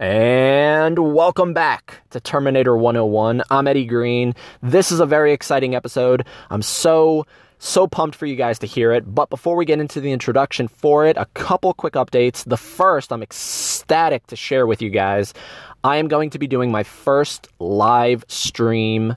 And 0.00 0.96
welcome 0.96 1.52
back 1.54 2.02
to 2.10 2.20
Terminator 2.20 2.76
101. 2.76 3.42
I'm 3.50 3.66
Eddie 3.66 3.84
Green. 3.84 4.32
This 4.62 4.92
is 4.92 5.00
a 5.00 5.06
very 5.06 5.32
exciting 5.32 5.74
episode. 5.74 6.24
I'm 6.50 6.62
so, 6.62 7.26
so 7.58 7.88
pumped 7.88 8.14
for 8.14 8.26
you 8.26 8.36
guys 8.36 8.60
to 8.60 8.66
hear 8.68 8.92
it. 8.92 9.12
But 9.12 9.28
before 9.28 9.56
we 9.56 9.64
get 9.64 9.80
into 9.80 10.00
the 10.00 10.12
introduction 10.12 10.68
for 10.68 11.04
it, 11.04 11.16
a 11.16 11.26
couple 11.34 11.74
quick 11.74 11.94
updates. 11.94 12.44
The 12.44 12.56
first, 12.56 13.12
I'm 13.12 13.24
ecstatic 13.24 14.24
to 14.28 14.36
share 14.36 14.68
with 14.68 14.80
you 14.80 14.88
guys. 14.88 15.34
I 15.82 15.96
am 15.96 16.06
going 16.06 16.30
to 16.30 16.38
be 16.38 16.46
doing 16.46 16.70
my 16.70 16.84
first 16.84 17.48
live 17.58 18.24
stream 18.28 19.16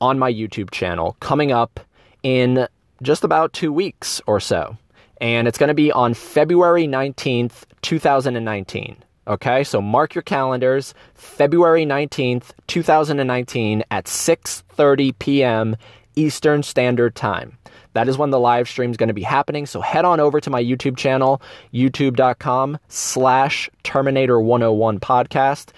on 0.00 0.20
my 0.20 0.32
YouTube 0.32 0.70
channel 0.70 1.16
coming 1.18 1.50
up 1.50 1.80
in 2.22 2.68
just 3.02 3.24
about 3.24 3.52
two 3.52 3.72
weeks 3.72 4.20
or 4.28 4.38
so. 4.38 4.76
And 5.20 5.48
it's 5.48 5.58
going 5.58 5.68
to 5.68 5.74
be 5.74 5.90
on 5.90 6.14
February 6.14 6.86
19th, 6.86 7.64
2019. 7.82 8.96
Okay, 9.26 9.64
so 9.64 9.80
mark 9.80 10.14
your 10.14 10.22
calendars, 10.22 10.92
February 11.14 11.86
19th, 11.86 12.52
2019 12.66 13.82
at 13.90 14.04
6:30 14.04 15.18
p.m. 15.18 15.76
Eastern 16.16 16.62
Standard 16.62 17.14
Time. 17.14 17.58
That 17.94 18.08
is 18.08 18.18
when 18.18 18.30
the 18.30 18.40
live 18.40 18.68
stream 18.68 18.90
is 18.90 18.96
going 18.96 19.08
to 19.08 19.14
be 19.14 19.22
happening. 19.22 19.66
So 19.66 19.80
head 19.80 20.04
on 20.04 20.20
over 20.20 20.40
to 20.40 20.50
my 20.50 20.62
YouTube 20.62 20.96
channel, 20.96 21.40
youtube.com 21.72 22.78
slash 22.88 23.70
Terminator 23.82 24.40
101 24.40 25.00
podcast. 25.00 25.70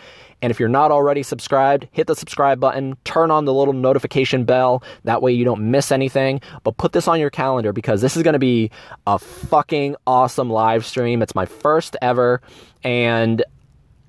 And 0.43 0.51
if 0.51 0.61
you're 0.61 0.69
not 0.69 0.91
already 0.91 1.23
subscribed, 1.23 1.89
hit 1.93 2.07
the 2.07 2.15
subscribe 2.15 2.61
button, 2.61 2.97
turn 3.05 3.31
on 3.31 3.47
the 3.47 3.55
little 3.55 3.73
notification 3.73 4.45
bell. 4.45 4.83
That 5.05 5.23
way 5.23 5.33
you 5.33 5.45
don't 5.45 5.71
miss 5.71 5.91
anything. 5.91 6.41
But 6.63 6.77
put 6.77 6.93
this 6.93 7.09
on 7.09 7.19
your 7.19 7.31
calendar 7.31 7.73
because 7.73 8.01
this 8.01 8.17
is 8.17 8.23
going 8.23 8.35
to 8.35 8.39
be 8.39 8.71
a 9.07 9.19
fucking 9.19 9.97
awesome 10.07 10.51
live 10.51 10.85
stream. 10.85 11.23
It's 11.23 11.35
my 11.35 11.47
first 11.47 11.97
ever. 12.03 12.41
And 12.85 13.45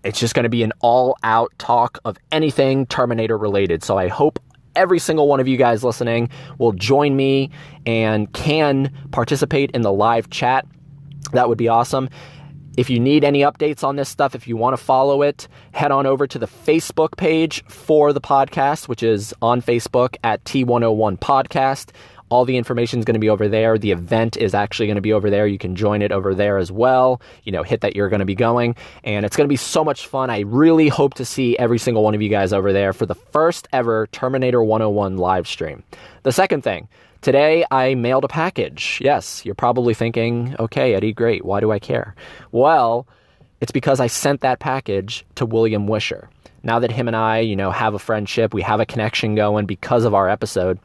it's 0.03 0.19
just 0.19 0.35
going 0.35 0.43
to 0.43 0.49
be 0.49 0.63
an 0.63 0.73
all 0.79 1.17
out 1.23 1.51
talk 1.57 1.99
of 2.05 2.17
anything 2.31 2.85
Terminator 2.85 3.37
related. 3.37 3.83
So 3.83 3.97
I 3.97 4.07
hope 4.07 4.39
every 4.75 4.99
single 4.99 5.27
one 5.27 5.39
of 5.39 5.47
you 5.47 5.57
guys 5.57 5.83
listening 5.83 6.29
will 6.59 6.71
join 6.71 7.15
me 7.15 7.49
and 7.85 8.31
can 8.33 8.93
participate 9.11 9.71
in 9.71 9.81
the 9.81 9.91
live 9.91 10.29
chat. 10.29 10.65
That 11.33 11.49
would 11.49 11.57
be 11.57 11.67
awesome. 11.67 12.09
If 12.77 12.91
you 12.91 12.99
need 12.99 13.23
any 13.23 13.41
updates 13.41 13.83
on 13.83 13.95
this 13.95 14.07
stuff, 14.07 14.35
if 14.35 14.47
you 14.47 14.55
want 14.55 14.77
to 14.77 14.83
follow 14.83 15.23
it, 15.23 15.47
head 15.71 15.91
on 15.91 16.05
over 16.05 16.27
to 16.27 16.37
the 16.37 16.45
Facebook 16.45 17.17
page 17.17 17.65
for 17.65 18.13
the 18.13 18.21
podcast, 18.21 18.87
which 18.87 19.01
is 19.01 19.33
on 19.41 19.63
Facebook 19.63 20.15
at 20.23 20.43
T101 20.43 21.17
Podcast. 21.17 21.89
All 22.29 22.45
the 22.45 22.55
information 22.55 22.99
is 22.99 23.05
going 23.05 23.15
to 23.15 23.19
be 23.19 23.29
over 23.29 23.47
there. 23.47 23.79
The 23.79 23.89
event 23.89 24.37
is 24.37 24.53
actually 24.53 24.85
going 24.85 24.97
to 24.97 25.01
be 25.01 25.11
over 25.11 25.31
there. 25.31 25.47
You 25.47 25.57
can 25.57 25.75
join 25.75 26.03
it 26.03 26.11
over 26.11 26.35
there 26.35 26.59
as 26.59 26.71
well. 26.71 27.19
You 27.45 27.51
know, 27.51 27.63
hit 27.63 27.81
that 27.81 27.95
you're 27.95 28.09
going 28.09 28.19
to 28.19 28.25
be 28.25 28.35
going. 28.35 28.75
And 29.03 29.25
it's 29.25 29.35
going 29.35 29.47
to 29.47 29.51
be 29.51 29.55
so 29.55 29.83
much 29.83 30.05
fun. 30.05 30.29
I 30.29 30.41
really 30.41 30.87
hope 30.87 31.15
to 31.15 31.25
see 31.25 31.57
every 31.57 31.79
single 31.79 32.03
one 32.03 32.13
of 32.13 32.21
you 32.21 32.29
guys 32.29 32.53
over 32.53 32.73
there 32.73 32.93
for 32.93 33.07
the 33.07 33.15
first 33.15 33.67
ever 33.73 34.05
Terminator 34.11 34.61
101 34.61 35.17
live 35.17 35.47
stream. 35.47 35.81
The 36.21 36.31
second 36.31 36.63
thing, 36.63 36.89
Today, 37.21 37.65
I 37.71 37.95
mailed 37.95 38.23
a 38.23 38.27
package. 38.29 38.99
Yes, 39.01 39.45
you're 39.45 39.55
probably 39.55 39.93
thinking, 39.93 40.55
okay, 40.59 40.93
Eddie, 40.93 41.13
great. 41.13 41.43
Why 41.43 41.59
do 41.59 41.71
I 41.71 41.79
care? 41.79 42.15
Well, 42.51 43.07
it's 43.59 43.71
because 43.71 43.99
I 43.99 44.07
sent 44.07 44.41
that 44.41 44.59
package 44.59 45.25
to 45.35 45.45
William 45.45 45.87
Wisher. 45.87 46.29
Now 46.63 46.79
that 46.79 46.91
him 46.91 47.07
and 47.07 47.15
I, 47.15 47.39
you 47.39 47.55
know, 47.55 47.71
have 47.71 47.93
a 47.93 47.99
friendship, 47.99 48.53
we 48.53 48.61
have 48.61 48.79
a 48.79 48.85
connection 48.85 49.35
going 49.35 49.65
because 49.65 50.03
of 50.03 50.13
our 50.13 50.29
episode. 50.29 50.79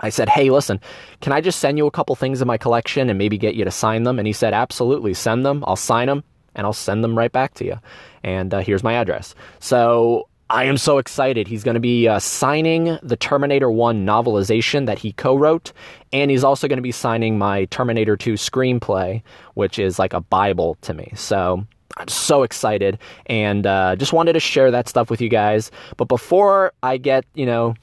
I 0.00 0.08
said, 0.08 0.28
hey, 0.28 0.50
listen, 0.50 0.80
can 1.20 1.32
I 1.32 1.40
just 1.40 1.60
send 1.60 1.78
you 1.78 1.86
a 1.86 1.90
couple 1.90 2.16
things 2.16 2.40
in 2.40 2.48
my 2.48 2.56
collection 2.56 3.08
and 3.08 3.18
maybe 3.18 3.38
get 3.38 3.54
you 3.54 3.64
to 3.64 3.70
sign 3.70 4.04
them? 4.04 4.18
And 4.18 4.26
he 4.26 4.32
said, 4.32 4.54
absolutely, 4.54 5.14
send 5.14 5.44
them. 5.44 5.62
I'll 5.66 5.76
sign 5.76 6.06
them 6.08 6.24
and 6.54 6.66
I'll 6.66 6.72
send 6.72 7.04
them 7.04 7.16
right 7.16 7.30
back 7.30 7.54
to 7.54 7.64
you. 7.64 7.78
And 8.22 8.52
uh, 8.52 8.60
here's 8.60 8.82
my 8.82 8.94
address. 8.94 9.34
So 9.60 10.28
I 10.52 10.64
am 10.64 10.76
so 10.76 10.98
excited. 10.98 11.48
He's 11.48 11.64
going 11.64 11.76
to 11.76 11.80
be 11.80 12.06
uh, 12.06 12.18
signing 12.18 12.98
the 13.02 13.16
Terminator 13.16 13.70
1 13.70 14.04
novelization 14.04 14.84
that 14.84 14.98
he 14.98 15.12
co 15.12 15.34
wrote, 15.34 15.72
and 16.12 16.30
he's 16.30 16.44
also 16.44 16.68
going 16.68 16.76
to 16.76 16.82
be 16.82 16.92
signing 16.92 17.38
my 17.38 17.64
Terminator 17.66 18.18
2 18.18 18.34
screenplay, 18.34 19.22
which 19.54 19.78
is 19.78 19.98
like 19.98 20.12
a 20.12 20.20
Bible 20.20 20.76
to 20.82 20.92
me. 20.92 21.10
So 21.16 21.64
I'm 21.96 22.08
so 22.08 22.42
excited 22.42 22.98
and 23.24 23.66
uh, 23.66 23.96
just 23.96 24.12
wanted 24.12 24.34
to 24.34 24.40
share 24.40 24.70
that 24.70 24.90
stuff 24.90 25.08
with 25.08 25.22
you 25.22 25.30
guys. 25.30 25.70
But 25.96 26.08
before 26.08 26.74
I 26.82 26.98
get, 26.98 27.24
you 27.32 27.46
know, 27.46 27.74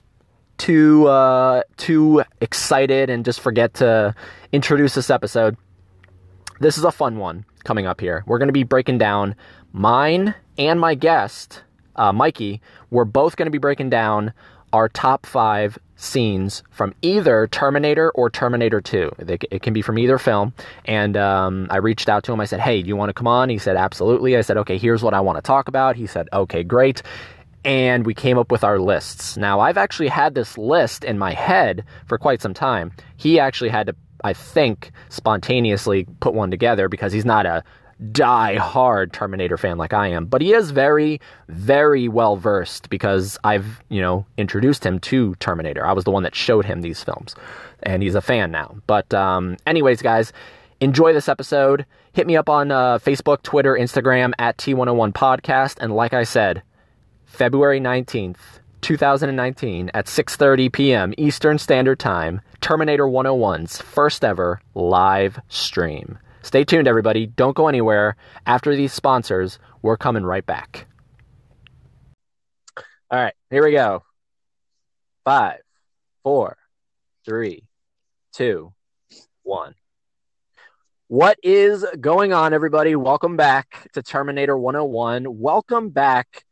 too 0.59 1.07
uh, 1.07 1.63
too 1.77 2.23
excited 2.39 3.09
and 3.09 3.25
just 3.25 3.39
forget 3.39 3.73
to 3.75 4.13
introduce 4.51 4.93
this 4.93 5.09
episode, 5.09 5.57
this 6.59 6.77
is 6.77 6.83
a 6.83 6.91
fun 6.91 7.17
one 7.17 7.45
coming 7.63 7.87
up 7.87 7.99
here. 7.99 8.23
We're 8.27 8.37
going 8.37 8.49
to 8.49 8.53
be 8.53 8.63
breaking 8.63 8.99
down 8.99 9.33
mine 9.73 10.35
and 10.59 10.79
my 10.79 10.93
guest 10.93 11.63
uh, 11.99 12.13
Mikey, 12.13 12.61
we're 12.89 13.05
both 13.05 13.35
going 13.35 13.45
to 13.45 13.51
be 13.51 13.57
breaking 13.59 13.89
down 13.89 14.33
our 14.71 14.87
top 14.87 15.25
five 15.25 15.77
scenes 15.95 16.63
from 16.69 16.95
either 17.01 17.47
Terminator 17.47 18.09
or 18.11 18.29
Terminator 18.29 18.79
2. 18.79 19.11
it 19.19 19.61
can 19.61 19.73
be 19.73 19.81
from 19.81 19.99
either 19.99 20.17
film. 20.17 20.53
And 20.85 21.17
um, 21.17 21.67
I 21.69 21.77
reached 21.77 22.07
out 22.07 22.23
to 22.23 22.33
him. 22.33 22.39
I 22.39 22.45
said, 22.45 22.61
Hey, 22.61 22.81
do 22.81 22.87
you 22.87 22.95
want 22.95 23.09
to 23.09 23.13
come 23.13 23.27
on? 23.27 23.49
He 23.49 23.57
said, 23.57 23.75
Absolutely. 23.75 24.37
I 24.37 24.41
said, 24.41 24.57
Okay, 24.57 24.77
here's 24.77 25.03
what 25.03 25.13
I 25.13 25.19
want 25.19 25.37
to 25.37 25.41
talk 25.41 25.67
about. 25.67 25.97
He 25.97 26.07
said, 26.07 26.29
Okay, 26.31 26.63
great. 26.63 27.01
And 27.65 28.05
we 28.05 28.13
came 28.13 28.37
up 28.37 28.51
with 28.51 28.63
our 28.63 28.79
lists. 28.79 29.35
Now, 29.35 29.59
I've 29.59 29.77
actually 29.77 30.07
had 30.07 30.33
this 30.33 30.57
list 30.57 31.03
in 31.03 31.19
my 31.19 31.33
head 31.33 31.83
for 32.05 32.17
quite 32.17 32.41
some 32.41 32.53
time. 32.53 32.93
He 33.17 33.37
actually 33.37 33.69
had 33.69 33.87
to, 33.87 33.95
I 34.23 34.31
think, 34.31 34.91
spontaneously 35.09 36.07
put 36.21 36.33
one 36.33 36.51
together 36.51 36.87
because 36.87 37.11
he's 37.11 37.25
not 37.25 37.45
a 37.45 37.63
die 38.11 38.55
hard 38.55 39.11
Terminator 39.11 39.57
fan 39.57 39.77
like 39.77 39.93
I 39.93 40.07
am, 40.07 40.25
but 40.25 40.41
he 40.41 40.53
is 40.53 40.71
very, 40.71 41.19
very 41.49 42.07
well 42.07 42.37
versed 42.37 42.89
because 42.89 43.37
I've, 43.43 43.83
you 43.89 44.01
know, 44.01 44.25
introduced 44.37 44.85
him 44.85 44.99
to 44.99 45.35
Terminator. 45.35 45.85
I 45.85 45.93
was 45.93 46.05
the 46.05 46.11
one 46.11 46.23
that 46.23 46.35
showed 46.35 46.65
him 46.65 46.81
these 46.81 47.03
films, 47.03 47.35
and 47.83 48.01
he's 48.01 48.15
a 48.15 48.21
fan 48.21 48.51
now. 48.51 48.77
But, 48.87 49.13
um, 49.13 49.57
anyways, 49.67 50.01
guys, 50.01 50.31
enjoy 50.79 51.13
this 51.13 51.27
episode. 51.27 51.85
Hit 52.13 52.25
me 52.25 52.37
up 52.37 52.49
on 52.49 52.71
uh, 52.71 52.99
Facebook, 52.99 53.43
Twitter, 53.43 53.73
Instagram 53.73 54.31
at 54.39 54.57
T101 54.57 55.13
Podcast, 55.13 55.77
and 55.81 55.93
like 55.93 56.13
I 56.13 56.23
said, 56.23 56.63
February 57.25 57.79
19th, 57.79 58.37
2019 58.81 59.91
at 59.93 60.05
6:30 60.05 60.71
p.m. 60.71 61.13
Eastern 61.17 61.57
Standard 61.57 61.99
Time, 61.99 62.39
Terminator 62.61 63.05
101's 63.05 63.81
first 63.81 64.23
ever 64.23 64.61
live 64.73 65.39
stream. 65.49 66.17
Stay 66.41 66.63
tuned, 66.63 66.87
everybody. 66.87 67.25
Don't 67.25 67.55
go 67.55 67.67
anywhere. 67.67 68.15
After 68.45 68.75
these 68.75 68.93
sponsors, 68.93 69.59
we're 69.81 69.97
coming 69.97 70.23
right 70.23 70.45
back. 70.45 70.87
All 73.11 73.19
right, 73.19 73.33
here 73.49 73.65
we 73.65 73.73
go. 73.73 74.03
Five, 75.25 75.59
four, 76.23 76.57
three, 77.25 77.63
two, 78.31 78.73
one. 79.43 79.75
What 81.07 81.37
is 81.43 81.85
going 81.99 82.31
on, 82.31 82.53
everybody? 82.53 82.95
Welcome 82.95 83.35
back 83.35 83.89
to 83.93 84.01
Terminator 84.01 84.57
101. 84.57 85.25
Welcome 85.39 85.89
back 85.89 86.45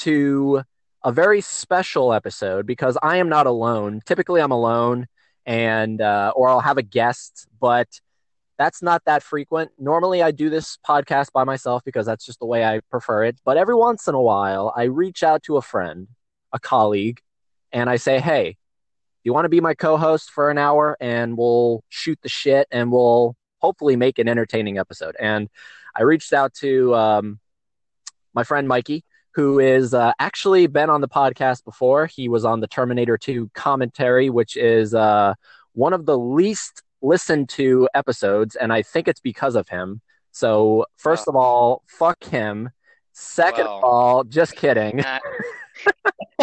to 0.00 0.62
a 1.04 1.12
very 1.12 1.42
special 1.42 2.14
episode 2.14 2.66
because 2.66 2.96
I 3.02 3.18
am 3.18 3.28
not 3.28 3.46
alone. 3.46 4.00
Typically, 4.06 4.40
I'm 4.40 4.52
alone, 4.52 5.08
and 5.44 6.00
uh, 6.00 6.32
or 6.34 6.48
I'll 6.48 6.60
have 6.60 6.78
a 6.78 6.82
guest, 6.82 7.46
but 7.60 8.00
that's 8.58 8.82
not 8.82 9.02
that 9.04 9.22
frequent. 9.22 9.70
Normally, 9.78 10.22
I 10.22 10.30
do 10.30 10.48
this 10.48 10.78
podcast 10.86 11.32
by 11.32 11.44
myself 11.44 11.82
because 11.84 12.06
that's 12.06 12.24
just 12.24 12.40
the 12.40 12.46
way 12.46 12.64
I 12.64 12.80
prefer 12.90 13.24
it. 13.24 13.38
But 13.44 13.56
every 13.56 13.74
once 13.74 14.08
in 14.08 14.14
a 14.14 14.20
while, 14.20 14.72
I 14.76 14.84
reach 14.84 15.22
out 15.22 15.42
to 15.44 15.56
a 15.56 15.62
friend, 15.62 16.08
a 16.52 16.58
colleague, 16.58 17.20
and 17.72 17.90
I 17.90 17.96
say, 17.96 18.18
hey, 18.18 18.52
do 18.52 19.28
you 19.28 19.34
want 19.34 19.44
to 19.44 19.50
be 19.50 19.60
my 19.60 19.74
co 19.74 19.96
host 19.96 20.30
for 20.30 20.50
an 20.50 20.58
hour 20.58 20.96
and 21.00 21.36
we'll 21.36 21.84
shoot 21.88 22.18
the 22.22 22.28
shit 22.28 22.66
and 22.70 22.90
we'll 22.90 23.36
hopefully 23.58 23.96
make 23.96 24.18
an 24.18 24.28
entertaining 24.28 24.78
episode? 24.78 25.16
And 25.20 25.48
I 25.94 26.02
reached 26.02 26.32
out 26.32 26.54
to 26.54 26.94
um, 26.94 27.40
my 28.34 28.44
friend 28.44 28.68
Mikey, 28.68 29.04
who 29.34 29.58
is 29.58 29.92
uh, 29.92 30.12
actually 30.18 30.66
been 30.66 30.88
on 30.88 31.02
the 31.02 31.08
podcast 31.08 31.64
before. 31.64 32.06
He 32.06 32.28
was 32.28 32.44
on 32.44 32.60
the 32.60 32.66
Terminator 32.66 33.18
2 33.18 33.50
commentary, 33.52 34.30
which 34.30 34.56
is 34.56 34.94
uh, 34.94 35.34
one 35.72 35.92
of 35.92 36.06
the 36.06 36.16
least 36.16 36.82
listened 37.02 37.48
to 37.50 37.88
episodes, 37.94 38.56
and 38.56 38.72
I 38.72 38.82
think 38.82 39.08
it's 39.08 39.20
because 39.20 39.54
of 39.56 39.68
him. 39.68 40.00
So, 40.32 40.86
first 40.96 41.24
oh. 41.26 41.30
of 41.30 41.36
all, 41.36 41.82
fuck 41.86 42.22
him. 42.24 42.70
Second 43.12 43.66
of 43.66 43.82
all, 43.82 44.24
just 44.24 44.54
kidding. 44.54 45.02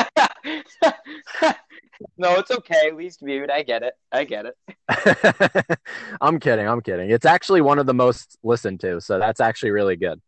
no, 2.17 2.35
it's 2.39 2.49
okay. 2.49 2.91
Least 2.91 3.19
viewed. 3.21 3.51
I 3.51 3.61
get 3.61 3.83
it. 3.83 3.93
I 4.11 4.23
get 4.23 4.47
it. 4.47 4.57
I'm 6.21 6.39
kidding. 6.39 6.67
I'm 6.67 6.81
kidding. 6.81 7.11
It's 7.11 7.25
actually 7.25 7.61
one 7.61 7.77
of 7.77 7.85
the 7.85 7.93
most 7.93 8.37
listened 8.43 8.79
to, 8.81 8.99
so 9.01 9.19
that's 9.19 9.39
actually 9.39 9.71
really 9.71 9.95
good. 9.95 10.19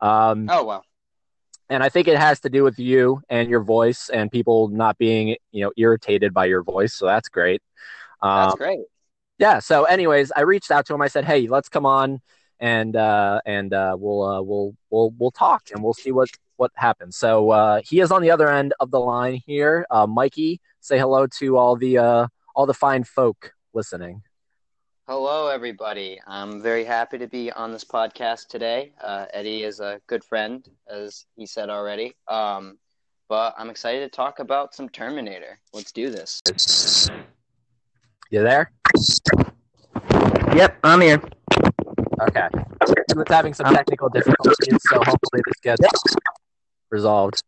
Um, 0.00 0.48
oh 0.50 0.64
wow. 0.64 0.82
And 1.68 1.82
I 1.82 1.88
think 1.88 2.06
it 2.06 2.18
has 2.18 2.40
to 2.40 2.50
do 2.50 2.62
with 2.62 2.78
you 2.78 3.22
and 3.28 3.48
your 3.50 3.62
voice 3.62 4.08
and 4.08 4.30
people 4.30 4.68
not 4.68 4.98
being, 4.98 5.36
you 5.50 5.64
know, 5.64 5.72
irritated 5.76 6.32
by 6.32 6.44
your 6.44 6.62
voice. 6.62 6.94
So 6.94 7.06
that's 7.06 7.28
great. 7.28 7.60
Um, 8.22 8.44
that's 8.44 8.54
great 8.54 8.80
yeah. 9.38 9.58
So, 9.58 9.84
anyways, 9.84 10.32
I 10.36 10.42
reached 10.42 10.70
out 10.70 10.86
to 10.86 10.94
him. 10.94 11.02
I 11.02 11.08
said, 11.08 11.24
"Hey, 11.24 11.46
let's 11.46 11.68
come 11.68 11.86
on 11.86 12.20
and 12.60 12.96
uh, 12.96 13.40
and 13.44 13.72
uh, 13.72 13.96
we'll 13.98 14.22
uh, 14.22 14.42
we'll 14.42 14.74
we'll 14.90 15.10
we'll 15.18 15.30
talk 15.30 15.68
and 15.74 15.82
we'll 15.82 15.94
see 15.94 16.12
what 16.12 16.30
what 16.56 16.70
happens." 16.74 17.16
So 17.16 17.50
uh, 17.50 17.80
he 17.84 18.00
is 18.00 18.10
on 18.10 18.22
the 18.22 18.30
other 18.30 18.50
end 18.50 18.74
of 18.80 18.90
the 18.90 19.00
line 19.00 19.40
here. 19.46 19.86
Uh, 19.90 20.06
Mikey, 20.06 20.60
say 20.80 20.98
hello 20.98 21.26
to 21.38 21.56
all 21.56 21.76
the 21.76 21.98
uh, 21.98 22.26
all 22.54 22.66
the 22.66 22.74
fine 22.74 23.04
folk 23.04 23.52
listening. 23.74 24.22
Hello, 25.06 25.46
everybody. 25.46 26.20
I'm 26.26 26.60
very 26.60 26.84
happy 26.84 27.18
to 27.18 27.28
be 27.28 27.52
on 27.52 27.70
this 27.70 27.84
podcast 27.84 28.48
today. 28.48 28.92
Uh, 29.00 29.26
Eddie 29.32 29.62
is 29.62 29.78
a 29.78 30.00
good 30.08 30.24
friend, 30.24 30.68
as 30.90 31.26
he 31.36 31.46
said 31.46 31.70
already. 31.70 32.16
Um, 32.26 32.78
but 33.28 33.54
I'm 33.56 33.70
excited 33.70 34.00
to 34.00 34.08
talk 34.08 34.40
about 34.40 34.74
some 34.74 34.88
Terminator. 34.88 35.60
Let's 35.72 35.92
do 35.92 36.10
this. 36.10 36.40
You 38.30 38.42
there? 38.42 38.72
Yep, 40.54 40.78
I'm 40.82 41.00
here. 41.00 41.22
Okay. 42.20 42.48
He 43.08 43.14
was 43.14 43.24
having 43.28 43.54
some 43.54 43.72
technical 43.72 44.08
difficulties, 44.08 44.78
so 44.90 44.96
hopefully 44.96 45.42
this 45.46 45.60
gets 45.62 45.88
resolved. 46.90 47.42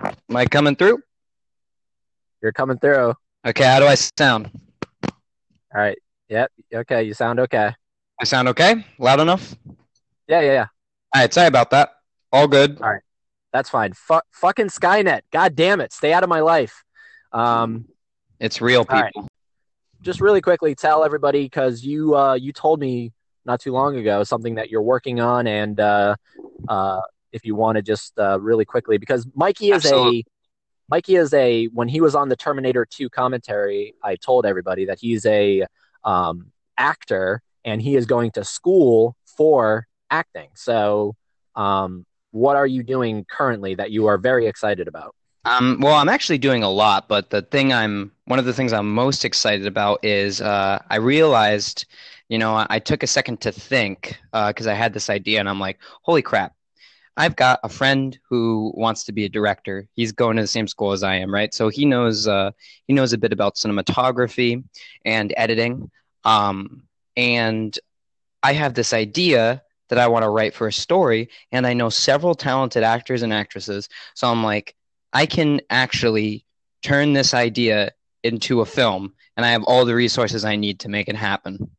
Am 0.00 0.36
I 0.36 0.46
coming 0.46 0.76
through? 0.76 1.02
You're 2.42 2.52
coming 2.52 2.78
through. 2.78 3.14
Okay, 3.44 3.64
how 3.64 3.80
do 3.80 3.86
I 3.86 3.96
sound? 3.96 4.50
All 5.04 5.80
right. 5.80 5.98
Yep. 6.28 6.52
Okay. 6.74 7.02
You 7.02 7.14
sound 7.14 7.40
okay. 7.40 7.72
I 8.20 8.24
sound 8.24 8.48
okay? 8.48 8.84
Loud 8.98 9.20
enough? 9.20 9.56
Yeah. 10.28 10.40
Yeah. 10.40 10.52
Yeah. 10.52 10.66
All 11.14 11.22
right, 11.22 11.34
sorry 11.34 11.48
about 11.48 11.70
that. 11.70 11.90
All 12.32 12.46
good. 12.46 12.80
All 12.80 12.90
right. 12.90 13.02
That's 13.52 13.68
fine. 13.68 13.92
Fuck. 13.94 14.24
Fucking 14.32 14.68
Skynet. 14.68 15.22
God 15.32 15.56
damn 15.56 15.80
it. 15.80 15.92
Stay 15.92 16.12
out 16.12 16.22
of 16.22 16.28
my 16.28 16.40
life. 16.40 16.84
Um. 17.32 17.86
It's 18.42 18.60
real, 18.60 18.84
people. 18.84 19.00
Right. 19.14 19.30
Just 20.02 20.20
really 20.20 20.40
quickly, 20.40 20.74
tell 20.74 21.04
everybody 21.04 21.44
because 21.44 21.84
you 21.84 22.16
uh 22.16 22.34
you 22.34 22.52
told 22.52 22.80
me 22.80 23.12
not 23.44 23.60
too 23.60 23.72
long 23.72 23.96
ago 23.96 24.24
something 24.24 24.56
that 24.56 24.68
you're 24.68 24.82
working 24.82 25.20
on, 25.20 25.46
and 25.46 25.78
uh, 25.78 26.16
uh, 26.68 27.00
if 27.30 27.44
you 27.44 27.54
want 27.54 27.76
to 27.76 27.82
just 27.82 28.18
uh, 28.18 28.40
really 28.40 28.64
quickly 28.64 28.98
because 28.98 29.28
Mikey 29.36 29.70
is 29.70 29.84
Absolutely. 29.84 30.18
a 30.18 30.24
Mikey 30.88 31.14
is 31.14 31.32
a 31.32 31.66
when 31.66 31.86
he 31.86 32.00
was 32.00 32.16
on 32.16 32.28
the 32.28 32.34
Terminator 32.34 32.84
2 32.84 33.08
commentary, 33.10 33.94
I 34.02 34.16
told 34.16 34.44
everybody 34.44 34.86
that 34.86 34.98
he's 35.00 35.24
a 35.24 35.64
um, 36.02 36.50
actor 36.76 37.42
and 37.64 37.80
he 37.80 37.94
is 37.94 38.06
going 38.06 38.32
to 38.32 38.42
school 38.42 39.16
for 39.24 39.86
acting. 40.10 40.48
So, 40.54 41.14
um, 41.54 42.06
what 42.32 42.56
are 42.56 42.66
you 42.66 42.82
doing 42.82 43.24
currently 43.24 43.76
that 43.76 43.92
you 43.92 44.06
are 44.06 44.18
very 44.18 44.48
excited 44.48 44.88
about? 44.88 45.14
Um, 45.44 45.78
well, 45.80 45.94
I'm 45.94 46.08
actually 46.08 46.38
doing 46.38 46.62
a 46.62 46.70
lot, 46.70 47.08
but 47.08 47.30
the 47.30 47.42
thing 47.42 47.72
I'm 47.72 48.12
one 48.26 48.38
of 48.38 48.44
the 48.44 48.52
things 48.52 48.72
I'm 48.72 48.92
most 48.92 49.24
excited 49.24 49.66
about 49.66 50.04
is 50.04 50.40
uh, 50.40 50.80
I 50.88 50.96
realized, 50.96 51.86
you 52.28 52.38
know, 52.38 52.54
I, 52.54 52.66
I 52.70 52.78
took 52.78 53.02
a 53.02 53.08
second 53.08 53.40
to 53.40 53.50
think 53.52 54.20
because 54.32 54.68
I 54.68 54.74
had 54.74 54.94
this 54.94 55.10
idea, 55.10 55.40
and 55.40 55.48
I'm 55.48 55.58
like, 55.58 55.80
holy 56.02 56.22
crap, 56.22 56.54
I've 57.16 57.34
got 57.34 57.58
a 57.64 57.68
friend 57.68 58.16
who 58.28 58.72
wants 58.76 59.02
to 59.04 59.12
be 59.12 59.24
a 59.24 59.28
director. 59.28 59.88
He's 59.94 60.12
going 60.12 60.36
to 60.36 60.42
the 60.42 60.48
same 60.48 60.68
school 60.68 60.92
as 60.92 61.02
I 61.02 61.16
am, 61.16 61.34
right? 61.34 61.52
So 61.52 61.68
he 61.68 61.84
knows 61.86 62.28
uh, 62.28 62.52
he 62.86 62.94
knows 62.94 63.12
a 63.12 63.18
bit 63.18 63.32
about 63.32 63.56
cinematography 63.56 64.62
and 65.04 65.34
editing, 65.36 65.90
um, 66.24 66.84
and 67.16 67.76
I 68.44 68.52
have 68.52 68.74
this 68.74 68.92
idea 68.92 69.62
that 69.88 69.98
I 69.98 70.06
want 70.06 70.22
to 70.22 70.30
write 70.30 70.54
for 70.54 70.68
a 70.68 70.72
story, 70.72 71.30
and 71.50 71.66
I 71.66 71.74
know 71.74 71.88
several 71.88 72.36
talented 72.36 72.84
actors 72.84 73.22
and 73.22 73.32
actresses. 73.32 73.88
So 74.14 74.28
I'm 74.28 74.44
like, 74.44 74.76
I 75.12 75.26
can 75.26 75.60
actually 75.70 76.44
turn 76.82 77.12
this 77.12 77.34
idea 77.34 77.92
into 78.22 78.60
a 78.60 78.66
film, 78.66 79.12
and 79.36 79.44
I 79.44 79.50
have 79.50 79.64
all 79.64 79.84
the 79.84 79.94
resources 79.94 80.44
I 80.44 80.56
need 80.56 80.80
to 80.80 80.88
make 80.88 81.08
it 81.08 81.16
happen. 81.16 81.70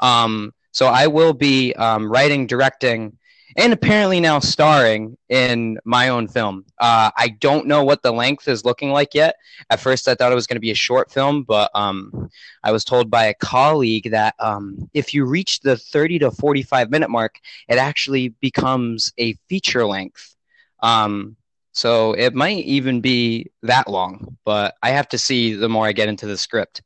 Um, 0.00 0.52
so 0.72 0.86
I 0.86 1.06
will 1.06 1.32
be 1.32 1.74
um, 1.74 2.10
writing, 2.10 2.46
directing, 2.46 3.18
and 3.56 3.72
apparently 3.72 4.20
now 4.20 4.38
starring 4.38 5.16
in 5.28 5.78
my 5.84 6.10
own 6.10 6.28
film. 6.28 6.64
Uh, 6.78 7.10
I 7.16 7.28
don't 7.40 7.66
know 7.66 7.82
what 7.82 8.02
the 8.02 8.12
length 8.12 8.46
is 8.46 8.64
looking 8.64 8.90
like 8.90 9.14
yet. 9.14 9.36
At 9.70 9.80
first, 9.80 10.06
I 10.06 10.14
thought 10.14 10.30
it 10.30 10.36
was 10.36 10.46
going 10.46 10.56
to 10.56 10.60
be 10.60 10.70
a 10.70 10.76
short 10.76 11.10
film, 11.10 11.42
but 11.42 11.70
um, 11.74 12.30
I 12.62 12.70
was 12.70 12.84
told 12.84 13.10
by 13.10 13.24
a 13.24 13.34
colleague 13.34 14.10
that 14.10 14.34
um, 14.38 14.88
if 14.94 15.14
you 15.14 15.24
reach 15.24 15.60
the 15.60 15.76
30 15.76 16.20
to 16.20 16.30
45 16.30 16.90
minute 16.90 17.10
mark, 17.10 17.40
it 17.68 17.78
actually 17.78 18.28
becomes 18.28 19.12
a 19.18 19.34
feature 19.48 19.84
length. 19.86 20.36
Um, 20.80 21.36
so 21.78 22.12
it 22.14 22.34
might 22.34 22.64
even 22.64 23.00
be 23.00 23.52
that 23.62 23.88
long, 23.88 24.36
but 24.44 24.74
I 24.82 24.90
have 24.90 25.06
to 25.10 25.18
see 25.18 25.54
the 25.54 25.68
more 25.68 25.86
I 25.86 25.92
get 25.92 26.08
into 26.08 26.26
the 26.26 26.36
script. 26.36 26.82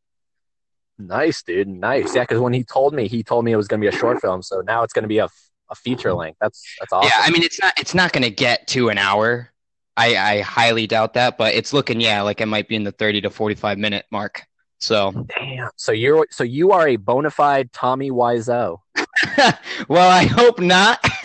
Nice, 0.99 1.43
dude. 1.43 1.67
Nice. 1.67 2.15
Yeah, 2.15 2.25
because 2.25 2.41
when 2.41 2.53
he 2.53 2.62
told 2.62 2.93
me, 2.93 3.09
he 3.09 3.23
told 3.23 3.47
me 3.47 3.53
it 3.53 3.56
was 3.56 3.69
going 3.69 3.81
to 3.81 3.91
be 3.91 3.97
a 3.97 3.99
short 3.99 4.21
film. 4.21 4.43
So 4.43 4.61
now 4.61 4.83
it's 4.83 4.93
going 4.93 5.05
to 5.05 5.09
be 5.09 5.17
a, 5.17 5.31
a 5.71 5.75
feature 5.75 6.12
length. 6.12 6.37
That's 6.43 6.62
that's 6.79 6.93
awesome. 6.93 7.11
Yeah, 7.11 7.25
I 7.25 7.31
mean 7.31 7.43
it's 7.43 7.59
not 7.59 7.73
it's 7.81 7.94
not 7.94 8.12
going 8.12 8.25
to 8.25 8.31
get 8.31 8.67
to 8.69 8.91
an 8.91 8.99
hour. 8.99 9.50
I, 9.97 10.15
I 10.17 10.41
highly 10.43 10.87
doubt 10.87 11.15
that, 11.15 11.38
but 11.38 11.55
it's 11.55 11.73
looking 11.73 11.99
yeah 11.99 12.21
like 12.21 12.43
it 12.43 12.47
might 12.47 12.69
be 12.69 12.77
in 12.77 12.85
the 12.85 12.93
30 12.93 13.23
to 13.23 13.31
45 13.31 13.79
minute 13.79 14.05
mark. 14.11 14.43
So 14.79 15.27
Damn. 15.38 15.71
So 15.77 15.93
you're 15.93 16.27
so 16.31 16.45
you 16.45 16.73
are 16.73 16.88
a 16.88 16.97
bona 16.97 17.31
fide 17.31 17.73
Tommy 17.73 18.11
Wiseau. 18.11 18.77
well, 19.88 20.11
I 20.11 20.25
hope 20.25 20.61
not. 20.61 21.03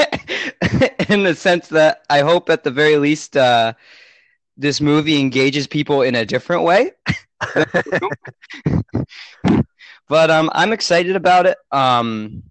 in 1.10 1.24
the 1.24 1.36
sense 1.36 1.68
that 1.70 2.04
I 2.10 2.20
hope 2.20 2.50
at 2.50 2.64
the 2.64 2.72
very 2.72 2.98
least 2.98 3.38
uh, 3.38 3.74
this 4.56 4.82
movie 4.82 5.20
engages 5.20 5.68
people 5.68 6.02
in 6.02 6.16
a 6.16 6.26
different 6.26 6.64
way. 6.64 6.92
but 10.08 10.32
um, 10.32 10.50
I'm 10.54 10.74
excited 10.74 11.16
about 11.16 11.46
it. 11.46 11.58
Um, 11.72 12.44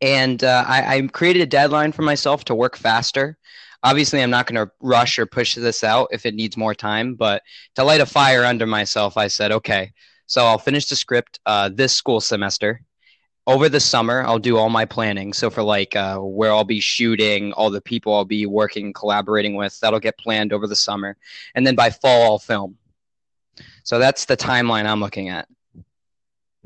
and 0.00 0.42
uh, 0.44 0.64
I, 0.66 0.96
I 0.96 1.00
created 1.08 1.42
a 1.42 1.46
deadline 1.46 1.92
for 1.92 2.02
myself 2.02 2.44
to 2.44 2.54
work 2.54 2.76
faster. 2.76 3.38
Obviously, 3.82 4.22
I'm 4.22 4.30
not 4.30 4.46
going 4.46 4.64
to 4.64 4.72
rush 4.80 5.18
or 5.18 5.26
push 5.26 5.54
this 5.54 5.84
out 5.84 6.08
if 6.10 6.24
it 6.26 6.34
needs 6.34 6.56
more 6.56 6.74
time. 6.74 7.14
But 7.14 7.42
to 7.76 7.84
light 7.84 8.00
a 8.00 8.06
fire 8.06 8.44
under 8.44 8.66
myself, 8.66 9.16
I 9.16 9.28
said, 9.28 9.52
okay, 9.52 9.92
so 10.26 10.46
I'll 10.46 10.58
finish 10.58 10.86
the 10.86 10.96
script 10.96 11.40
uh, 11.44 11.68
this 11.72 11.94
school 11.94 12.20
semester 12.20 12.80
over 13.46 13.68
the 13.68 13.80
summer 13.80 14.22
i'll 14.22 14.38
do 14.38 14.56
all 14.56 14.70
my 14.70 14.84
planning 14.84 15.32
so 15.32 15.50
for 15.50 15.62
like 15.62 15.94
uh, 15.96 16.18
where 16.18 16.50
i'll 16.50 16.64
be 16.64 16.80
shooting 16.80 17.52
all 17.52 17.70
the 17.70 17.80
people 17.80 18.14
i'll 18.14 18.24
be 18.24 18.46
working 18.46 18.92
collaborating 18.92 19.54
with 19.54 19.78
that'll 19.80 20.00
get 20.00 20.16
planned 20.18 20.52
over 20.52 20.66
the 20.66 20.76
summer 20.76 21.16
and 21.54 21.66
then 21.66 21.74
by 21.74 21.90
fall 21.90 22.22
i'll 22.24 22.38
film 22.38 22.76
so 23.82 23.98
that's 23.98 24.24
the 24.24 24.36
timeline 24.36 24.86
i'm 24.86 25.00
looking 25.00 25.28
at 25.28 25.46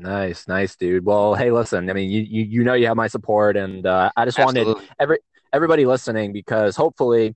Nice, 0.01 0.47
nice, 0.47 0.77
dude. 0.77 1.05
Well, 1.05 1.35
hey, 1.35 1.51
listen. 1.51 1.89
I 1.89 1.93
mean, 1.93 2.09
you 2.09 2.21
you, 2.21 2.43
you 2.45 2.63
know 2.63 2.73
you 2.73 2.87
have 2.87 2.95
my 2.95 3.07
support, 3.07 3.57
and 3.57 3.85
uh, 3.85 4.09
I 4.15 4.23
just 4.23 4.39
wanted 4.39 4.61
Absolutely. 4.61 4.87
every 4.97 5.19
everybody 5.51 5.85
listening 5.85 6.31
because 6.31 6.77
hopefully, 6.77 7.35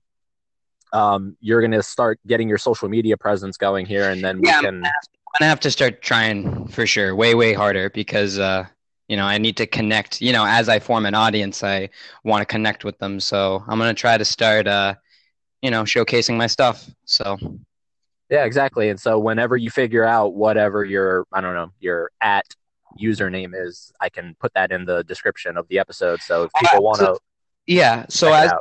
um, 0.94 1.36
you're 1.40 1.60
gonna 1.60 1.82
start 1.82 2.18
getting 2.26 2.48
your 2.48 2.56
social 2.56 2.88
media 2.88 3.18
presence 3.18 3.58
going 3.58 3.84
here, 3.84 4.08
and 4.08 4.24
then 4.24 4.40
we 4.40 4.48
Yeah, 4.48 4.58
I'm 4.60 4.64
can. 4.64 4.84
I'm 4.86 4.92
gonna 5.38 5.48
have 5.50 5.60
to 5.60 5.70
start 5.70 6.00
trying 6.00 6.66
for 6.68 6.86
sure 6.86 7.14
way 7.14 7.34
way 7.34 7.52
harder 7.52 7.90
because 7.90 8.38
uh 8.38 8.64
you 9.08 9.16
know 9.16 9.24
i 9.24 9.38
need 9.38 9.56
to 9.56 9.66
connect 9.66 10.20
you 10.20 10.32
know 10.32 10.44
as 10.46 10.68
i 10.68 10.78
form 10.78 11.06
an 11.06 11.14
audience 11.14 11.62
i 11.62 11.88
want 12.24 12.40
to 12.40 12.46
connect 12.46 12.84
with 12.84 12.98
them 12.98 13.20
so 13.20 13.62
i'm 13.68 13.78
gonna 13.78 13.94
try 13.94 14.16
to 14.16 14.24
start 14.24 14.66
uh 14.66 14.94
you 15.62 15.70
know 15.70 15.82
showcasing 15.82 16.36
my 16.36 16.46
stuff 16.46 16.90
so 17.04 17.36
Yeah, 18.30 18.44
exactly. 18.44 18.88
And 18.88 18.98
so 18.98 19.18
whenever 19.18 19.56
you 19.56 19.70
figure 19.70 20.04
out 20.04 20.34
whatever 20.34 20.84
your 20.84 21.26
I 21.32 21.40
don't 21.40 21.54
know 21.54 21.70
your 21.80 22.10
at 22.20 22.46
username 23.00 23.52
is, 23.54 23.92
I 24.00 24.08
can 24.08 24.34
put 24.40 24.52
that 24.54 24.72
in 24.72 24.84
the 24.84 25.04
description 25.04 25.56
of 25.56 25.68
the 25.68 25.78
episode. 25.78 26.20
So 26.22 26.44
if 26.44 26.52
people 26.54 26.82
want 26.82 27.00
to 27.00 27.18
yeah 27.66 28.06
so 28.08 28.32
as 28.32 28.52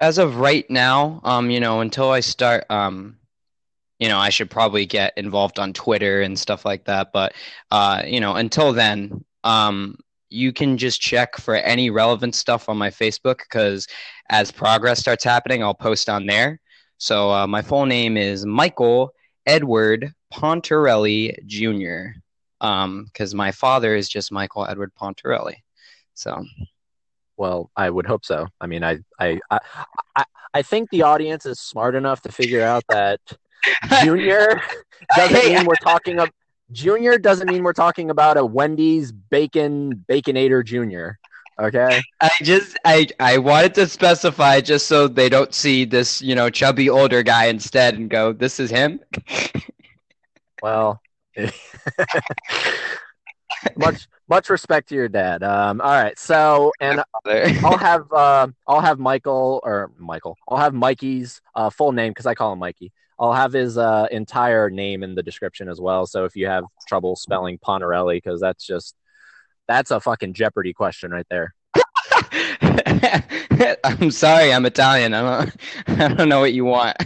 as 0.00 0.18
of 0.18 0.36
right 0.36 0.68
now, 0.68 1.20
um, 1.24 1.50
you 1.50 1.60
know, 1.60 1.80
until 1.80 2.10
I 2.10 2.20
start, 2.20 2.64
um, 2.70 3.16
you 3.98 4.08
know, 4.08 4.18
I 4.18 4.30
should 4.30 4.50
probably 4.50 4.84
get 4.84 5.16
involved 5.16 5.60
on 5.60 5.72
Twitter 5.72 6.22
and 6.22 6.36
stuff 6.36 6.64
like 6.64 6.84
that. 6.86 7.12
But, 7.12 7.34
uh, 7.70 8.02
you 8.04 8.18
know, 8.18 8.34
until 8.34 8.72
then, 8.72 9.24
um, 9.44 9.96
you 10.28 10.52
can 10.52 10.78
just 10.78 11.00
check 11.00 11.36
for 11.36 11.56
any 11.56 11.90
relevant 11.90 12.34
stuff 12.34 12.68
on 12.68 12.78
my 12.78 12.90
Facebook 12.90 13.38
because 13.38 13.86
as 14.30 14.50
progress 14.50 15.00
starts 15.00 15.24
happening, 15.24 15.62
I'll 15.62 15.74
post 15.74 16.08
on 16.08 16.26
there. 16.26 16.58
So 16.98 17.30
uh, 17.30 17.46
my 17.46 17.62
full 17.62 17.84
name 17.86 18.16
is 18.16 18.46
Michael 18.46 19.12
Edward 19.46 20.12
Pontarelli 20.32 21.36
Jr. 21.46 22.18
Um 22.60 23.04
because 23.06 23.34
my 23.34 23.50
father 23.52 23.94
is 23.96 24.08
just 24.08 24.32
Michael 24.32 24.66
Edward 24.66 24.92
Pontarelli. 24.94 25.56
So 26.14 26.44
Well, 27.36 27.70
I 27.76 27.90
would 27.90 28.06
hope 28.06 28.24
so. 28.24 28.46
I 28.60 28.66
mean, 28.66 28.84
I, 28.84 28.98
I, 29.18 29.40
I, 29.50 29.58
I, 30.16 30.24
I 30.54 30.62
think 30.62 30.90
the 30.90 31.02
audience 31.02 31.44
is 31.46 31.58
smart 31.60 31.94
enough 31.94 32.22
to 32.22 32.32
figure 32.32 32.62
out 32.62 32.84
that 32.88 33.20
Junior 34.02 34.60
doesn't 35.16 35.36
Hey, 35.36 35.54
mean 35.56 35.66
we're 35.66 35.74
talking 35.76 36.18
of 36.20 36.30
Junior 36.72 37.18
doesn't 37.18 37.48
mean 37.48 37.62
we're 37.62 37.72
talking 37.72 38.10
about 38.10 38.36
a 38.36 38.44
Wendy's 38.44 39.12
bacon 39.12 40.04
baconator 40.08 40.64
Junior. 40.64 41.18
Okay. 41.60 42.02
I 42.20 42.30
just 42.42 42.78
I 42.84 43.06
I 43.20 43.38
wanted 43.38 43.74
to 43.74 43.86
specify 43.86 44.60
just 44.60 44.86
so 44.86 45.06
they 45.06 45.28
don't 45.28 45.54
see 45.54 45.84
this, 45.84 46.22
you 46.22 46.34
know, 46.34 46.50
chubby 46.50 46.88
older 46.88 47.22
guy 47.22 47.46
instead 47.46 47.94
and 47.94 48.08
go, 48.08 48.32
"This 48.32 48.58
is 48.58 48.70
him." 48.70 49.00
Well, 50.62 51.00
much 53.76 54.06
much 54.28 54.48
respect 54.48 54.88
to 54.90 54.94
your 54.94 55.08
dad. 55.08 55.42
Um, 55.42 55.80
all 55.80 55.90
right, 55.90 56.16
so 56.16 56.72
and 56.80 57.02
I'll 57.64 57.76
have 57.76 58.12
uh, 58.12 58.46
I'll 58.68 58.80
have 58.80 59.00
Michael 59.00 59.60
or 59.64 59.90
Michael. 59.98 60.36
I'll 60.48 60.58
have 60.58 60.72
Mikey's 60.72 61.40
uh, 61.56 61.68
full 61.68 61.90
name 61.90 62.12
because 62.12 62.26
I 62.26 62.34
call 62.34 62.52
him 62.52 62.60
Mikey. 62.60 62.92
I'll 63.22 63.32
have 63.32 63.52
his 63.52 63.78
uh, 63.78 64.08
entire 64.10 64.68
name 64.68 65.04
in 65.04 65.14
the 65.14 65.22
description 65.22 65.68
as 65.68 65.80
well. 65.80 66.08
So 66.08 66.24
if 66.24 66.34
you 66.34 66.48
have 66.48 66.64
trouble 66.88 67.14
spelling 67.14 67.56
Pontarelli, 67.56 68.16
because 68.16 68.40
that's 68.40 68.66
just 68.66 68.96
that's 69.68 69.92
a 69.92 70.00
fucking 70.00 70.34
Jeopardy 70.34 70.72
question 70.72 71.12
right 71.12 71.26
there. 71.30 71.54
I'm 73.84 74.10
sorry, 74.10 74.52
I'm 74.52 74.66
Italian. 74.66 75.14
I 75.14 75.44
don't, 75.44 75.56
I 76.00 76.08
don't 76.08 76.28
know 76.28 76.40
what 76.40 76.52
you 76.52 76.64
want. 76.64 76.96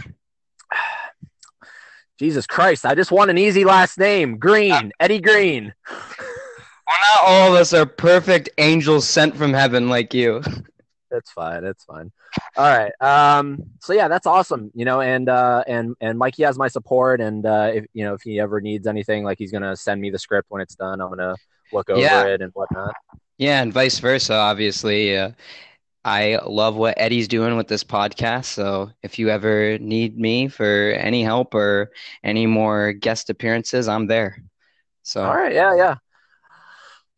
Jesus 2.19 2.47
Christ! 2.47 2.83
I 2.83 2.95
just 2.95 3.11
want 3.11 3.29
an 3.29 3.37
easy 3.37 3.63
last 3.63 3.99
name. 3.99 4.39
Green, 4.39 4.91
Eddie 4.99 5.21
Green. 5.21 5.71
Well, 5.87 5.99
not 6.87 7.27
all 7.27 7.53
of 7.53 7.61
us 7.61 7.73
are 7.73 7.85
perfect 7.85 8.49
angels 8.57 9.07
sent 9.07 9.35
from 9.35 9.53
heaven 9.53 9.87
like 9.87 10.15
you. 10.15 10.41
That's 11.09 11.31
fine. 11.31 11.63
That's 11.63 11.83
fine. 11.83 12.11
All 12.55 12.77
right. 12.77 12.91
Um. 13.01 13.63
So 13.79 13.93
yeah, 13.93 14.07
that's 14.07 14.27
awesome. 14.27 14.71
You 14.73 14.85
know, 14.85 15.01
and 15.01 15.29
uh, 15.29 15.63
and 15.67 15.95
and 16.01 16.17
Mikey 16.17 16.43
has 16.43 16.57
my 16.57 16.67
support, 16.67 17.21
and 17.21 17.45
uh, 17.45 17.71
if 17.73 17.85
you 17.93 18.03
know 18.03 18.13
if 18.13 18.21
he 18.21 18.39
ever 18.39 18.59
needs 18.61 18.87
anything, 18.87 19.23
like 19.23 19.37
he's 19.37 19.51
gonna 19.51 19.75
send 19.75 20.01
me 20.01 20.09
the 20.09 20.19
script 20.19 20.47
when 20.49 20.61
it's 20.61 20.75
done. 20.75 21.01
I'm 21.01 21.09
gonna 21.09 21.35
look 21.71 21.89
over 21.89 22.01
Yeah. 22.01 22.25
it 22.25 22.41
and 22.41 22.51
whatnot. 22.53 22.93
Yeah, 23.37 23.61
and 23.61 23.71
vice 23.71 23.99
versa, 23.99 24.33
obviously. 24.33 25.15
Uh, 25.17 25.31
I 26.03 26.39
love 26.45 26.75
what 26.75 26.93
Eddie's 26.97 27.27
doing 27.27 27.57
with 27.57 27.67
this 27.67 27.83
podcast. 27.83 28.45
So 28.45 28.91
if 29.03 29.19
you 29.19 29.29
ever 29.29 29.77
need 29.77 30.17
me 30.17 30.47
for 30.47 30.91
any 30.97 31.21
help 31.21 31.53
or 31.53 31.91
any 32.23 32.45
more 32.45 32.93
guest 32.93 33.29
appearances, 33.29 33.89
I'm 33.89 34.07
there. 34.07 34.41
So 35.03 35.23
All 35.23 35.35
right. 35.35 35.53
Yeah. 35.53 35.75
Yeah. 35.75 35.95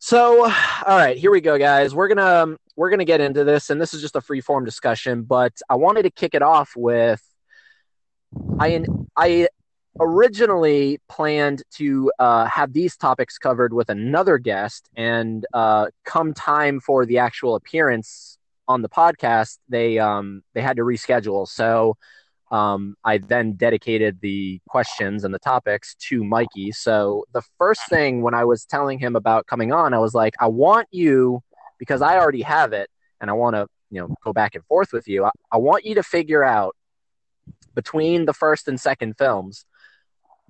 So, 0.01 0.44
all 0.44 0.98
right, 0.98 1.18
here 1.18 1.29
we 1.29 1.41
go, 1.41 1.58
guys. 1.60 1.94
We're 1.94 2.08
gonna 2.08 2.44
um, 2.44 2.58
we're 2.77 2.89
gonna 2.89 3.03
get 3.03 3.20
into 3.20 3.44
this, 3.44 3.70
and 3.70 3.82
this 3.82 3.94
is 3.94 4.01
just 4.01 4.15
a 4.15 4.22
free 4.22 4.39
form 4.39 4.63
discussion. 4.63 5.24
But 5.24 5.53
I 5.70 5.75
wanted 5.75 6.03
to 6.03 6.10
kick 6.10 6.34
it 6.34 6.41
off 6.41 6.72
with 6.77 7.22
I 8.58 8.86
I 9.18 9.50
originally 10.00 11.01
planned 11.10 11.63
to 11.72 12.13
uh, 12.18 12.46
have 12.46 12.72
these 12.72 12.96
topics 12.96 13.38
covered 13.38 13.74
with 13.74 13.89
another 13.89 14.38
guest, 14.38 14.89
and 14.96 15.46
uh, 15.53 15.88
come 16.06 16.34
time 16.34 16.79
for 16.79 17.06
the 17.06 17.18
actual 17.18 17.56
appearance 17.56 18.38
on 18.70 18.82
the 18.82 18.89
podcast, 18.89 19.58
they 19.68 20.00
um, 20.00 20.44
they 20.53 20.62
had 20.62 20.77
to 20.77 20.84
reschedule. 20.84 21.46
So 21.46 21.98
um, 22.51 22.96
I 23.03 23.20
then 23.20 23.53
dedicated 23.53 24.20
the 24.22 24.60
questions 24.68 25.24
and 25.24 25.34
the 25.34 25.39
topics 25.39 25.96
to 26.08 26.24
Mikey. 26.24 26.72
So 26.72 27.25
the 27.32 27.44
first 27.58 27.82
thing 27.89 28.22
when 28.22 28.34
I 28.34 28.46
was 28.46 28.65
telling 28.65 29.00
him 29.00 29.15
about 29.15 29.46
coming 29.46 29.72
on, 29.72 29.94
I 29.94 30.00
was 30.00 30.13
like, 30.13 30.34
I 30.39 30.48
want 30.48 30.88
you 30.91 31.41
because 31.77 32.01
I 32.01 32.18
already 32.18 32.41
have 32.41 32.74
it, 32.74 32.89
and 33.22 33.29
I 33.29 33.34
want 33.34 33.56
to 33.56 33.68
you 33.91 34.01
know 34.01 34.15
go 34.24 34.34
back 34.34 34.56
and 34.56 34.65
forth 34.65 34.94
with 34.94 35.08
you. 35.08 35.25
I, 35.25 35.32
I 35.51 35.58
want 35.58 35.86
you 35.86 35.96
to 35.96 36.03
figure 36.03 36.44
out 36.44 36.75
between 37.75 38.25
the 38.25 38.34
first 38.34 38.68
and 38.68 38.79
second 38.79 39.15
films 39.18 39.65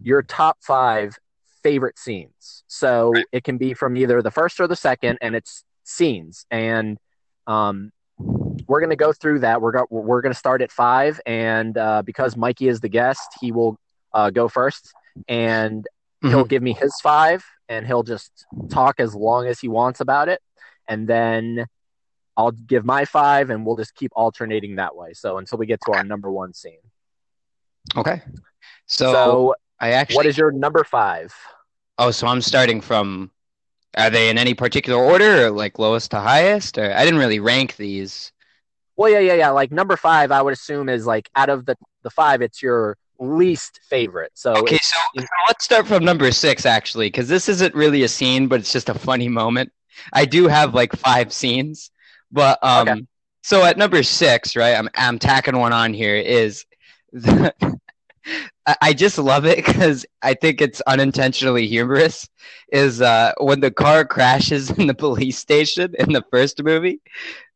your 0.01 0.21
top 0.21 0.57
five 0.61 1.17
favorite 1.63 1.99
scenes. 1.99 2.63
So 2.67 3.13
it 3.31 3.43
can 3.43 3.57
be 3.57 3.73
from 3.73 3.97
either 3.97 4.21
the 4.21 4.31
first 4.31 4.59
or 4.59 4.67
the 4.67 4.75
second, 4.75 5.17
and 5.21 5.35
it's 5.35 5.63
scenes. 5.83 6.45
And 6.49 6.97
um, 7.47 7.91
we're 8.67 8.79
going 8.79 8.89
to 8.89 8.95
go 8.95 9.13
through 9.13 9.39
that. 9.39 9.61
We're 9.61 9.71
go- 9.71 9.87
we're 9.89 10.21
going 10.21 10.33
to 10.33 10.37
start 10.39 10.61
at 10.61 10.71
five, 10.71 11.19
and 11.25 11.77
uh, 11.77 12.01
because 12.03 12.35
Mikey 12.35 12.67
is 12.67 12.79
the 12.79 12.89
guest, 12.89 13.27
he 13.41 13.51
will 13.51 13.77
uh, 14.13 14.29
go 14.29 14.47
first, 14.47 14.93
and 15.27 15.87
he'll 16.21 16.45
give 16.45 16.61
me 16.61 16.73
his 16.73 16.93
five, 17.01 17.43
and 17.67 17.85
he'll 17.85 18.03
just 18.03 18.45
talk 18.69 18.99
as 18.99 19.15
long 19.15 19.47
as 19.47 19.59
he 19.59 19.67
wants 19.67 19.99
about 20.01 20.29
it, 20.29 20.41
and 20.87 21.07
then 21.07 21.65
I'll 22.35 22.51
give 22.51 22.85
my 22.85 23.05
five, 23.05 23.49
and 23.49 23.65
we'll 23.65 23.75
just 23.77 23.95
keep 23.95 24.11
alternating 24.15 24.75
that 24.77 24.95
way. 24.95 25.13
So 25.13 25.37
until 25.37 25.57
we 25.57 25.65
get 25.65 25.79
to 25.85 25.93
our 25.93 26.03
number 26.03 26.31
one 26.31 26.53
scene. 26.53 26.79
okay. 27.95 28.21
So, 28.85 29.11
so 29.13 29.55
I 29.79 29.91
actually 29.91 30.15
what 30.15 30.25
is 30.25 30.37
your 30.37 30.51
number 30.51 30.83
five? 30.83 31.33
Oh, 31.97 32.11
so 32.11 32.27
I'm 32.27 32.41
starting 32.41 32.81
from 32.81 33.29
are 33.97 34.09
they 34.09 34.29
in 34.29 34.37
any 34.37 34.53
particular 34.53 35.01
order 35.01 35.45
or 35.45 35.51
like 35.51 35.79
lowest 35.79 36.11
to 36.11 36.19
highest 36.19 36.77
or 36.77 36.93
I 36.93 37.03
didn't 37.05 37.19
really 37.19 37.39
rank 37.39 37.75
these. 37.75 38.31
Well, 38.99 39.09
yeah, 39.09 39.19
yeah, 39.19 39.35
yeah. 39.35 39.49
Like 39.51 39.71
number 39.71 39.95
five, 39.95 40.29
I 40.29 40.41
would 40.41 40.51
assume 40.51 40.89
is 40.89 41.05
like 41.05 41.29
out 41.33 41.47
of 41.47 41.65
the 41.65 41.77
the 42.03 42.09
five, 42.09 42.41
it's 42.41 42.61
your 42.61 42.97
least 43.17 43.79
favorite. 43.89 44.33
So 44.33 44.53
Okay, 44.55 44.77
so, 44.81 44.99
so 45.17 45.25
let's 45.47 45.63
start 45.63 45.87
from 45.87 46.03
number 46.03 46.29
6 46.33 46.65
actually 46.65 47.07
because 47.07 47.29
this 47.29 47.47
isn't 47.47 47.73
really 47.75 48.03
a 48.03 48.09
scene 48.09 48.47
but 48.47 48.59
it's 48.59 48.73
just 48.73 48.89
a 48.89 48.93
funny 48.93 49.29
moment. 49.29 49.71
I 50.11 50.25
do 50.25 50.47
have 50.47 50.73
like 50.73 50.93
5 50.93 51.31
scenes, 51.31 51.91
but 52.29 52.61
um 52.61 52.89
Okay. 52.89 53.01
so 53.41 53.63
at 53.63 53.77
number 53.77 54.03
6, 54.03 54.55
right? 54.57 54.75
I'm 54.75 54.89
I'm 54.95 55.17
tacking 55.17 55.57
one 55.57 55.71
on 55.71 55.93
here 55.93 56.15
is 56.15 56.65
the, 57.13 57.53
I 58.67 58.75
I 58.81 58.93
just 58.93 59.17
love 59.17 59.45
it 59.45 59.65
because 59.65 60.05
I 60.21 60.33
think 60.33 60.61
it's 60.61 60.81
unintentionally 60.81 61.67
humorous. 61.67 62.27
Is 62.71 63.01
uh, 63.01 63.31
when 63.39 63.61
the 63.61 63.71
car 63.71 64.03
crashes 64.03 64.69
in 64.77 64.87
the 64.87 64.93
police 64.93 65.37
station 65.37 65.93
in 65.97 66.11
the 66.11 66.23
first 66.31 66.61
movie. 66.61 66.99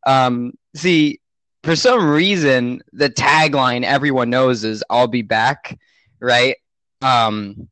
Um, 0.06 0.54
see, 0.76 1.20
for 1.64 1.76
some 1.76 2.10
reason, 2.10 2.82
the 2.92 3.10
tagline 3.10 3.84
everyone 3.84 4.30
knows 4.30 4.64
is 4.64 4.84
"I'll 4.90 5.08
be 5.08 5.22
back," 5.22 5.80
right? 6.20 6.58
Um, 7.02 7.70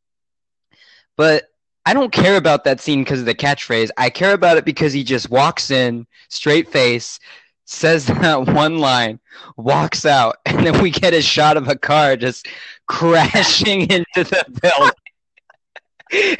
but 1.17 1.45
I 1.85 1.93
don't 1.93 2.11
care 2.11 2.37
about 2.37 2.63
that 2.63 2.79
scene 2.79 3.03
because 3.03 3.19
of 3.19 3.25
the 3.25 3.35
catchphrase. 3.35 3.89
I 3.97 4.09
care 4.09 4.33
about 4.33 4.57
it 4.57 4.65
because 4.65 4.93
he 4.93 5.03
just 5.03 5.29
walks 5.29 5.71
in, 5.71 6.07
straight 6.29 6.69
face, 6.69 7.19
says 7.65 8.05
that 8.07 8.47
one 8.47 8.77
line, 8.79 9.19
walks 9.57 10.05
out, 10.05 10.37
and 10.45 10.65
then 10.65 10.81
we 10.81 10.89
get 10.89 11.13
a 11.13 11.21
shot 11.21 11.57
of 11.57 11.67
a 11.67 11.75
car 11.75 12.15
just 12.15 12.47
crashing 12.87 13.81
into 13.91 14.23
the 14.23 14.45
building. 14.61 14.95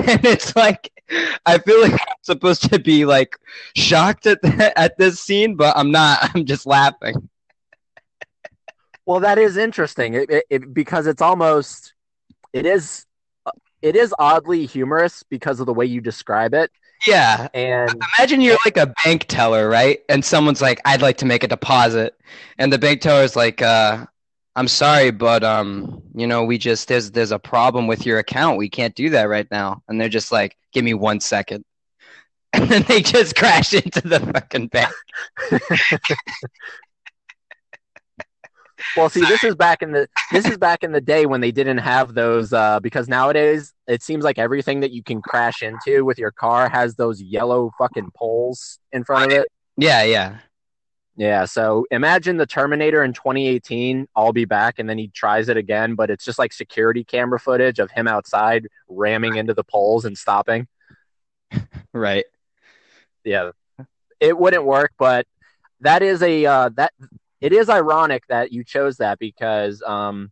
and 0.07 0.25
it's 0.25 0.55
like 0.55 0.91
I 1.45 1.57
feel 1.57 1.81
like 1.81 1.93
I'm 1.93 2.17
supposed 2.21 2.69
to 2.69 2.79
be 2.79 3.05
like 3.05 3.37
shocked 3.75 4.25
at 4.25 4.41
the, 4.41 4.73
at 4.77 4.97
this 4.97 5.19
scene, 5.19 5.55
but 5.55 5.75
I'm 5.77 5.91
not. 5.91 6.19
I'm 6.33 6.45
just 6.45 6.65
laughing. 6.65 7.29
Well, 9.05 9.19
that 9.21 9.37
is 9.37 9.57
interesting 9.57 10.13
it, 10.13 10.29
it, 10.29 10.45
it, 10.49 10.73
because 10.73 11.07
it's 11.07 11.21
almost 11.21 11.93
it 12.53 12.65
is 12.65 13.05
it 13.81 13.95
is 13.95 14.13
oddly 14.19 14.65
humorous 14.65 15.23
because 15.23 15.59
of 15.59 15.65
the 15.65 15.73
way 15.73 15.85
you 15.85 16.01
describe 16.01 16.53
it, 16.53 16.71
Yeah. 17.07 17.47
and 17.53 17.91
Imagine 18.19 18.41
you're 18.41 18.57
like 18.65 18.77
a 18.77 18.93
bank 19.03 19.25
teller, 19.27 19.67
right? 19.67 20.01
And 20.09 20.23
someone's 20.23 20.61
like, 20.61 20.79
"I'd 20.85 21.01
like 21.01 21.17
to 21.17 21.25
make 21.25 21.43
a 21.43 21.47
deposit," 21.47 22.15
and 22.59 22.71
the 22.71 22.77
bank 22.77 23.01
teller's 23.01 23.35
like, 23.35 23.61
uh, 23.61 24.05
"I'm 24.55 24.67
sorry, 24.67 25.11
but 25.11 25.43
um, 25.43 26.03
you 26.13 26.27
know, 26.27 26.43
we 26.43 26.57
just 26.59 26.87
there's 26.87 27.09
there's 27.11 27.31
a 27.31 27.39
problem 27.39 27.87
with 27.87 28.05
your 28.05 28.19
account. 28.19 28.57
We 28.57 28.69
can't 28.69 28.93
do 28.95 29.09
that 29.11 29.23
right 29.29 29.49
now." 29.49 29.81
And 29.87 29.99
they're 29.99 30.09
just 30.09 30.31
like, 30.31 30.55
"Give 30.73 30.83
me 30.85 30.93
one 30.93 31.19
second. 31.19 31.65
and 32.53 32.69
then 32.69 32.83
they 32.87 33.01
just 33.01 33.35
crash 33.35 33.73
into 33.73 34.01
the 34.01 34.19
fucking 34.19 34.67
bank. 34.67 34.93
well, 38.95 39.09
see, 39.09 39.21
this 39.21 39.43
is 39.43 39.55
back 39.55 39.81
in 39.81 39.91
the 39.91 40.07
this 40.31 40.45
is 40.45 40.57
back 40.57 40.83
in 40.83 40.91
the 40.91 41.01
day 41.01 41.25
when 41.25 41.41
they 41.41 41.51
didn't 41.51 41.79
have 41.79 42.13
those 42.13 42.53
uh, 42.53 42.79
because 42.79 43.07
nowadays 43.07 43.73
it 43.87 44.01
seems 44.01 44.23
like 44.23 44.37
everything 44.37 44.79
that 44.81 44.91
you 44.91 45.03
can 45.03 45.21
crash 45.21 45.61
into 45.61 46.05
with 46.05 46.17
your 46.17 46.31
car 46.31 46.69
has 46.69 46.95
those 46.95 47.21
yellow 47.21 47.71
fucking 47.77 48.11
poles 48.15 48.79
in 48.91 49.03
front 49.03 49.31
of 49.31 49.37
it. 49.37 49.47
Yeah, 49.77 50.03
yeah. 50.03 50.37
Yeah, 51.17 51.45
so 51.45 51.85
imagine 51.91 52.37
the 52.37 52.45
Terminator 52.45 53.03
in 53.03 53.13
2018, 53.13 54.07
I'll 54.15 54.31
be 54.31 54.45
back, 54.45 54.79
and 54.79 54.89
then 54.89 54.97
he 54.97 55.09
tries 55.09 55.49
it 55.49 55.57
again, 55.57 55.93
but 55.95 56.09
it's 56.09 56.23
just 56.23 56.39
like 56.39 56.53
security 56.53 57.03
camera 57.03 57.39
footage 57.39 57.79
of 57.79 57.91
him 57.91 58.07
outside 58.07 58.67
ramming 58.87 59.35
into 59.35 59.53
the 59.53 59.63
poles 59.63 60.05
and 60.05 60.17
stopping. 60.17 60.67
Right. 61.93 62.23
Yeah, 63.25 63.51
it 64.21 64.37
wouldn't 64.37 64.63
work, 64.63 64.93
but 64.97 65.27
that 65.81 66.01
is 66.01 66.21
a 66.23 66.45
uh, 66.45 66.69
that 66.75 66.93
it 67.41 67.51
is 67.51 67.69
ironic 67.69 68.23
that 68.29 68.51
you 68.51 68.63
chose 68.63 68.97
that 68.97 69.19
because 69.19 69.81
um, 69.85 70.31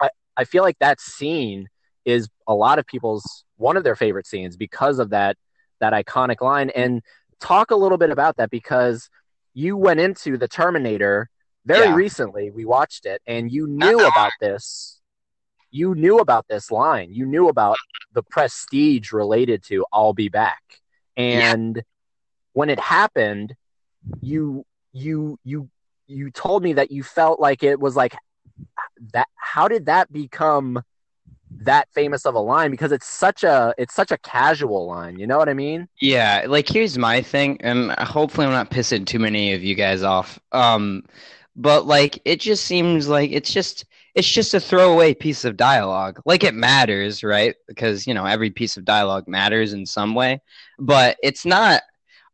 I 0.00 0.10
I 0.36 0.44
feel 0.44 0.62
like 0.62 0.78
that 0.78 1.00
scene 1.00 1.68
is 2.04 2.28
a 2.46 2.54
lot 2.54 2.78
of 2.78 2.86
people's 2.86 3.44
one 3.56 3.76
of 3.76 3.84
their 3.84 3.96
favorite 3.96 4.26
scenes 4.26 4.56
because 4.56 4.98
of 4.98 5.10
that 5.10 5.36
that 5.80 5.92
iconic 5.92 6.40
line. 6.40 6.70
And 6.70 7.02
talk 7.40 7.70
a 7.70 7.76
little 7.76 7.98
bit 7.98 8.10
about 8.10 8.36
that 8.36 8.50
because 8.50 9.08
you 9.54 9.76
went 9.76 9.98
into 10.00 10.36
the 10.36 10.46
Terminator 10.48 11.28
very 11.66 11.88
Yeah. 11.88 11.94
recently. 11.94 12.50
We 12.50 12.64
watched 12.64 13.06
it, 13.06 13.20
and 13.26 13.50
you 13.50 13.66
knew 13.66 13.98
about 14.00 14.32
this. 14.40 15.00
You 15.70 15.94
knew 15.94 16.18
about 16.18 16.46
this 16.48 16.70
line. 16.70 17.12
You 17.12 17.26
knew 17.26 17.48
about 17.48 17.76
the 18.12 18.22
prestige 18.22 19.12
related 19.12 19.62
to 19.64 19.84
"I'll 19.92 20.12
be 20.14 20.28
back," 20.28 20.62
and 21.16 21.82
when 22.52 22.70
it 22.70 22.80
happened, 22.80 23.54
you 24.20 24.64
you 24.92 25.38
you 25.44 25.68
you 26.10 26.30
told 26.30 26.62
me 26.62 26.74
that 26.74 26.90
you 26.90 27.02
felt 27.02 27.40
like 27.40 27.62
it 27.62 27.78
was 27.78 27.96
like 27.96 28.14
that. 29.12 29.28
How 29.36 29.68
did 29.68 29.86
that 29.86 30.12
become 30.12 30.82
that 31.62 31.88
famous 31.92 32.26
of 32.26 32.34
a 32.34 32.38
line 32.38 32.70
because 32.70 32.92
it's 32.92 33.06
such 33.06 33.42
a 33.42 33.74
it's 33.76 33.94
such 33.94 34.10
a 34.10 34.18
casual 34.18 34.86
line. 34.86 35.18
You 35.18 35.26
know 35.26 35.38
what 35.38 35.48
I 35.48 35.54
mean? 35.54 35.88
Yeah, 36.00 36.44
like 36.48 36.68
here's 36.68 36.96
my 36.96 37.22
thing, 37.22 37.58
and 37.60 37.92
hopefully 37.92 38.46
I'm 38.46 38.52
not 38.52 38.70
pissing 38.70 39.06
too 39.06 39.18
many 39.18 39.52
of 39.52 39.62
you 39.62 39.74
guys 39.74 40.02
off. 40.02 40.38
Um, 40.52 41.04
but 41.56 41.86
like 41.86 42.20
it 42.24 42.40
just 42.40 42.64
seems 42.64 43.08
like 43.08 43.30
it's 43.32 43.52
just 43.52 43.84
it's 44.14 44.28
just 44.28 44.54
a 44.54 44.60
throwaway 44.60 45.14
piece 45.14 45.44
of 45.44 45.56
dialogue. 45.56 46.20
Like 46.24 46.44
it 46.44 46.54
matters, 46.54 47.22
right? 47.22 47.54
Because 47.66 48.06
you 48.06 48.14
know 48.14 48.26
every 48.26 48.50
piece 48.50 48.76
of 48.76 48.84
dialogue 48.84 49.28
matters 49.28 49.72
in 49.72 49.86
some 49.86 50.14
way, 50.14 50.40
but 50.78 51.16
it's 51.22 51.44
not 51.44 51.82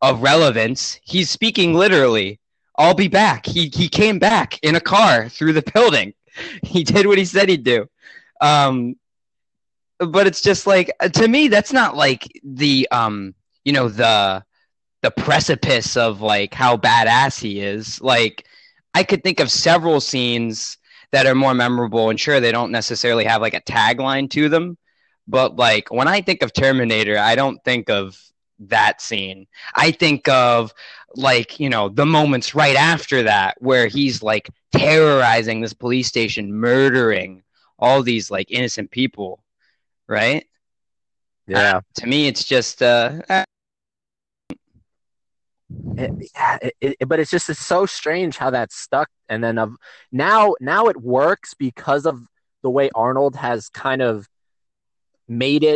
of 0.02 0.22
relevance. 0.22 1.00
He's 1.02 1.30
speaking 1.30 1.74
literally. 1.74 2.40
I'll 2.78 2.94
be 2.94 3.08
back. 3.08 3.46
He 3.46 3.70
he 3.74 3.88
came 3.88 4.18
back 4.18 4.58
in 4.62 4.76
a 4.76 4.80
car 4.80 5.28
through 5.28 5.54
the 5.54 5.70
building. 5.74 6.14
He 6.62 6.84
did 6.84 7.06
what 7.06 7.16
he 7.16 7.24
said 7.24 7.48
he'd 7.48 7.64
do. 7.64 7.88
Um, 8.42 8.96
but 9.98 10.26
it's 10.26 10.42
just 10.42 10.66
like 10.66 10.90
to 11.14 11.26
me 11.26 11.48
that's 11.48 11.72
not 11.72 11.96
like 11.96 12.28
the 12.44 12.86
um 12.90 13.34
you 13.64 13.72
know 13.72 13.88
the 13.88 14.44
the 15.02 15.10
precipice 15.10 15.96
of 15.96 16.20
like 16.20 16.52
how 16.52 16.76
badass 16.76 17.40
he 17.40 17.60
is. 17.60 18.00
Like 18.02 18.44
I 18.92 19.02
could 19.02 19.22
think 19.22 19.40
of 19.40 19.50
several 19.50 20.00
scenes 20.00 20.78
that 21.12 21.26
are 21.26 21.34
more 21.34 21.54
memorable 21.54 22.10
and 22.10 22.18
sure 22.18 22.40
they 22.40 22.52
don't 22.52 22.72
necessarily 22.72 23.24
have 23.24 23.40
like 23.40 23.54
a 23.54 23.60
tagline 23.60 24.28
to 24.30 24.48
them, 24.48 24.76
but 25.28 25.56
like 25.56 25.90
when 25.90 26.08
I 26.08 26.20
think 26.20 26.42
of 26.42 26.52
Terminator, 26.52 27.18
I 27.18 27.34
don't 27.34 27.62
think 27.64 27.88
of 27.88 28.18
that 28.58 29.00
scene. 29.00 29.46
I 29.74 29.90
think 29.90 30.28
of 30.28 30.72
like, 31.14 31.60
you 31.60 31.68
know, 31.68 31.88
the 31.88 32.06
moments 32.06 32.54
right 32.54 32.76
after 32.76 33.24
that 33.24 33.56
where 33.60 33.86
he's 33.86 34.22
like 34.22 34.50
terrorizing 34.72 35.60
this 35.60 35.72
police 35.72 36.08
station, 36.08 36.52
murdering 36.52 37.42
all 37.78 38.02
these 38.02 38.30
like 38.30 38.50
innocent 38.50 38.90
people, 38.90 39.42
right? 40.08 40.46
Yeah. 41.46 41.76
Uh, 41.76 41.80
to 42.00 42.06
me, 42.06 42.26
it's 42.26 42.44
just 42.44 42.82
uh, 42.82 43.20
eh. 43.28 43.44
it, 45.96 46.30
it, 46.80 46.96
it, 47.00 47.08
but 47.08 47.20
it's 47.20 47.30
just 47.30 47.48
it's 47.48 47.64
so 47.64 47.86
strange 47.86 48.36
how 48.36 48.50
that 48.50 48.72
stuck 48.72 49.08
and 49.28 49.42
then 49.42 49.58
of 49.58 49.76
now 50.10 50.54
now 50.60 50.86
it 50.86 50.96
works 51.00 51.54
because 51.54 52.06
of 52.06 52.20
the 52.62 52.70
way 52.70 52.90
arnold 52.94 53.36
has 53.36 53.68
kind 53.68 54.02
of 54.02 54.28
made 55.28 55.62
it 55.62 55.75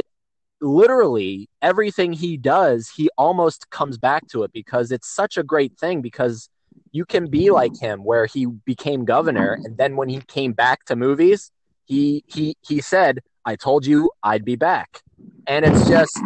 literally 0.61 1.49
everything 1.63 2.13
he 2.13 2.37
does, 2.37 2.89
he 2.89 3.11
almost 3.17 3.71
comes 3.71 3.99
back 3.99 4.27
to 4.29 4.43
it 4.43 4.53
because 4.53 4.93
it's 4.93 5.09
such 5.09 5.37
a 5.37 5.43
great 5.43 5.79
thing 5.79 6.03
because 6.03 6.49
you 6.93 7.05
can 7.05 7.29
be 7.29 7.51
like 7.51 7.77
him 7.81 8.05
where 8.05 8.27
he 8.27 8.47
became 8.47 9.05
governor 9.05 9.59
and 9.65 9.77
then 9.77 9.97
when 9.97 10.09
he 10.09 10.21
came 10.21 10.53
back 10.53 10.85
to 10.87 10.97
movies, 10.97 11.51
he 11.85 12.25
he 12.27 12.57
he 12.63 12.81
said, 12.81 13.21
"I 13.45 13.57
told 13.57 13.85
you 13.85 14.11
I'd 14.23 14.45
be 14.45 14.57
back." 14.57 15.03
And 15.47 15.65
it's 15.65 15.89
just 15.89 16.21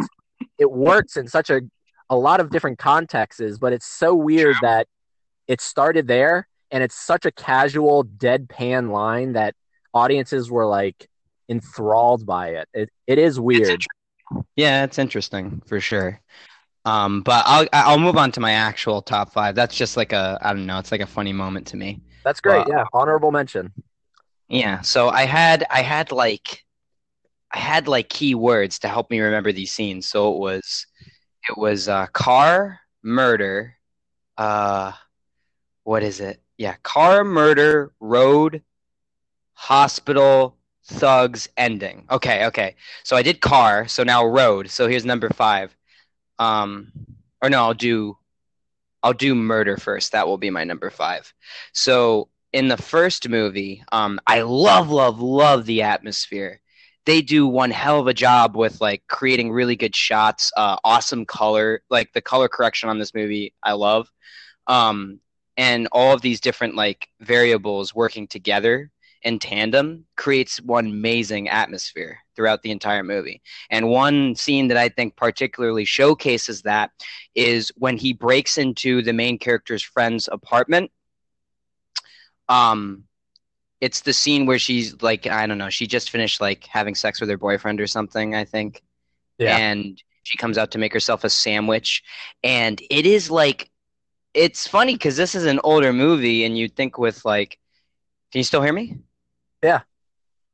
it 0.57 0.71
works 0.71 1.17
in 1.17 1.27
such 1.27 1.49
a 1.49 1.61
a 2.09 2.15
lot 2.15 2.39
of 2.39 2.51
different 2.51 2.77
contexts, 2.77 3.57
but 3.57 3.73
it's 3.73 3.87
so 3.87 4.13
weird 4.13 4.55
that 4.61 4.87
it 5.47 5.61
started 5.61 6.07
there 6.07 6.47
and 6.71 6.83
it's 6.83 6.95
such 6.95 7.25
a 7.25 7.31
casual 7.31 8.05
deadpan 8.05 8.91
line 8.91 9.33
that 9.33 9.55
audiences 9.93 10.51
were 10.51 10.65
like 10.65 11.07
enthralled 11.49 12.25
by 12.25 12.49
it. 12.49 12.67
It 12.73 12.89
it 13.07 13.17
is 13.17 13.39
weird. 13.39 13.83
Yeah, 14.55 14.83
it's 14.83 14.99
interesting 14.99 15.61
for 15.67 15.79
sure. 15.79 16.21
Um, 16.85 17.21
but 17.21 17.43
I'll 17.47 17.67
I'll 17.73 17.99
move 17.99 18.15
on 18.15 18.31
to 18.33 18.39
my 18.39 18.51
actual 18.51 19.01
top 19.01 19.33
five. 19.33 19.55
That's 19.55 19.75
just 19.75 19.97
like 19.97 20.13
a 20.13 20.37
I 20.41 20.53
don't 20.53 20.65
know. 20.65 20.77
It's 20.77 20.91
like 20.91 21.01
a 21.01 21.07
funny 21.07 21.33
moment 21.33 21.67
to 21.67 21.77
me. 21.77 22.01
That's 22.23 22.39
great. 22.39 22.67
yeah, 22.67 22.85
honorable 22.93 23.31
mention. 23.31 23.73
Yeah. 24.47 24.81
So 24.81 25.09
I 25.09 25.25
had 25.25 25.65
I 25.69 25.81
had 25.81 26.11
like 26.11 26.63
I 27.51 27.59
had 27.59 27.87
like 27.87 28.09
key 28.09 28.35
words 28.35 28.79
to 28.79 28.87
help 28.87 29.09
me 29.09 29.19
remember 29.19 29.51
these 29.51 29.71
scenes. 29.71 30.07
So 30.07 30.33
it 30.33 30.39
was 30.39 30.85
it 31.49 31.57
was 31.57 31.87
uh, 31.87 32.07
car 32.07 32.79
murder. 33.03 33.75
Uh, 34.37 34.91
what 35.83 36.03
is 36.03 36.19
it? 36.19 36.41
Yeah, 36.57 36.75
car 36.83 37.23
murder 37.23 37.93
road 37.99 38.61
hospital 39.53 40.54
thugs 40.87 41.49
ending. 41.57 42.05
Okay, 42.09 42.45
okay. 42.45 42.75
So 43.03 43.15
I 43.15 43.21
did 43.21 43.41
car, 43.41 43.87
so 43.87 44.03
now 44.03 44.25
road. 44.25 44.69
So 44.69 44.87
here's 44.87 45.05
number 45.05 45.29
five. 45.29 45.75
Um, 46.39 46.91
or 47.41 47.49
no, 47.49 47.63
I'll 47.63 47.73
do, 47.73 48.17
I'll 49.03 49.13
do 49.13 49.35
murder 49.35 49.77
first. 49.77 50.11
That 50.11 50.27
will 50.27 50.37
be 50.37 50.49
my 50.49 50.63
number 50.63 50.89
five. 50.89 51.33
So 51.73 52.29
in 52.53 52.67
the 52.67 52.77
first 52.77 53.27
movie, 53.29 53.83
um, 53.91 54.19
I 54.27 54.41
love, 54.41 54.89
love, 54.89 55.19
love 55.21 55.65
the 55.65 55.81
atmosphere. 55.81 56.61
They 57.05 57.21
do 57.21 57.45
one 57.45 57.71
hell 57.71 57.99
of 57.99 58.07
a 58.07 58.13
job 58.13 58.55
with 58.55 58.81
like 58.81 59.03
creating 59.07 59.51
really 59.51 59.75
good 59.75 59.95
shots, 59.95 60.51
uh, 60.57 60.77
awesome 60.83 61.25
color, 61.25 61.81
like 61.89 62.13
the 62.13 62.21
color 62.21 62.47
correction 62.47 62.89
on 62.89 62.97
this 62.97 63.13
movie. 63.13 63.53
I 63.61 63.73
love, 63.73 64.11
um, 64.67 65.19
and 65.57 65.87
all 65.91 66.13
of 66.13 66.21
these 66.21 66.41
different 66.41 66.75
like 66.75 67.07
variables 67.19 67.93
working 67.93 68.27
together 68.27 68.91
in 69.25 69.39
tandem 69.39 70.05
creates 70.15 70.61
one 70.61 70.85
amazing 70.85 71.49
atmosphere 71.49 72.19
throughout 72.35 72.61
the 72.61 72.71
entire 72.71 73.03
movie. 73.03 73.41
And 73.71 73.89
one 73.89 74.35
scene 74.35 74.67
that 74.67 74.77
I 74.77 74.87
think 74.87 75.15
particularly 75.15 75.83
showcases 75.83 76.61
that 76.61 76.91
is 77.33 77.71
when 77.75 77.97
he 77.97 78.13
breaks 78.13 78.57
into 78.57 79.01
the 79.01 79.13
main 79.13 79.39
character's 79.39 79.83
friend's 79.83 80.29
apartment. 80.31 80.91
Um, 82.47 83.05
it's 83.81 84.01
the 84.01 84.13
scene 84.13 84.45
where 84.45 84.59
she's 84.59 85.01
like, 85.01 85.25
I 85.25 85.47
don't 85.47 85.57
know, 85.57 85.71
she 85.71 85.87
just 85.87 86.11
finished 86.11 86.39
like 86.39 86.65
having 86.65 86.95
sex 86.95 87.19
with 87.19 87.29
her 87.29 87.37
boyfriend 87.37 87.81
or 87.81 87.87
something, 87.87 88.35
I 88.35 88.45
think. 88.45 88.83
Yeah. 89.39 89.57
And 89.57 90.01
she 90.21 90.37
comes 90.37 90.57
out 90.57 90.71
to 90.71 90.77
make 90.77 90.93
herself 90.93 91.23
a 91.23 91.29
sandwich. 91.29 92.03
And 92.43 92.79
it 92.91 93.05
is 93.05 93.31
like, 93.31 93.69
it's 94.35 94.67
funny 94.67 94.93
because 94.93 95.17
this 95.17 95.33
is 95.33 95.45
an 95.45 95.61
older 95.63 95.93
movie, 95.93 96.43
and 96.43 96.57
you'd 96.57 96.75
think 96.75 96.97
with 96.97 97.23
like, 97.25 97.57
can 98.31 98.39
you 98.39 98.43
still 98.43 98.61
hear 98.61 98.73
me? 98.73 98.97
Yeah. 99.65 99.81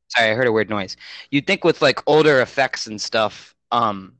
Sorry, 0.08 0.30
I 0.30 0.34
heard 0.34 0.46
a 0.46 0.52
weird 0.52 0.70
noise. 0.70 0.96
You'd 1.30 1.46
think 1.46 1.64
with 1.64 1.82
like 1.82 2.02
older 2.06 2.40
effects 2.40 2.86
and 2.86 3.00
stuff, 3.00 3.54
um, 3.70 4.14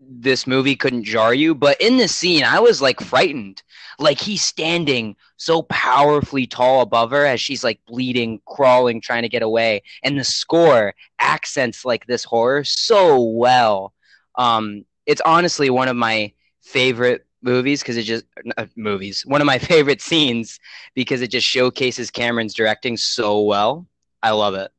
this 0.00 0.46
movie 0.46 0.76
couldn't 0.76 1.04
jar 1.04 1.34
you, 1.34 1.54
but 1.54 1.78
in 1.80 1.98
this 1.98 2.14
scene, 2.14 2.42
I 2.42 2.58
was 2.60 2.80
like 2.80 3.00
frightened. 3.00 3.62
Like 3.98 4.18
he's 4.18 4.42
standing 4.42 5.16
so 5.36 5.62
powerfully 5.64 6.46
tall 6.46 6.80
above 6.80 7.10
her 7.10 7.26
as 7.26 7.40
she's 7.40 7.62
like 7.62 7.80
bleeding, 7.86 8.40
crawling, 8.46 9.02
trying 9.02 9.22
to 9.22 9.28
get 9.28 9.42
away, 9.42 9.82
and 10.02 10.18
the 10.18 10.24
score 10.24 10.94
accents 11.18 11.84
like 11.84 12.06
this 12.06 12.24
horror 12.24 12.64
so 12.64 13.22
well. 13.22 13.92
Um, 14.36 14.86
it's 15.04 15.20
honestly 15.26 15.68
one 15.68 15.88
of 15.88 15.96
my 15.96 16.32
favorite 16.62 17.26
movies 17.42 17.82
because 17.82 17.96
it 17.98 18.02
just 18.04 18.24
uh, 18.56 18.66
movies 18.76 19.24
one 19.26 19.40
of 19.40 19.46
my 19.46 19.58
favorite 19.72 20.00
scenes 20.00 20.58
because 20.94 21.22
it 21.22 21.30
just 21.30 21.46
showcases 21.46 22.10
Cameron's 22.10 22.54
directing 22.54 22.96
so 22.96 23.42
well. 23.42 23.86
I 24.22 24.30
love 24.30 24.54
it. 24.54 24.70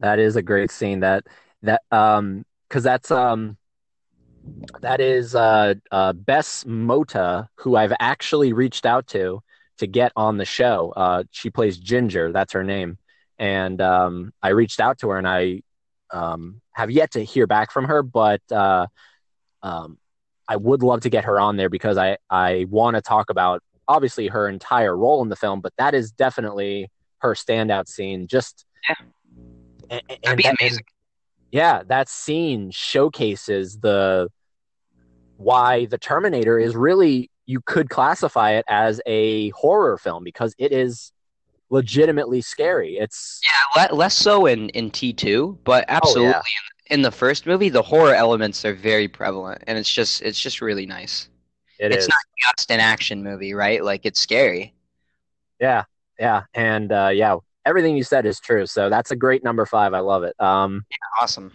That 0.00 0.18
is 0.18 0.36
a 0.36 0.42
great 0.42 0.70
scene. 0.70 1.00
That 1.00 1.26
that 1.62 1.82
um 1.90 2.44
because 2.68 2.82
that's 2.82 3.10
um 3.10 3.56
that 4.80 5.00
is 5.00 5.34
uh, 5.34 5.74
uh 5.90 6.12
Bess 6.12 6.64
Motta 6.64 7.48
who 7.56 7.76
I've 7.76 7.92
actually 8.00 8.52
reached 8.52 8.86
out 8.86 9.06
to 9.08 9.42
to 9.78 9.86
get 9.86 10.12
on 10.16 10.36
the 10.36 10.44
show. 10.44 10.92
Uh, 10.96 11.24
she 11.30 11.50
plays 11.50 11.78
Ginger. 11.78 12.32
That's 12.32 12.52
her 12.52 12.64
name. 12.64 12.98
And 13.38 13.80
um, 13.80 14.32
I 14.42 14.50
reached 14.50 14.80
out 14.80 14.98
to 15.00 15.08
her 15.08 15.18
and 15.18 15.26
I 15.26 15.62
um, 16.12 16.60
have 16.72 16.90
yet 16.90 17.12
to 17.12 17.24
hear 17.24 17.46
back 17.46 17.72
from 17.72 17.86
her, 17.86 18.02
but 18.02 18.42
uh, 18.52 18.86
um, 19.62 19.98
I 20.46 20.56
would 20.56 20.82
love 20.82 21.00
to 21.00 21.10
get 21.10 21.24
her 21.24 21.40
on 21.40 21.56
there 21.56 21.68
because 21.68 21.98
I, 21.98 22.18
I 22.30 22.66
want 22.68 22.96
to 22.96 23.02
talk 23.02 23.30
about 23.30 23.62
obviously 23.88 24.28
her 24.28 24.48
entire 24.48 24.96
role 24.96 25.22
in 25.22 25.28
the 25.28 25.36
film, 25.36 25.60
but 25.60 25.72
that 25.78 25.94
is 25.94 26.12
definitely 26.12 26.90
her 27.22 27.34
standout 27.34 27.88
scene. 27.88 28.26
Just 28.26 28.64
yeah, 28.88 28.94
and, 29.90 30.02
and, 30.24 30.36
be 30.36 30.44
amazing. 30.44 30.84
Yeah, 31.50 31.82
that 31.86 32.08
scene 32.08 32.70
showcases 32.70 33.78
the 33.78 34.28
why 35.36 35.86
the 35.86 35.98
Terminator 35.98 36.58
is 36.58 36.76
really 36.76 37.30
you 37.46 37.60
could 37.60 37.90
classify 37.90 38.52
it 38.52 38.64
as 38.68 39.00
a 39.06 39.50
horror 39.50 39.98
film 39.98 40.22
because 40.24 40.54
it 40.58 40.72
is 40.72 41.12
legitimately 41.70 42.42
scary. 42.42 42.98
It's 42.98 43.40
yeah, 43.76 43.88
less 43.92 44.14
so 44.14 44.46
in 44.46 44.68
in 44.70 44.90
T 44.90 45.12
two, 45.12 45.58
but 45.64 45.84
oh, 45.88 45.94
absolutely 45.94 46.34
oh, 46.34 46.36
yeah 46.36 46.72
in 46.92 47.00
the 47.00 47.10
first 47.10 47.46
movie, 47.46 47.70
the 47.70 47.82
horror 47.82 48.14
elements 48.14 48.66
are 48.66 48.74
very 48.74 49.08
prevalent, 49.08 49.64
and 49.66 49.78
it's 49.78 49.90
just 49.90 50.20
it's 50.20 50.38
just 50.38 50.60
really 50.60 50.84
nice. 50.84 51.30
It 51.78 51.90
it's 51.90 52.04
is. 52.04 52.08
not 52.08 52.56
just 52.56 52.70
an 52.70 52.80
action 52.80 53.22
movie, 53.22 53.54
right? 53.54 53.82
Like 53.82 54.04
it's 54.04 54.20
scary. 54.20 54.74
Yeah, 55.58 55.84
yeah, 56.22 56.44
and 56.54 56.92
uh, 56.92 57.10
yeah, 57.12 57.34
everything 57.66 57.96
you 57.96 58.04
said 58.04 58.26
is 58.26 58.38
true. 58.38 58.64
So 58.64 58.88
that's 58.88 59.10
a 59.10 59.16
great 59.16 59.42
number 59.42 59.66
five. 59.66 59.92
I 59.92 59.98
love 59.98 60.22
it. 60.22 60.40
Um, 60.40 60.86
yeah, 60.88 61.22
awesome. 61.22 61.52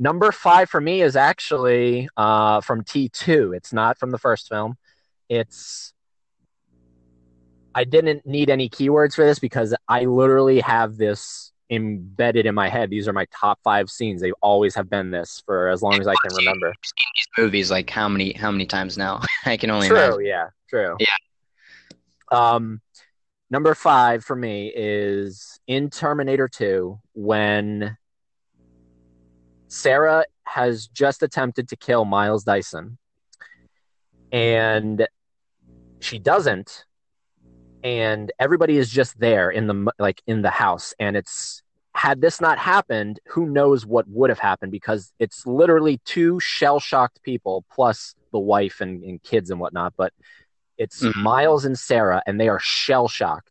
Number 0.00 0.32
five 0.32 0.68
for 0.68 0.80
me 0.80 1.00
is 1.00 1.14
actually 1.14 2.08
uh, 2.16 2.60
from 2.60 2.82
T 2.82 3.08
two. 3.08 3.52
It's 3.52 3.72
not 3.72 3.98
from 3.98 4.10
the 4.10 4.18
first 4.18 4.48
film. 4.48 4.74
It's 5.28 5.92
I 7.72 7.84
didn't 7.84 8.26
need 8.26 8.50
any 8.50 8.68
keywords 8.68 9.14
for 9.14 9.24
this 9.24 9.38
because 9.38 9.76
I 9.88 10.06
literally 10.06 10.58
have 10.58 10.96
this 10.96 11.52
embedded 11.70 12.46
in 12.46 12.56
my 12.56 12.68
head. 12.68 12.90
These 12.90 13.06
are 13.06 13.12
my 13.12 13.26
top 13.32 13.60
five 13.62 13.90
scenes. 13.90 14.20
They 14.20 14.32
always 14.42 14.74
have 14.74 14.90
been 14.90 15.12
this 15.12 15.40
for 15.46 15.68
as 15.68 15.82
long 15.82 16.00
as 16.00 16.08
I 16.08 16.16
can 16.16 16.36
remember. 16.36 16.74
These 16.82 17.28
movies, 17.38 17.70
like 17.70 17.88
how 17.90 18.08
many 18.08 18.32
how 18.32 18.50
many 18.50 18.66
times 18.66 18.98
now? 18.98 19.20
I 19.46 19.56
can 19.56 19.70
only 19.70 19.86
True, 19.86 19.98
imagine. 19.98 20.26
yeah, 20.26 20.46
true. 20.68 20.96
Yeah. 20.98 21.06
Um, 22.32 22.80
number 23.52 23.74
five 23.74 24.24
for 24.24 24.34
me 24.34 24.72
is 24.74 25.60
in 25.66 25.90
Terminator 25.90 26.48
2 26.48 26.98
when 27.12 27.98
Sarah 29.68 30.24
has 30.44 30.86
just 30.86 31.22
attempted 31.22 31.68
to 31.68 31.76
kill 31.76 32.06
Miles 32.06 32.44
Dyson 32.44 32.96
and 34.32 35.06
she 36.00 36.18
doesn't 36.18 36.86
and 37.84 38.32
everybody 38.38 38.78
is 38.78 38.88
just 38.88 39.20
there 39.20 39.50
in 39.50 39.66
the 39.66 39.92
like 39.98 40.22
in 40.26 40.40
the 40.40 40.50
house 40.50 40.94
and 40.98 41.14
it's 41.14 41.62
had 41.94 42.22
this 42.22 42.40
not 42.40 42.58
happened 42.58 43.20
who 43.28 43.44
knows 43.44 43.84
what 43.84 44.08
would 44.08 44.30
have 44.30 44.38
happened 44.38 44.72
because 44.72 45.12
it's 45.18 45.46
literally 45.46 46.00
two 46.06 46.40
shell-shocked 46.40 47.22
people 47.22 47.66
plus 47.70 48.14
the 48.32 48.38
wife 48.38 48.80
and, 48.80 49.04
and 49.04 49.22
kids 49.22 49.50
and 49.50 49.60
whatnot 49.60 49.92
but 49.98 50.12
it's 50.78 51.02
Mhm. 51.02 51.16
miles 51.22 51.64
and 51.64 51.78
sarah 51.78 52.22
and 52.26 52.40
they 52.40 52.48
are 52.48 52.58
shell-shocked. 52.60 53.50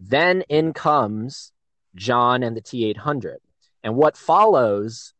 Then 0.00 0.42
in 0.42 0.72
comes 0.72 1.52
john 1.94 2.42
and 2.42 2.56
the 2.56 2.60
t800 2.60 3.38
and 3.82 3.96
what 3.96 4.16
follows 4.16 5.14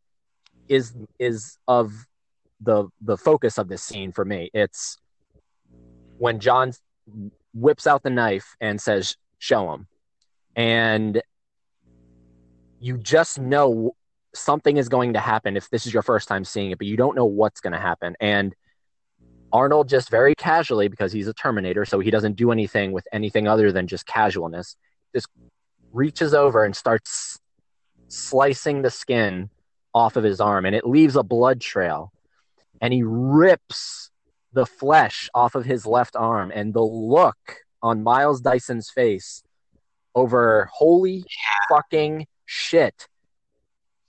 is 0.67 0.95
is 1.17 1.57
of 1.67 1.91
the 2.61 2.87
the 3.01 3.17
focus 3.17 3.57
of 3.57 3.67
this 3.67 3.81
scene 3.81 4.11
for 4.11 4.23
me. 4.23 4.49
It's 4.53 4.97
when 6.17 6.39
john 6.39 6.73
whips 7.53 7.87
out 7.87 8.03
the 8.03 8.09
knife 8.09 8.55
and 8.61 8.79
says 8.79 9.17
show 9.39 9.73
him 9.73 9.87
and 10.55 11.21
you 12.79 12.97
just 12.97 13.39
know 13.39 13.95
something 14.35 14.77
is 14.77 14.89
going 14.89 15.13
to 15.13 15.19
happen 15.19 15.57
if 15.57 15.69
this 15.69 15.87
is 15.87 15.93
your 15.93 16.03
first 16.03 16.27
time 16.27 16.45
seeing 16.45 16.71
it 16.71 16.77
but 16.77 16.87
you 16.87 16.95
don't 16.95 17.15
know 17.15 17.25
what's 17.25 17.61
going 17.61 17.73
to 17.73 17.79
happen. 17.79 18.15
And 18.19 18.55
arnold 19.51 19.89
just 19.89 20.09
very 20.09 20.35
casually 20.35 20.87
because 20.87 21.11
he's 21.11 21.27
a 21.27 21.33
terminator 21.33 21.85
so 21.85 21.99
he 21.99 22.11
doesn't 22.11 22.35
do 22.35 22.51
anything 22.51 22.91
with 22.91 23.07
anything 23.11 23.47
other 23.47 23.71
than 23.71 23.87
just 23.87 24.05
casualness 24.05 24.75
just 25.13 25.27
reaches 25.91 26.33
over 26.33 26.63
and 26.63 26.75
starts 26.75 27.39
slicing 28.07 28.81
the 28.81 28.89
skin 28.89 29.49
off 29.93 30.15
of 30.15 30.23
his 30.23 30.39
arm 30.39 30.65
and 30.65 30.75
it 30.75 30.85
leaves 30.85 31.15
a 31.15 31.23
blood 31.23 31.61
trail. 31.61 32.11
And 32.81 32.93
he 32.93 33.03
rips 33.03 34.11
the 34.53 34.65
flesh 34.65 35.29
off 35.33 35.55
of 35.55 35.65
his 35.65 35.85
left 35.85 36.15
arm 36.15 36.51
and 36.53 36.73
the 36.73 36.81
look 36.81 37.57
on 37.81 38.03
Miles 38.03 38.41
Dyson's 38.41 38.89
face 38.89 39.43
over 40.15 40.69
holy 40.73 41.23
fucking 41.69 42.25
shit. 42.45 43.07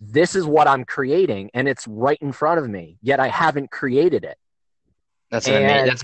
This 0.00 0.35
is 0.35 0.46
what 0.46 0.66
I'm 0.66 0.85
creating 0.85 1.50
and 1.53 1.68
it's 1.68 1.87
right 1.87 2.18
in 2.22 2.33
front 2.33 2.59
of 2.59 2.68
me 2.68 2.96
yet 3.03 3.20
I 3.20 3.29
haven't 3.29 3.70
created 3.70 4.24
it 4.24 4.38
That's 5.31 5.47
an 5.47 5.57
amazing. 5.57 5.87
That's, 5.87 6.03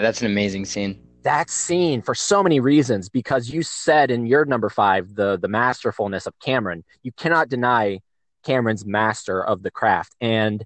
that's 0.00 0.20
an 0.20 0.26
amazing 0.26 0.64
scene. 0.64 1.02
that 1.22 1.50
scene 1.50 2.02
for 2.02 2.14
so 2.14 2.42
many 2.42 2.60
reasons 2.60 3.08
because 3.08 3.50
you 3.50 3.62
said 3.62 4.10
in 4.10 4.26
your 4.26 4.44
number 4.44 4.68
5 4.68 5.14
the 5.14 5.38
the 5.38 5.48
masterfulness 5.48 6.26
of 6.26 6.34
Cameron 6.38 6.84
you 7.02 7.12
cannot 7.12 7.48
deny 7.48 8.00
Cameron's 8.44 8.86
master 8.86 9.44
of 9.44 9.62
the 9.62 9.70
craft 9.70 10.14
and 10.20 10.64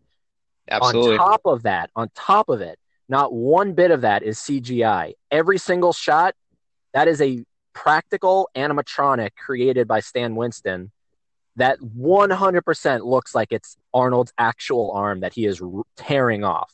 Absolutely. 0.71 1.18
On 1.18 1.18
top 1.18 1.40
of 1.45 1.62
that, 1.64 1.90
on 1.97 2.09
top 2.14 2.49
of 2.49 2.61
it, 2.61 2.79
not 3.09 3.33
one 3.33 3.75
bit 3.75 3.90
of 3.90 4.03
that 4.03 4.23
is 4.23 4.38
CGI. 4.38 5.14
Every 5.31 5.59
single 5.59 5.92
shot, 5.92 6.35
that 6.95 7.09
is 7.09 7.21
a 7.21 7.45
practical 7.73 8.49
animatronic 8.55 9.31
created 9.37 9.88
by 9.88 10.01
Stan 10.01 10.35
Winston 10.35 10.90
that 11.57 11.79
100% 11.81 13.05
looks 13.05 13.35
like 13.35 13.49
it's 13.51 13.77
Arnold's 13.92 14.33
actual 14.38 14.92
arm 14.92 15.21
that 15.21 15.35
he 15.35 15.45
is 15.45 15.61
r- 15.61 15.83
tearing 15.97 16.45
off. 16.45 16.73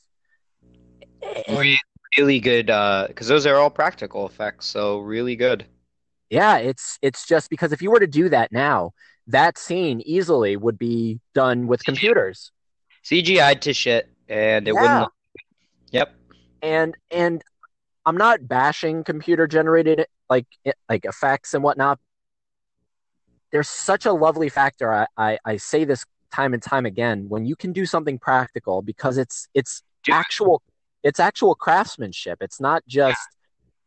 Really 2.17 2.41
good 2.41 2.71
uh, 2.71 3.07
because 3.09 3.29
those 3.29 3.47
are 3.47 3.57
all 3.57 3.71
practical 3.71 4.27
effects. 4.27 4.67
So 4.67 4.99
really 4.99 5.37
good. 5.37 5.67
yeah, 6.31 6.57
it's 6.57 6.99
it's 7.03 7.27
just 7.27 7.51
because 7.51 7.73
if 7.73 7.81
you 7.83 7.91
were 7.91 8.01
to 8.01 8.07
do 8.07 8.29
that 8.29 8.51
now, 8.51 8.93
that 9.27 9.59
scene 9.59 10.01
easily 10.05 10.57
would 10.57 10.79
be 10.79 11.21
done 11.35 11.67
with 11.67 11.85
computers. 11.85 12.51
CGI 13.05 13.61
to 13.61 13.73
shit, 13.73 14.09
and 14.29 14.67
it 14.69 14.75
Yeah. 14.75 14.81
wouldn't. 14.81 15.13
Yep. 15.91 16.15
and 16.63 16.97
and 17.11 17.43
I'm 18.05 18.17
not 18.17 18.49
bashing 18.49 19.05
computer 19.05 19.47
generated 19.47 20.07
like 20.29 20.47
like 20.89 21.05
effects 21.05 21.55
and 21.55 21.63
whatnot. 21.63 21.99
There's 23.53 23.69
such 23.69 24.07
a 24.07 24.13
lovely 24.13 24.49
factor. 24.49 24.93
I, 24.93 25.07
I 25.17 25.39
I 25.45 25.57
say 25.57 25.85
this 25.85 26.05
time 26.35 26.53
and 26.53 26.63
time 26.63 26.85
again 26.85 27.27
when 27.29 27.47
you 27.47 27.55
can 27.57 27.73
do 27.73 27.87
something 27.87 28.19
practical 28.19 28.83
because 28.83 29.19
it's 29.19 29.47
it's 29.55 29.83
Dude. 30.05 30.15
actual 30.15 30.63
it's 31.09 31.19
actual 31.21 31.55
craftsmanship. 31.55 32.39
It's 32.43 32.61
not 32.61 32.83
just 32.87 33.21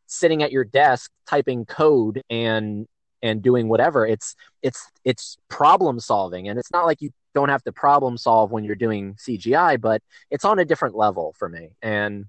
sitting 0.07 0.43
at 0.43 0.51
your 0.51 0.63
desk 0.63 1.11
typing 1.27 1.65
code 1.65 2.21
and 2.29 2.87
and 3.21 3.41
doing 3.41 3.69
whatever. 3.69 4.05
It's 4.05 4.35
it's 4.63 4.89
it's 5.05 5.37
problem 5.47 5.99
solving 5.99 6.49
and 6.49 6.57
it's 6.57 6.71
not 6.71 6.85
like 6.85 7.01
you 7.01 7.11
don't 7.35 7.49
have 7.49 7.63
to 7.63 7.71
problem 7.71 8.17
solve 8.17 8.51
when 8.51 8.63
you're 8.63 8.75
doing 8.75 9.13
CGI, 9.13 9.79
but 9.79 10.01
it's 10.31 10.43
on 10.43 10.59
a 10.59 10.65
different 10.65 10.95
level 10.95 11.33
for 11.37 11.47
me. 11.47 11.69
And 11.81 12.25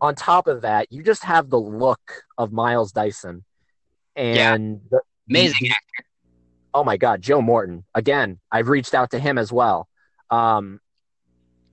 on 0.00 0.14
top 0.14 0.48
of 0.48 0.62
that, 0.62 0.90
you 0.90 1.02
just 1.02 1.24
have 1.24 1.50
the 1.50 1.60
look 1.60 2.22
of 2.38 2.52
Miles 2.52 2.90
Dyson 2.90 3.44
and 4.16 4.80
the, 4.90 5.00
Amazing. 5.28 5.68
the- 5.68 5.74
oh 6.72 6.84
my 6.84 6.96
god, 6.96 7.20
Joe 7.20 7.42
Morton. 7.42 7.84
Again, 7.94 8.40
I've 8.50 8.68
reached 8.68 8.94
out 8.94 9.10
to 9.10 9.18
him 9.18 9.36
as 9.36 9.52
well. 9.52 9.86
Um, 10.30 10.80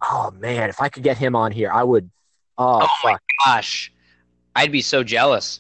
oh 0.02 0.32
man, 0.32 0.70
if 0.70 0.82
I 0.82 0.90
could 0.90 1.04
get 1.04 1.18
him 1.18 1.36
on 1.36 1.52
here, 1.52 1.72
I 1.72 1.84
would. 1.84 2.10
Oh, 2.58 2.80
Oh 2.82 2.88
my 3.04 3.18
Gosh, 3.46 3.92
I'd 4.56 4.72
be 4.72 4.82
so 4.82 5.04
jealous. 5.04 5.60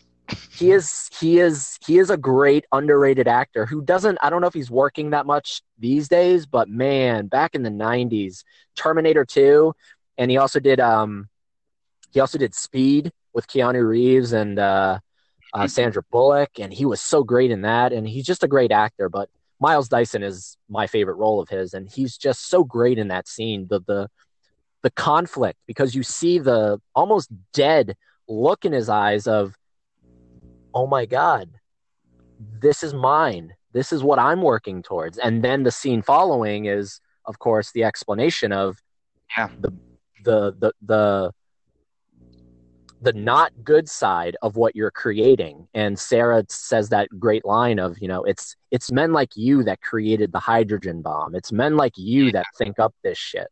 he 0.51 0.71
is 0.71 1.09
he 1.19 1.39
is 1.39 1.77
he 1.85 1.99
is 1.99 2.09
a 2.09 2.17
great 2.17 2.65
underrated 2.71 3.27
actor 3.27 3.65
who 3.65 3.81
doesn't. 3.81 4.17
I 4.21 4.29
don't 4.29 4.41
know 4.41 4.47
if 4.47 4.53
he's 4.53 4.71
working 4.71 5.11
that 5.11 5.25
much 5.25 5.61
these 5.77 6.07
days, 6.07 6.45
but 6.45 6.67
man, 6.69 7.27
back 7.27 7.55
in 7.55 7.63
the 7.63 7.69
'90s, 7.69 8.43
Terminator 8.75 9.23
2, 9.25 9.73
and 10.17 10.31
he 10.31 10.37
also 10.37 10.59
did 10.59 10.79
um, 10.79 11.29
he 12.11 12.19
also 12.19 12.37
did 12.37 12.55
Speed 12.55 13.11
with 13.33 13.47
Keanu 13.47 13.87
Reeves 13.87 14.33
and 14.33 14.57
uh, 14.57 14.99
uh, 15.53 15.67
Sandra 15.67 16.01
Bullock, 16.11 16.59
and 16.59 16.73
he 16.73 16.85
was 16.85 16.99
so 16.99 17.23
great 17.23 17.51
in 17.51 17.61
that. 17.61 17.93
And 17.93 18.07
he's 18.07 18.25
just 18.25 18.43
a 18.43 18.47
great 18.47 18.71
actor. 18.71 19.09
But 19.09 19.29
Miles 19.59 19.87
Dyson 19.87 20.23
is 20.23 20.57
my 20.67 20.87
favorite 20.87 21.15
role 21.15 21.39
of 21.39 21.47
his, 21.47 21.73
and 21.73 21.87
he's 21.87 22.17
just 22.17 22.49
so 22.49 22.63
great 22.63 22.97
in 22.97 23.09
that 23.09 23.27
scene. 23.27 23.67
The 23.69 23.81
the 23.85 24.09
the 24.87 24.91
conflict 24.91 25.59
because 25.67 25.93
you 25.93 26.01
see 26.01 26.39
the 26.39 26.79
almost 26.95 27.29
dead 27.51 27.93
look 28.29 28.63
in 28.63 28.71
his 28.71 28.87
eyes 28.87 29.27
of, 29.27 29.53
oh 30.73 30.87
my 30.87 31.05
god, 31.05 31.49
this 32.61 32.83
is 32.83 32.93
mine. 32.93 33.53
This 33.73 33.91
is 33.91 34.01
what 34.01 34.17
I'm 34.17 34.41
working 34.41 34.81
towards. 34.81 35.17
And 35.17 35.43
then 35.43 35.63
the 35.63 35.71
scene 35.71 36.01
following 36.01 36.67
is, 36.67 37.01
of 37.25 37.37
course, 37.37 37.73
the 37.73 37.83
explanation 37.83 38.53
of 38.53 38.81
Yeah. 39.37 39.49
the 39.59 39.73
the 40.23 40.53
the 40.61 40.71
the 40.81 41.31
the 43.01 43.13
not 43.13 43.51
good 43.65 43.89
side 43.89 44.37
of 44.41 44.55
what 44.55 44.75
you're 44.75 44.89
creating 45.03 45.67
and 45.75 45.99
sarah 45.99 46.43
says 46.49 46.89
that 46.89 47.07
great 47.19 47.45
line 47.45 47.77
of 47.77 47.95
you 48.01 48.07
know 48.07 48.23
it's 48.23 48.55
it's 48.71 48.91
men 48.91 49.13
like 49.13 49.29
you 49.35 49.63
that 49.63 49.79
created 49.81 50.31
the 50.31 50.39
hydrogen 50.39 51.03
bomb 51.03 51.35
it's 51.35 51.51
men 51.51 51.77
like 51.77 51.93
you 51.95 52.31
that 52.31 52.47
think 52.57 52.79
up 52.79 52.95
this 53.03 53.17
shit 53.17 53.49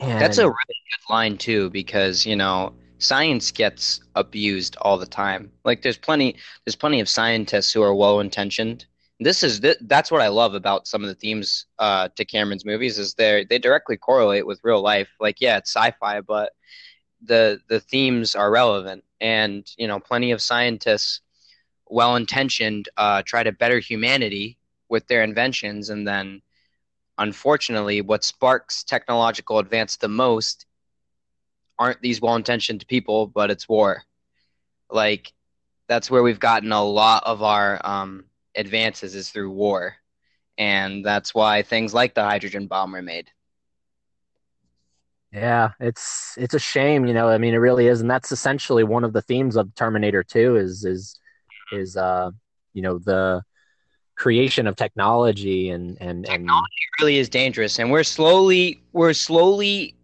and 0.00 0.18
That's 0.18 0.38
a 0.38 0.44
really 0.46 0.54
good 0.90 1.12
line 1.12 1.36
too, 1.38 1.70
because 1.70 2.26
you 2.26 2.36
know 2.36 2.74
science 2.98 3.50
gets 3.50 4.00
abused 4.14 4.76
all 4.80 4.98
the 4.98 5.06
time. 5.06 5.52
Like 5.64 5.82
there's 5.82 5.98
plenty, 5.98 6.36
there's 6.64 6.76
plenty 6.76 7.00
of 7.00 7.08
scientists 7.08 7.72
who 7.72 7.82
are 7.82 7.94
well 7.94 8.20
intentioned. 8.20 8.86
This 9.20 9.42
is 9.42 9.60
th- 9.60 9.78
that's 9.82 10.10
what 10.10 10.20
I 10.22 10.28
love 10.28 10.54
about 10.54 10.86
some 10.86 11.02
of 11.02 11.08
the 11.08 11.14
themes 11.14 11.66
uh, 11.78 12.08
to 12.16 12.24
Cameron's 12.24 12.64
movies 12.64 12.98
is 12.98 13.14
they 13.14 13.44
they 13.48 13.58
directly 13.58 13.96
correlate 13.96 14.46
with 14.46 14.60
real 14.62 14.82
life. 14.82 15.08
Like 15.20 15.40
yeah, 15.40 15.58
it's 15.58 15.74
sci-fi, 15.74 16.20
but 16.20 16.52
the 17.22 17.60
the 17.68 17.80
themes 17.80 18.34
are 18.34 18.50
relevant, 18.50 19.04
and 19.20 19.66
you 19.76 19.86
know 19.88 20.00
plenty 20.00 20.30
of 20.32 20.42
scientists, 20.42 21.20
well 21.86 22.16
intentioned, 22.16 22.88
uh, 22.96 23.22
try 23.26 23.42
to 23.42 23.52
better 23.52 23.78
humanity 23.78 24.58
with 24.88 25.06
their 25.08 25.22
inventions, 25.22 25.90
and 25.90 26.06
then 26.06 26.42
unfortunately, 27.18 28.00
what 28.02 28.24
sparks 28.24 28.84
technological 28.84 29.58
advance 29.58 29.96
the 29.96 30.08
most 30.08 30.66
aren't 31.78 32.00
these 32.02 32.20
well 32.20 32.36
intentioned 32.36 32.86
people, 32.88 33.26
but 33.26 33.50
it's 33.50 33.68
war. 33.68 34.02
Like, 34.90 35.32
that's 35.88 36.10
where 36.10 36.22
we've 36.22 36.40
gotten 36.40 36.72
a 36.72 36.84
lot 36.84 37.24
of 37.24 37.42
our 37.42 37.80
um, 37.84 38.24
advances 38.54 39.14
is 39.14 39.30
through 39.30 39.50
war. 39.50 39.96
And 40.58 41.04
that's 41.04 41.34
why 41.34 41.62
things 41.62 41.94
like 41.94 42.14
the 42.14 42.24
hydrogen 42.24 42.66
bomb 42.66 42.92
were 42.92 43.02
made. 43.02 43.30
yeah 45.32 45.70
it's 45.78 46.34
it's 46.38 46.54
a 46.54 46.58
shame 46.58 47.06
you 47.06 47.12
know 47.12 47.28
i 47.28 47.36
mean 47.36 47.52
it 47.52 47.58
really 47.58 47.86
is 47.86 48.00
and 48.00 48.10
that's 48.10 48.32
essentially 48.32 48.82
one 48.82 49.04
of 49.04 49.12
the 49.12 49.20
themes 49.20 49.56
of 49.56 49.74
terminator 49.74 50.22
2 50.22 50.56
is 50.56 50.84
is 50.84 51.20
is 51.72 51.96
uh 51.96 52.30
you 52.72 52.80
know 52.80 52.98
the 52.98 53.42
creation 54.18 54.66
of 54.66 54.76
technology 54.76 55.70
and 55.70 55.96
and, 56.00 56.28
and 56.28 56.50
really 57.00 57.18
is 57.18 57.28
dangerous, 57.28 57.78
and 57.78 57.90
we're 57.90 58.04
slowly 58.04 58.82
we're 58.92 59.14
slowly 59.14 59.94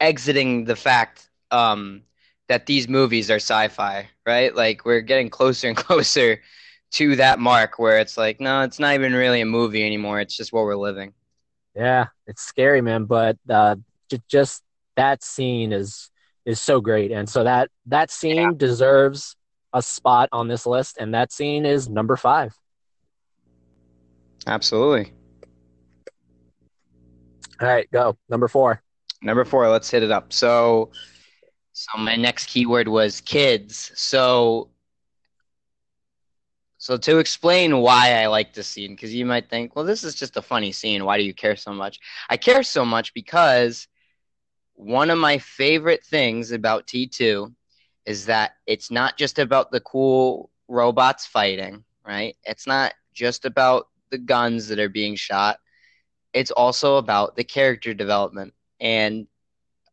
exiting 0.00 0.64
the 0.64 0.76
fact 0.76 1.30
um, 1.50 2.02
that 2.48 2.66
these 2.66 2.88
movies 2.88 3.30
are 3.30 3.36
sci-fi, 3.36 4.08
right? 4.26 4.54
Like 4.54 4.84
we're 4.84 5.00
getting 5.00 5.30
closer 5.30 5.68
and 5.68 5.76
closer 5.88 6.42
to 6.92 7.16
that 7.16 7.38
mark 7.38 7.78
where 7.78 7.98
it's 7.98 8.18
like, 8.18 8.40
no, 8.40 8.62
it's 8.62 8.78
not 8.78 8.94
even 8.94 9.14
really 9.14 9.40
a 9.40 9.46
movie 9.46 9.84
anymore. 9.84 10.20
It's 10.20 10.36
just 10.36 10.52
what 10.52 10.64
we're 10.64 10.76
living. 10.76 11.14
yeah, 11.74 12.06
it's 12.26 12.42
scary, 12.42 12.82
man. 12.82 13.04
But 13.04 13.38
uh, 13.48 13.76
j- 14.10 14.20
just 14.28 14.62
that 14.96 15.22
scene 15.22 15.72
is 15.72 16.10
is 16.44 16.60
so 16.60 16.80
great, 16.80 17.12
and 17.12 17.28
so 17.28 17.44
that 17.44 17.70
that 17.86 18.10
scene 18.10 18.56
deserves 18.56 19.36
a 19.72 19.80
spot 19.80 20.28
on 20.32 20.48
this 20.48 20.66
list, 20.66 20.98
and 20.98 21.14
that 21.14 21.32
scene 21.32 21.64
is 21.64 21.88
number 21.88 22.16
five. 22.16 22.54
Absolutely. 24.46 25.12
All 27.60 27.68
right, 27.68 27.88
go 27.92 28.16
number 28.28 28.48
four. 28.48 28.82
Number 29.22 29.44
four, 29.44 29.68
let's 29.68 29.88
hit 29.88 30.02
it 30.02 30.10
up. 30.10 30.32
So, 30.32 30.90
so 31.72 31.98
my 31.98 32.16
next 32.16 32.46
keyword 32.46 32.88
was 32.88 33.20
kids. 33.20 33.92
So, 33.94 34.70
so 36.78 36.96
to 36.96 37.18
explain 37.18 37.78
why 37.78 38.20
I 38.20 38.26
like 38.26 38.52
this 38.52 38.66
scene, 38.66 38.90
because 38.90 39.14
you 39.14 39.24
might 39.24 39.48
think, 39.48 39.76
well, 39.76 39.84
this 39.84 40.02
is 40.02 40.16
just 40.16 40.36
a 40.36 40.42
funny 40.42 40.72
scene. 40.72 41.04
Why 41.04 41.18
do 41.18 41.22
you 41.22 41.34
care 41.34 41.54
so 41.54 41.72
much? 41.72 42.00
I 42.28 42.36
care 42.36 42.64
so 42.64 42.84
much 42.84 43.14
because 43.14 43.86
one 44.74 45.10
of 45.10 45.18
my 45.18 45.38
favorite 45.38 46.04
things 46.04 46.50
about 46.50 46.88
T2 46.88 47.54
is 48.06 48.26
that 48.26 48.52
it's 48.66 48.90
not 48.90 49.16
just 49.16 49.38
about 49.38 49.70
the 49.70 49.80
cool 49.80 50.50
robots 50.66 51.26
fighting, 51.26 51.84
right? 52.04 52.34
It's 52.42 52.66
not 52.66 52.94
just 53.12 53.44
about 53.44 53.86
the 54.12 54.18
guns 54.18 54.68
that 54.68 54.78
are 54.78 54.88
being 54.88 55.16
shot. 55.16 55.58
It's 56.32 56.52
also 56.52 56.98
about 56.98 57.34
the 57.34 57.42
character 57.44 57.92
development. 57.92 58.54
And 58.80 59.26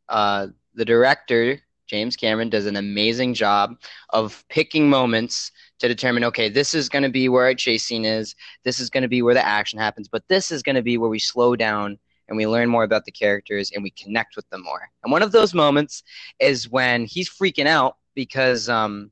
uh, 0.07 0.47
the 0.75 0.85
director 0.85 1.59
James 1.89 2.15
Cameron 2.15 2.49
does 2.49 2.67
an 2.67 2.75
amazing 2.75 3.33
job 3.33 3.75
of 4.11 4.45
picking 4.47 4.87
moments 4.87 5.51
to 5.79 5.87
determine 5.87 6.23
okay 6.23 6.47
this 6.47 6.75
is 6.75 6.87
going 6.87 7.01
to 7.03 7.09
be 7.09 7.27
where 7.29 7.47
a 7.47 7.55
chase 7.55 7.83
scene 7.83 8.05
is. 8.05 8.35
This 8.63 8.79
is 8.79 8.91
going 8.91 9.01
to 9.01 9.09
be 9.09 9.23
where 9.23 9.33
the 9.33 9.45
action 9.45 9.79
happens. 9.79 10.07
But 10.07 10.27
this 10.27 10.51
is 10.51 10.61
going 10.61 10.75
to 10.75 10.83
be 10.83 10.97
where 10.99 11.09
we 11.09 11.19
slow 11.19 11.55
down 11.55 11.97
and 12.27 12.37
we 12.37 12.45
learn 12.45 12.69
more 12.69 12.83
about 12.83 13.05
the 13.05 13.11
characters 13.11 13.71
and 13.73 13.81
we 13.81 13.89
connect 13.89 14.35
with 14.35 14.47
them 14.51 14.63
more. 14.63 14.87
And 15.03 15.11
one 15.11 15.23
of 15.23 15.31
those 15.31 15.55
moments 15.55 16.03
is 16.39 16.69
when 16.69 17.05
he's 17.05 17.27
freaking 17.27 17.65
out 17.65 17.97
because 18.13 18.69
um 18.69 19.09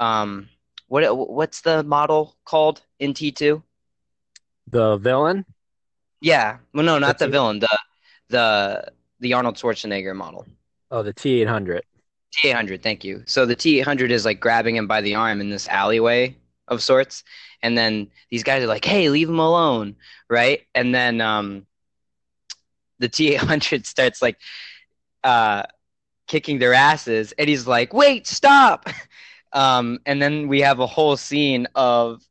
um 0.00 0.48
what 0.86 1.30
what's 1.30 1.60
the 1.60 1.82
model 1.82 2.36
called 2.46 2.80
in 2.98 3.12
T2 3.12 3.62
The 4.70 4.96
villain. 4.98 5.44
yeah 6.20 6.58
well 6.74 6.84
no 6.84 6.98
not 6.98 7.08
What's 7.08 7.20
the 7.20 7.28
villain 7.28 7.58
the 7.60 7.78
the 8.28 8.92
the 9.20 9.32
Arnold 9.34 9.56
Schwarzenegger 9.56 10.14
model 10.14 10.46
Oh, 10.90 11.02
the 11.02 11.12
T 11.12 11.40
eight 11.42 11.48
hundred. 11.48 11.82
T 12.32 12.48
eight 12.48 12.56
hundred, 12.56 12.82
thank 12.82 13.04
you. 13.04 13.22
So 13.26 13.44
the 13.44 13.54
T 13.54 13.78
eight 13.78 13.84
hundred 13.84 14.10
is 14.10 14.24
like 14.24 14.40
grabbing 14.40 14.74
him 14.76 14.86
by 14.86 15.00
the 15.02 15.14
arm 15.16 15.40
in 15.42 15.50
this 15.50 15.68
alleyway 15.68 16.34
of 16.66 16.82
sorts, 16.82 17.24
and 17.62 17.76
then 17.76 18.08
these 18.30 18.42
guys 18.42 18.62
are 18.62 18.66
like, 18.66 18.84
"Hey, 18.86 19.10
leave 19.10 19.28
him 19.28 19.38
alone," 19.38 19.96
right? 20.30 20.62
And 20.74 20.94
then 20.94 21.20
um, 21.20 21.66
the 22.98 23.08
T 23.08 23.34
eight 23.34 23.40
hundred 23.40 23.84
starts 23.94 24.22
like 24.22 24.38
uh, 25.24 25.64
kicking 26.26 26.58
their 26.58 26.72
asses, 26.74 27.32
and 27.38 27.48
he's 27.48 27.66
like, 27.66 27.92
"Wait, 27.92 28.26
stop!" 28.26 28.88
Um, 29.54 29.98
and 30.04 30.20
then 30.20 30.46
we 30.46 30.60
have 30.60 30.78
a 30.78 30.86
whole 30.86 31.16
scene 31.16 31.66
of 31.74 32.22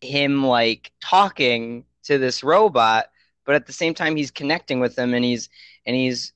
him 0.00 0.44
like 0.46 0.92
talking 1.00 1.84
to 2.04 2.18
this 2.18 2.42
robot, 2.42 3.06
but 3.44 3.54
at 3.54 3.66
the 3.66 3.72
same 3.72 3.94
time 3.94 4.16
he's 4.16 4.30
connecting 4.30 4.80
with 4.80 4.98
him, 4.98 5.14
and 5.14 5.24
he's 5.24 5.48
and 5.86 5.96
he's 5.96 6.32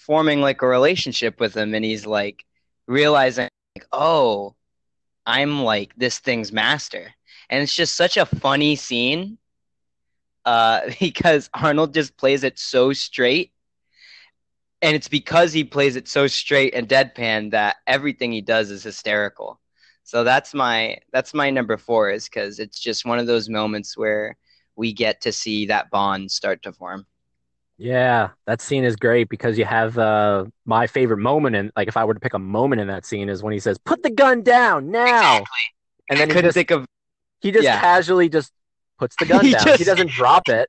forming 0.00 0.40
like 0.40 0.62
a 0.62 0.66
relationship 0.66 1.38
with 1.38 1.56
him 1.56 1.74
and 1.74 1.84
he's 1.84 2.06
like 2.06 2.44
realizing 2.86 3.48
like 3.76 3.86
oh 3.92 4.54
i'm 5.26 5.62
like 5.62 5.94
this 5.96 6.18
thing's 6.18 6.52
master. 6.52 7.14
And 7.48 7.62
it's 7.62 7.74
just 7.74 7.96
such 7.96 8.16
a 8.16 8.26
funny 8.26 8.76
scene 8.76 9.38
uh 10.44 10.80
because 11.00 11.50
arnold 11.54 11.94
just 11.94 12.16
plays 12.16 12.44
it 12.44 12.58
so 12.58 12.92
straight. 12.92 13.52
And 14.82 14.96
it's 14.96 15.08
because 15.08 15.52
he 15.52 15.62
plays 15.62 15.96
it 15.96 16.08
so 16.08 16.26
straight 16.26 16.74
and 16.74 16.88
deadpan 16.88 17.50
that 17.50 17.76
everything 17.86 18.32
he 18.32 18.40
does 18.40 18.70
is 18.70 18.82
hysterical 18.82 19.59
so 20.10 20.24
that's 20.24 20.52
my 20.54 20.98
that's 21.12 21.32
my 21.32 21.50
number 21.50 21.76
four 21.76 22.10
is 22.10 22.24
because 22.28 22.58
it's 22.58 22.80
just 22.80 23.04
one 23.06 23.20
of 23.20 23.28
those 23.28 23.48
moments 23.48 23.96
where 23.96 24.36
we 24.74 24.92
get 24.92 25.20
to 25.20 25.30
see 25.30 25.66
that 25.66 25.88
bond 25.90 26.32
start 26.32 26.62
to 26.64 26.72
form 26.72 27.06
Yeah, 27.78 28.30
that 28.46 28.60
scene 28.60 28.82
is 28.84 28.96
great 28.96 29.28
because 29.28 29.56
you 29.56 29.64
have 29.64 29.96
uh, 29.98 30.46
my 30.66 30.88
favorite 30.88 31.18
moment 31.18 31.54
in 31.54 31.70
like 31.76 31.86
if 31.88 31.96
I 31.96 32.04
were 32.04 32.14
to 32.14 32.20
pick 32.20 32.34
a 32.34 32.38
moment 32.40 32.80
in 32.82 32.88
that 32.88 33.06
scene 33.06 33.28
is 33.28 33.40
when 33.42 33.52
he 33.52 33.60
says, 33.60 33.78
"Put 33.78 34.02
the 34.02 34.10
gun 34.10 34.42
down 34.42 34.90
now," 34.90 35.44
and 36.08 36.18
then 36.18 36.22
I 36.22 36.26
he 36.26 36.32
couldn't 36.34 36.48
just 36.48 36.54
think 36.56 36.70
of 36.72 36.84
he 37.40 37.52
just 37.52 37.64
yeah. 37.64 37.80
casually 37.80 38.28
just 38.28 38.52
puts 38.98 39.14
the 39.16 39.26
gun 39.32 39.44
He 39.44 39.52
down. 39.52 39.64
just- 39.64 39.78
He 39.78 39.84
doesn't 39.84 40.10
drop 40.10 40.48
it. 40.48 40.68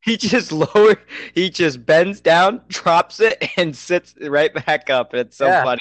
he 0.06 0.16
just 0.16 0.50
lower 0.52 0.96
he 1.34 1.50
just 1.50 1.84
bends 1.84 2.20
down 2.22 2.62
drops 2.68 3.20
it 3.20 3.36
and 3.58 3.76
sits 3.76 4.14
right 4.22 4.54
back 4.64 4.88
up 4.88 5.12
it's 5.12 5.36
so 5.36 5.46
Yeah. 5.46 5.62
funny 5.62 5.80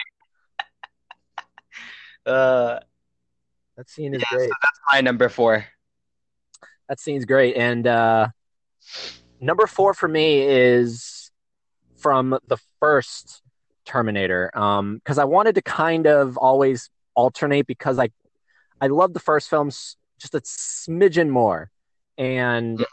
uh 2.29 2.79
That 3.77 3.89
scene 3.89 4.13
is 4.13 4.21
Yeah, 4.31 4.37
great. 4.37 4.51
my 4.93 5.01
number 5.01 5.29
four 5.29 5.65
That 6.87 6.99
scene's 6.99 7.25
great. 7.25 7.55
And 7.55 7.85
uh, 7.85 8.27
number 9.39 9.67
four 9.67 9.93
for 9.93 10.07
me 10.07 10.41
is 10.41 11.31
from 11.97 12.37
the 12.47 12.57
first 12.79 13.41
Terminator. 13.85 14.51
Um, 14.57 14.95
because 14.97 15.17
I 15.17 15.25
wanted 15.25 15.55
to 15.55 15.61
kind 15.61 16.05
of 16.07 16.37
always 16.37 16.89
alternate 17.15 17.67
because 17.67 17.99
I 17.99 18.09
I 18.81 18.87
love 18.87 19.13
the 19.13 19.19
first 19.19 19.49
films 19.49 19.97
just 20.19 20.35
a 20.35 20.41
smidgen 20.41 21.29
more. 21.29 21.71
And 22.17 22.85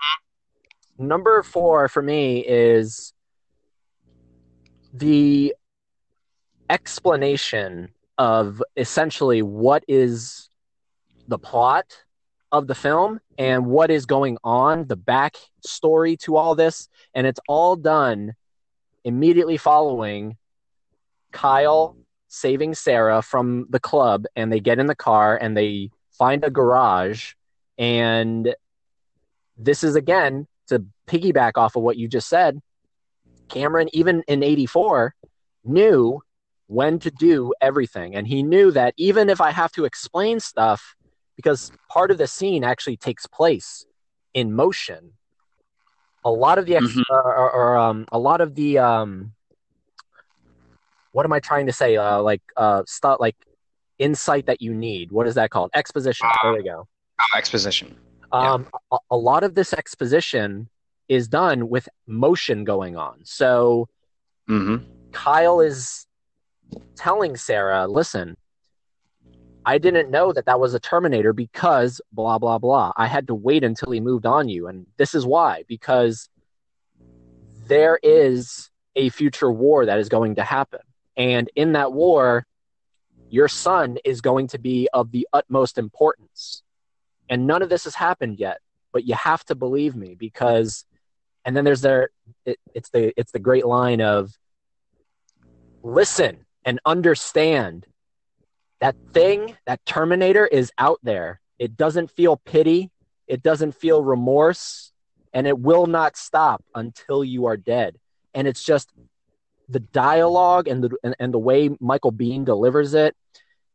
number 0.98 1.42
four 1.42 1.88
for 1.88 2.02
me 2.02 2.40
is 2.46 3.12
the 4.92 5.54
explanation 6.70 7.90
of 8.18 8.62
essentially 8.76 9.42
what 9.42 9.84
is 9.88 10.48
the 11.28 11.38
plot 11.38 12.04
of 12.52 12.66
the 12.66 12.74
film 12.74 13.20
and 13.38 13.66
what 13.66 13.90
is 13.90 14.06
going 14.06 14.38
on, 14.44 14.86
the 14.86 14.96
back 14.96 15.36
story 15.64 16.16
to 16.16 16.36
all 16.36 16.54
this, 16.54 16.88
and 17.14 17.26
it's 17.26 17.40
all 17.48 17.76
done 17.76 18.34
immediately 19.04 19.56
following 19.56 20.36
Kyle 21.32 21.96
saving 22.28 22.74
Sarah 22.74 23.22
from 23.22 23.66
the 23.70 23.80
club, 23.80 24.24
and 24.34 24.52
they 24.52 24.60
get 24.60 24.78
in 24.78 24.86
the 24.86 24.94
car 24.94 25.36
and 25.36 25.56
they 25.56 25.90
find 26.12 26.44
a 26.44 26.50
garage, 26.50 27.34
and 27.78 28.54
this 29.58 29.84
is 29.84 29.96
again 29.96 30.46
to 30.68 30.84
piggyback 31.06 31.52
off 31.56 31.76
of 31.76 31.82
what 31.82 31.96
you 31.96 32.08
just 32.08 32.28
said. 32.28 32.60
Cameron, 33.48 33.88
even 33.92 34.22
in 34.26 34.42
'84, 34.42 35.14
knew 35.64 36.20
when 36.68 36.98
to 37.00 37.10
do 37.10 37.52
everything, 37.60 38.14
and 38.16 38.26
he 38.26 38.42
knew 38.42 38.70
that 38.72 38.94
even 38.96 39.28
if 39.28 39.40
I 39.40 39.50
have 39.50 39.72
to 39.72 39.84
explain 39.84 40.40
stuff 40.40 40.96
because 41.36 41.70
part 41.88 42.10
of 42.10 42.18
the 42.18 42.26
scene 42.26 42.64
actually 42.64 42.96
takes 42.96 43.26
place 43.26 43.84
in 44.34 44.52
motion. 44.54 45.12
A 46.24 46.30
lot 46.30 46.58
of 46.58 46.66
the 46.66 46.76
ex- 46.76 46.86
Mhm. 46.86 47.02
or, 47.10 47.22
or, 47.36 47.52
or, 47.52 47.76
um, 47.76 48.06
a 48.10 48.18
lot 48.18 48.40
of 48.40 48.54
the 48.54 48.78
um, 48.78 49.32
what 51.12 51.24
am 51.24 51.32
I 51.32 51.40
trying 51.40 51.66
to 51.66 51.72
say? 51.72 51.96
Uh, 51.96 52.20
like 52.22 52.42
uh, 52.56 52.82
stuff 52.86 53.18
like 53.20 53.36
insight 53.98 54.46
that 54.46 54.60
you 54.60 54.74
need. 54.74 55.12
What 55.12 55.26
is 55.26 55.34
that 55.36 55.50
called? 55.50 55.70
Exposition. 55.74 56.28
There 56.42 56.52
we 56.52 56.62
go. 56.62 56.88
oh, 57.20 57.38
exposition 57.38 57.96
Um, 58.32 58.68
a, 58.92 58.98
a 59.10 59.16
lot 59.16 59.44
of 59.44 59.54
this 59.54 59.72
exposition 59.72 60.68
is 61.08 61.28
done 61.28 61.68
with 61.68 61.88
motion 62.06 62.64
going 62.64 62.96
on. 62.96 63.20
So 63.24 63.88
mm-hmm. 64.48 64.84
Kyle 65.12 65.60
is 65.60 66.05
telling 66.96 67.36
Sarah, 67.36 67.86
listen, 67.86 68.36
I 69.64 69.78
didn't 69.78 70.10
know 70.10 70.32
that 70.32 70.46
that 70.46 70.60
was 70.60 70.74
a 70.74 70.80
Terminator 70.80 71.32
because 71.32 72.00
blah, 72.12 72.38
blah, 72.38 72.58
blah. 72.58 72.92
I 72.96 73.06
had 73.06 73.26
to 73.26 73.34
wait 73.34 73.64
until 73.64 73.90
he 73.90 74.00
moved 74.00 74.24
on 74.24 74.48
you. 74.48 74.68
And 74.68 74.86
this 74.96 75.14
is 75.14 75.26
why, 75.26 75.64
because 75.66 76.28
there 77.66 77.98
is 78.02 78.70
a 78.94 79.08
future 79.08 79.50
war 79.50 79.86
that 79.86 79.98
is 79.98 80.08
going 80.08 80.36
to 80.36 80.44
happen. 80.44 80.80
And 81.16 81.50
in 81.56 81.72
that 81.72 81.92
war, 81.92 82.46
your 83.28 83.48
son 83.48 83.98
is 84.04 84.20
going 84.20 84.46
to 84.48 84.58
be 84.58 84.88
of 84.92 85.10
the 85.10 85.26
utmost 85.32 85.78
importance. 85.78 86.62
And 87.28 87.48
none 87.48 87.60
of 87.60 87.68
this 87.68 87.84
has 87.84 87.96
happened 87.96 88.38
yet, 88.38 88.58
but 88.92 89.04
you 89.04 89.16
have 89.16 89.44
to 89.46 89.56
believe 89.56 89.96
me 89.96 90.14
because, 90.14 90.84
and 91.44 91.56
then 91.56 91.64
there's 91.64 91.80
their, 91.80 92.10
it, 92.44 92.60
it's 92.72 92.90
the, 92.90 93.12
it's 93.18 93.32
the 93.32 93.40
great 93.40 93.66
line 93.66 94.00
of, 94.00 94.30
listen 95.82 96.45
and 96.66 96.80
understand 96.84 97.86
that 98.80 98.96
thing, 99.14 99.56
that 99.66 99.82
Terminator 99.86 100.46
is 100.46 100.70
out 100.76 100.98
there. 101.02 101.40
It 101.58 101.76
doesn't 101.78 102.10
feel 102.10 102.36
pity. 102.36 102.90
it 103.26 103.42
doesn't 103.42 103.72
feel 103.74 104.04
remorse, 104.04 104.92
and 105.32 105.46
it 105.46 105.58
will 105.58 105.86
not 105.86 106.16
stop 106.16 106.62
until 106.74 107.24
you 107.24 107.46
are 107.46 107.56
dead. 107.56 107.96
And 108.34 108.46
it's 108.46 108.62
just 108.62 108.92
the 109.68 109.80
dialogue 109.80 110.68
and 110.68 110.84
the 110.84 110.96
and, 111.02 111.16
and 111.18 111.32
the 111.32 111.38
way 111.38 111.70
Michael 111.80 112.12
Biehn 112.12 112.44
delivers 112.44 112.92
it. 112.94 113.16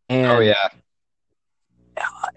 And 0.08 0.32
Oh 0.32 0.39
yeah. 0.39 0.69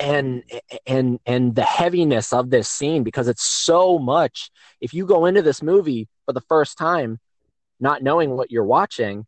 and 0.01 0.43
and 0.87 1.21
and 1.27 1.55
the 1.55 1.63
heaviness 1.63 2.33
of 2.33 2.51
this 2.51 2.69
scene 2.69 3.03
because 3.05 3.29
it's 3.29 3.45
so 3.45 3.99
much 3.99 4.51
if 4.81 4.93
you 4.93 5.07
go 5.07 5.27
into 5.27 5.43
this 5.43 5.63
movie 5.63 6.09
for 6.27 6.33
the 6.33 6.41
first 6.41 6.77
time 6.77 7.19
not 7.81 8.03
knowing 8.03 8.31
what 8.37 8.51
you're 8.51 8.65
watching 8.65 9.27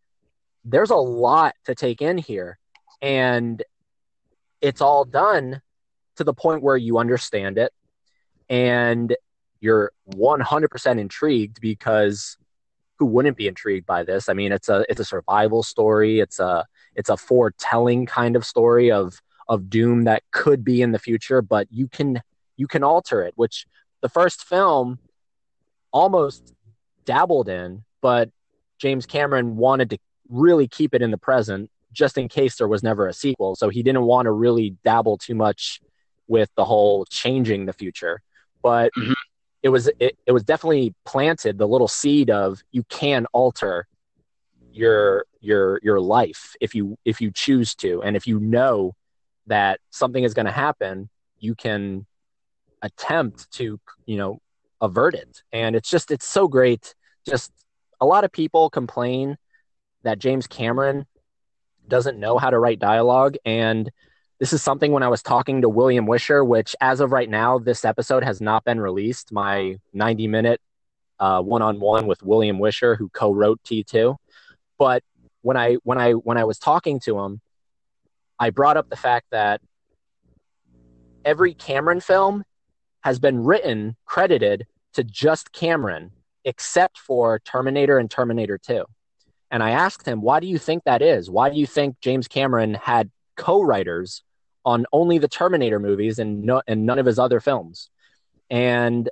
there's 0.66 0.90
a 0.90 0.96
lot 0.96 1.54
to 1.64 1.74
take 1.74 2.02
in 2.02 2.18
here 2.18 2.58
and 3.00 3.62
it's 4.60 4.80
all 4.80 5.04
done 5.04 5.62
to 6.16 6.24
the 6.24 6.34
point 6.34 6.62
where 6.62 6.76
you 6.76 6.98
understand 6.98 7.56
it 7.56 7.72
and 8.48 9.16
you're 9.60 9.92
100% 10.14 11.00
intrigued 11.00 11.60
because 11.60 12.36
who 12.98 13.06
wouldn't 13.06 13.36
be 13.36 13.46
intrigued 13.46 13.86
by 13.86 14.02
this? 14.02 14.28
I 14.28 14.32
mean 14.32 14.52
it's 14.52 14.68
a 14.68 14.84
it's 14.88 15.00
a 15.00 15.04
survival 15.04 15.62
story. 15.62 16.20
It's 16.20 16.40
a 16.40 16.64
it's 16.94 17.10
a 17.10 17.16
foretelling 17.16 18.06
kind 18.06 18.34
of 18.36 18.44
story 18.44 18.90
of 18.90 19.20
of 19.48 19.70
doom 19.70 20.02
that 20.04 20.22
could 20.32 20.64
be 20.64 20.82
in 20.82 20.92
the 20.92 20.98
future 20.98 21.40
but 21.40 21.68
you 21.70 21.86
can 21.86 22.20
you 22.56 22.66
can 22.66 22.82
alter 22.82 23.22
it 23.22 23.32
which 23.36 23.66
the 24.00 24.08
first 24.08 24.44
film 24.44 24.98
almost 25.92 26.52
dabbled 27.04 27.48
in 27.48 27.84
but 28.00 28.30
james 28.78 29.06
cameron 29.06 29.56
wanted 29.56 29.90
to 29.90 29.98
really 30.28 30.68
keep 30.68 30.94
it 30.94 31.02
in 31.02 31.10
the 31.10 31.18
present 31.18 31.70
just 31.92 32.18
in 32.18 32.28
case 32.28 32.56
there 32.56 32.68
was 32.68 32.82
never 32.82 33.06
a 33.06 33.12
sequel. 33.12 33.56
So 33.56 33.68
he 33.68 33.82
didn't 33.82 34.02
want 34.02 34.26
to 34.26 34.32
really 34.32 34.76
dabble 34.84 35.18
too 35.18 35.34
much 35.34 35.80
with 36.28 36.50
the 36.56 36.64
whole 36.64 37.04
changing 37.06 37.66
the 37.66 37.72
future. 37.72 38.20
But 38.62 38.92
Mhm. 38.98 39.14
it 39.62 39.68
was 39.70 39.88
it, 39.98 40.16
it 40.26 40.32
was 40.32 40.44
definitely 40.44 40.94
planted 41.04 41.58
the 41.58 41.68
little 41.68 41.88
seed 41.88 42.30
of 42.30 42.62
you 42.72 42.82
can 42.84 43.26
alter 43.32 43.86
your 44.72 45.24
your 45.40 45.80
your 45.82 46.00
life 46.00 46.54
if 46.60 46.74
you 46.74 46.98
if 47.04 47.20
you 47.20 47.30
choose 47.30 47.74
to. 47.76 48.02
And 48.02 48.16
if 48.16 48.26
you 48.26 48.38
know 48.40 48.94
that 49.46 49.80
something 49.90 50.24
is 50.24 50.34
going 50.34 50.46
to 50.46 50.52
happen 50.52 51.08
you 51.38 51.54
can 51.54 52.06
attempt 52.82 53.50
to 53.52 53.78
you 54.06 54.16
know 54.16 54.38
avert 54.80 55.14
it. 55.14 55.42
And 55.52 55.74
it's 55.76 55.88
just 55.88 56.10
it's 56.10 56.26
so 56.26 56.48
great. 56.48 56.94
Just 57.26 57.52
a 58.00 58.06
lot 58.06 58.24
of 58.24 58.32
people 58.32 58.68
complain 58.70 59.36
that 60.06 60.20
James 60.20 60.46
Cameron 60.46 61.04
doesn't 61.88 62.18
know 62.18 62.38
how 62.38 62.50
to 62.50 62.58
write 62.58 62.78
dialogue. 62.78 63.36
And 63.44 63.90
this 64.38 64.52
is 64.52 64.62
something 64.62 64.92
when 64.92 65.02
I 65.02 65.08
was 65.08 65.20
talking 65.20 65.62
to 65.62 65.68
William 65.68 66.06
Wisher 66.06 66.44
which 66.44 66.76
as 66.80 67.00
of 67.00 67.10
right 67.10 67.28
now 67.28 67.58
this 67.58 67.84
episode 67.84 68.22
has 68.22 68.40
not 68.40 68.64
been 68.64 68.80
released. 68.80 69.32
My 69.32 69.76
90 69.92 70.28
minute 70.28 70.60
uh, 71.18 71.42
one-on-one 71.42 72.06
with 72.06 72.22
William 72.22 72.58
Wisher 72.58 72.94
who 72.94 73.08
co-wrote 73.08 73.60
T2 73.64 74.16
but 74.78 75.02
when 75.42 75.56
I 75.56 75.74
when 75.82 75.98
I 75.98 76.12
when 76.12 76.38
I 76.38 76.44
was 76.44 76.58
talking 76.58 77.00
to 77.00 77.18
him 77.18 77.40
I 78.38 78.50
brought 78.50 78.76
up 78.76 78.88
the 78.88 78.96
fact 78.96 79.26
that 79.32 79.60
every 81.24 81.52
Cameron 81.54 82.00
film 82.00 82.44
has 83.00 83.18
been 83.18 83.42
written 83.42 83.96
credited 84.04 84.66
to 84.92 85.02
just 85.02 85.52
Cameron 85.52 86.12
except 86.44 86.98
for 86.98 87.40
Terminator 87.40 87.98
and 87.98 88.08
Terminator 88.08 88.56
2. 88.56 88.84
And 89.50 89.62
I 89.62 89.70
asked 89.70 90.06
him, 90.06 90.20
why 90.22 90.40
do 90.40 90.46
you 90.46 90.58
think 90.58 90.84
that 90.84 91.02
is? 91.02 91.30
Why 91.30 91.50
do 91.50 91.56
you 91.56 91.66
think 91.66 92.00
James 92.00 92.28
Cameron 92.28 92.74
had 92.74 93.10
co-writers 93.36 94.22
on 94.64 94.86
only 94.92 95.18
the 95.18 95.28
Terminator 95.28 95.78
movies 95.78 96.18
and 96.18 96.42
no, 96.42 96.62
and 96.66 96.84
none 96.84 96.98
of 96.98 97.06
his 97.06 97.18
other 97.18 97.40
films? 97.40 97.90
And 98.50 99.08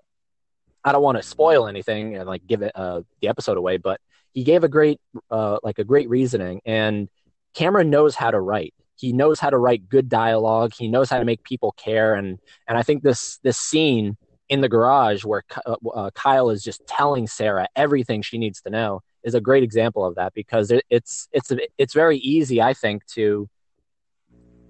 I 0.85 0.93
don't 0.93 1.03
want 1.03 1.17
to 1.17 1.23
spoil 1.23 1.67
anything 1.67 2.17
and 2.17 2.29
like 2.29 2.47
give 2.47 2.63
it 2.63 2.73
uh, 2.75 3.03
the 3.21 3.29
episode 3.29 3.57
away, 3.57 3.79
but 3.79 4.01
he 4.33 4.45
gave 4.45 4.65
a 4.65 4.69
great 4.69 5.01
uh, 5.31 5.59
like 5.63 5.79
a 5.79 5.85
great 5.85 6.09
reasoning 6.09 6.61
and 6.67 7.09
Cameron 7.55 7.89
knows 7.89 8.17
how 8.17 8.31
to 8.33 8.41
write. 8.41 8.75
He 8.97 9.13
knows 9.13 9.39
how 9.41 9.51
to 9.51 9.59
write 9.59 9.89
good 9.89 10.09
dialogue. 10.09 10.73
He 10.77 10.89
knows 10.89 11.09
how 11.09 11.19
to 11.19 11.25
make 11.25 11.43
people 11.43 11.73
care 11.73 12.15
and 12.15 12.39
and 12.69 12.77
I 12.77 12.83
think 12.83 13.03
this 13.03 13.39
this 13.39 13.57
scene 13.57 14.17
in 14.49 14.61
the 14.61 14.69
garage 14.69 15.25
where 15.25 15.43
uh, 15.67 15.77
uh, 15.95 16.11
Kyle 16.11 16.51
is 16.51 16.63
just 16.63 16.87
telling 16.87 17.27
Sarah 17.27 17.69
everything 17.77 18.23
she 18.23 18.39
needs 18.39 18.61
to 18.63 18.71
know 18.71 19.01
is 19.23 19.35
a 19.35 19.41
great 19.41 19.63
example 19.63 20.05
of 20.05 20.15
that 20.17 20.35
because 20.35 20.71
it, 20.71 20.85
it's 20.91 21.29
it's 21.33 21.51
it's 21.79 21.95
very 21.95 22.19
easy 22.19 22.61
I 22.61 22.75
think 22.75 23.07
to 23.07 23.49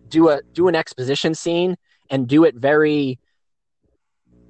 do 0.08 0.28
a 0.28 0.40
do 0.52 0.68
an 0.68 0.74
exposition 0.74 1.34
scene 1.34 1.76
and 2.10 2.28
do 2.28 2.44
it 2.44 2.54
very 2.54 3.18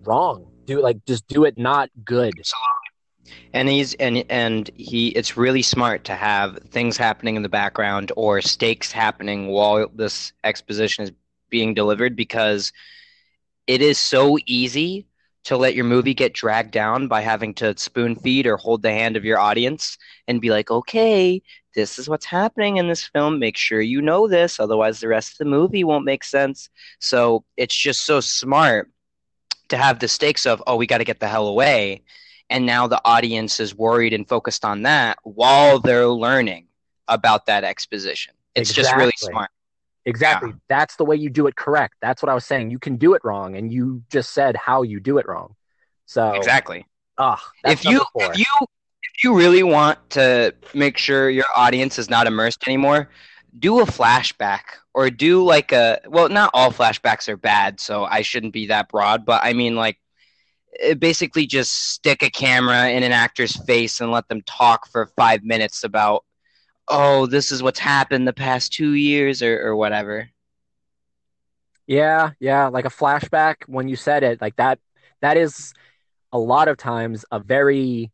wrong. 0.04 0.50
Do 0.66 0.82
like 0.82 1.04
just 1.06 1.26
do 1.28 1.44
it 1.44 1.56
not 1.58 1.90
good. 2.04 2.34
And 3.54 3.68
he's 3.68 3.94
and 3.94 4.24
and 4.28 4.70
he 4.74 5.08
it's 5.08 5.36
really 5.36 5.62
smart 5.62 6.04
to 6.04 6.14
have 6.14 6.58
things 6.70 6.96
happening 6.96 7.36
in 7.36 7.42
the 7.42 7.48
background 7.48 8.12
or 8.16 8.40
stakes 8.42 8.92
happening 8.92 9.48
while 9.48 9.88
this 9.94 10.32
exposition 10.44 11.04
is 11.04 11.12
being 11.48 11.72
delivered 11.72 12.16
because 12.16 12.72
it 13.66 13.80
is 13.80 13.98
so 13.98 14.36
easy 14.44 15.06
to 15.44 15.56
let 15.56 15.74
your 15.74 15.84
movie 15.84 16.14
get 16.14 16.32
dragged 16.32 16.70
down 16.70 17.06
by 17.06 17.20
having 17.20 17.54
to 17.54 17.76
spoon 17.76 18.16
feed 18.16 18.46
or 18.46 18.56
hold 18.56 18.82
the 18.82 18.90
hand 18.90 19.16
of 19.16 19.24
your 19.24 19.38
audience 19.38 19.98
and 20.26 20.40
be 20.40 20.50
like, 20.50 20.70
okay, 20.70 21.42
this 21.74 21.98
is 21.98 22.08
what's 22.08 22.24
happening 22.24 22.78
in 22.78 22.88
this 22.88 23.04
film. 23.04 23.38
Make 23.38 23.56
sure 23.56 23.80
you 23.80 24.00
know 24.00 24.26
this, 24.26 24.58
otherwise 24.58 25.00
the 25.00 25.08
rest 25.08 25.32
of 25.32 25.38
the 25.38 25.44
movie 25.44 25.84
won't 25.84 26.04
make 26.04 26.24
sense. 26.24 26.70
So 26.98 27.44
it's 27.56 27.76
just 27.76 28.06
so 28.06 28.20
smart 28.20 28.90
to 29.68 29.76
have 29.76 29.98
the 29.98 30.08
stakes 30.08 30.46
of, 30.46 30.62
oh, 30.66 30.76
we 30.76 30.86
got 30.86 30.98
to 30.98 31.04
get 31.04 31.20
the 31.20 31.28
hell 31.28 31.46
away. 31.46 32.02
And 32.50 32.66
now 32.66 32.86
the 32.86 33.00
audience 33.04 33.60
is 33.60 33.74
worried 33.74 34.12
and 34.12 34.28
focused 34.28 34.64
on 34.64 34.82
that 34.82 35.18
while 35.22 35.78
they're 35.78 36.08
learning 36.08 36.68
about 37.08 37.46
that 37.46 37.64
exposition. 37.64 38.34
It's 38.54 38.72
just 38.72 38.94
really 38.94 39.12
smart. 39.16 39.50
Exactly. 40.06 40.52
That's 40.68 40.96
the 40.96 41.04
way 41.04 41.16
you 41.16 41.30
do 41.30 41.46
it 41.46 41.56
correct. 41.56 41.94
That's 42.02 42.22
what 42.22 42.28
I 42.28 42.34
was 42.34 42.44
saying. 42.44 42.70
You 42.70 42.78
can 42.78 42.96
do 42.96 43.14
it 43.14 43.22
wrong, 43.24 43.56
and 43.56 43.72
you 43.72 44.02
just 44.10 44.32
said 44.32 44.56
how 44.56 44.82
you 44.82 45.00
do 45.00 45.18
it 45.18 45.26
wrong. 45.26 45.54
So 46.06 46.32
Exactly. 46.34 46.86
ah, 47.18 47.42
if 47.64 47.84
you 47.84 48.04
four. 48.12 48.32
if 48.32 48.38
you 48.38 48.46
if 48.60 49.24
you 49.24 49.36
really 49.36 49.62
want 49.62 49.98
to 50.10 50.54
make 50.74 50.98
sure 50.98 51.30
your 51.30 51.46
audience 51.56 51.98
is 51.98 52.10
not 52.10 52.26
immersed 52.26 52.66
anymore, 52.66 53.08
do 53.58 53.80
a 53.80 53.84
flashback 53.84 54.62
or 54.92 55.08
do 55.10 55.42
like 55.42 55.72
a 55.72 56.00
well, 56.06 56.28
not 56.28 56.50
all 56.52 56.70
flashbacks 56.70 57.28
are 57.28 57.36
bad, 57.36 57.80
so 57.80 58.04
I 58.04 58.22
shouldn't 58.22 58.52
be 58.52 58.66
that 58.66 58.90
broad, 58.90 59.24
but 59.24 59.40
I 59.42 59.54
mean 59.54 59.74
like 59.74 59.98
eh, 60.80 60.94
basically 60.94 61.46
just 61.46 61.92
stick 61.92 62.22
a 62.22 62.30
camera 62.30 62.90
in 62.90 63.02
an 63.02 63.12
actor's 63.12 63.56
face 63.64 64.00
and 64.00 64.10
let 64.10 64.28
them 64.28 64.42
talk 64.42 64.86
for 64.88 65.06
5 65.16 65.44
minutes 65.44 65.82
about 65.82 66.24
oh, 66.88 67.26
this 67.26 67.52
is 67.52 67.62
what's 67.62 67.78
happened 67.78 68.26
the 68.26 68.32
past 68.32 68.72
2 68.72 68.92
years 68.92 69.42
or 69.42 69.60
or 69.66 69.76
whatever. 69.76 70.28
Yeah, 71.86 72.30
yeah, 72.40 72.68
like 72.68 72.86
a 72.86 72.90
flashback 72.90 73.56
when 73.66 73.88
you 73.88 73.96
said 73.96 74.22
it, 74.22 74.40
like 74.40 74.56
that 74.56 74.78
that 75.20 75.36
is 75.36 75.72
a 76.32 76.38
lot 76.38 76.68
of 76.68 76.76
times 76.76 77.24
a 77.30 77.38
very 77.38 78.10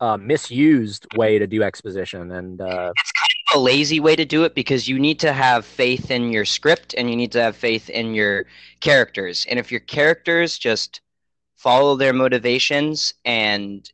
uh, 0.00 0.16
misused 0.16 1.06
way 1.16 1.38
to 1.38 1.46
do 1.46 1.62
exposition 1.62 2.30
and 2.30 2.60
uh, 2.60 2.92
it's 2.96 3.12
kind 3.12 3.28
of 3.48 3.56
a 3.56 3.58
lazy 3.58 4.00
way 4.00 4.14
to 4.14 4.24
do 4.24 4.44
it 4.44 4.54
because 4.54 4.88
you 4.88 4.98
need 4.98 5.18
to 5.20 5.32
have 5.32 5.64
faith 5.64 6.10
in 6.10 6.30
your 6.30 6.44
script 6.44 6.94
and 6.96 7.10
you 7.10 7.16
need 7.16 7.32
to 7.32 7.42
have 7.42 7.56
faith 7.56 7.90
in 7.90 8.14
your 8.14 8.46
characters. 8.80 9.46
And 9.48 9.58
if 9.58 9.70
your 9.70 9.80
characters 9.80 10.58
just 10.58 11.00
follow 11.56 11.96
their 11.96 12.12
motivations 12.12 13.12
and 13.24 13.90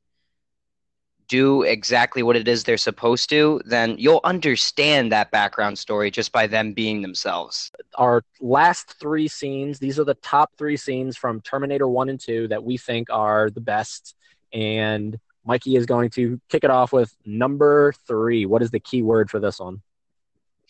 do 1.28 1.62
exactly 1.62 2.22
what 2.22 2.36
it 2.36 2.48
is 2.48 2.64
they're 2.64 2.76
supposed 2.76 3.28
to, 3.30 3.60
then 3.64 3.96
you'll 3.98 4.20
understand 4.24 5.12
that 5.12 5.30
background 5.30 5.78
story 5.78 6.10
just 6.10 6.32
by 6.32 6.46
them 6.46 6.72
being 6.72 7.02
themselves. 7.02 7.70
our 7.96 8.22
last 8.40 8.98
three 8.98 9.28
scenes, 9.28 9.78
these 9.78 9.98
are 9.98 10.04
the 10.04 10.14
top 10.14 10.50
three 10.58 10.76
scenes 10.76 11.16
from 11.16 11.40
Terminator 11.40 11.88
1 11.88 12.08
and 12.08 12.20
2 12.20 12.48
that 12.48 12.62
we 12.62 12.76
think 12.76 13.08
are 13.10 13.50
the 13.50 13.60
best. 13.60 14.14
And 14.52 15.18
Mikey 15.44 15.76
is 15.76 15.86
going 15.86 16.10
to 16.10 16.40
kick 16.48 16.64
it 16.64 16.70
off 16.70 16.92
with 16.92 17.14
number 17.24 17.92
three. 18.06 18.46
What 18.46 18.62
is 18.62 18.70
the 18.70 18.80
key 18.80 19.02
word 19.02 19.30
for 19.30 19.40
this 19.40 19.60
one? 19.60 19.82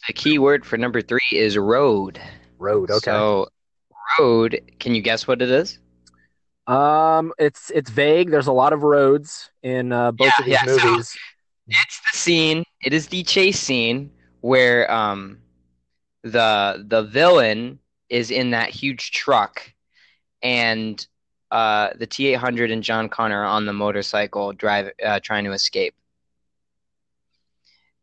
The 0.06 0.12
key 0.12 0.38
word 0.38 0.66
for 0.66 0.76
number 0.76 1.00
three 1.00 1.20
is 1.32 1.56
road. 1.56 2.20
Road. 2.58 2.90
Okay. 2.90 2.98
So, 2.98 3.48
road, 4.18 4.60
can 4.80 4.94
you 4.94 5.00
guess 5.00 5.26
what 5.26 5.40
it 5.40 5.50
is? 5.50 5.78
Um, 6.66 7.32
it's 7.38 7.70
it's 7.70 7.90
vague. 7.90 8.30
There's 8.30 8.46
a 8.46 8.52
lot 8.52 8.72
of 8.72 8.82
roads 8.82 9.50
in 9.62 9.92
uh, 9.92 10.12
both 10.12 10.28
Yeah, 10.28 10.40
of 10.40 10.44
these 10.46 10.52
yeah, 10.52 10.76
so- 10.78 10.90
movies. 10.90 11.16
It's 11.66 12.00
the 12.12 12.18
scene. 12.18 12.64
It 12.84 12.92
is 12.92 13.08
the 13.08 13.22
chase 13.22 13.58
scene 13.58 14.10
where 14.42 14.90
um 14.92 15.38
the 16.22 16.84
the 16.86 17.02
villain 17.02 17.78
is 18.10 18.30
in 18.30 18.50
that 18.50 18.68
huge 18.70 19.12
truck, 19.12 19.72
and 20.42 21.06
uh 21.50 21.90
the 21.98 22.06
T 22.06 22.26
eight 22.28 22.34
hundred 22.34 22.70
and 22.70 22.82
John 22.82 23.08
Connor 23.08 23.42
are 23.42 23.46
on 23.46 23.64
the 23.66 23.72
motorcycle 23.72 24.52
drive 24.52 24.90
uh, 25.04 25.20
trying 25.20 25.44
to 25.44 25.52
escape. 25.52 25.94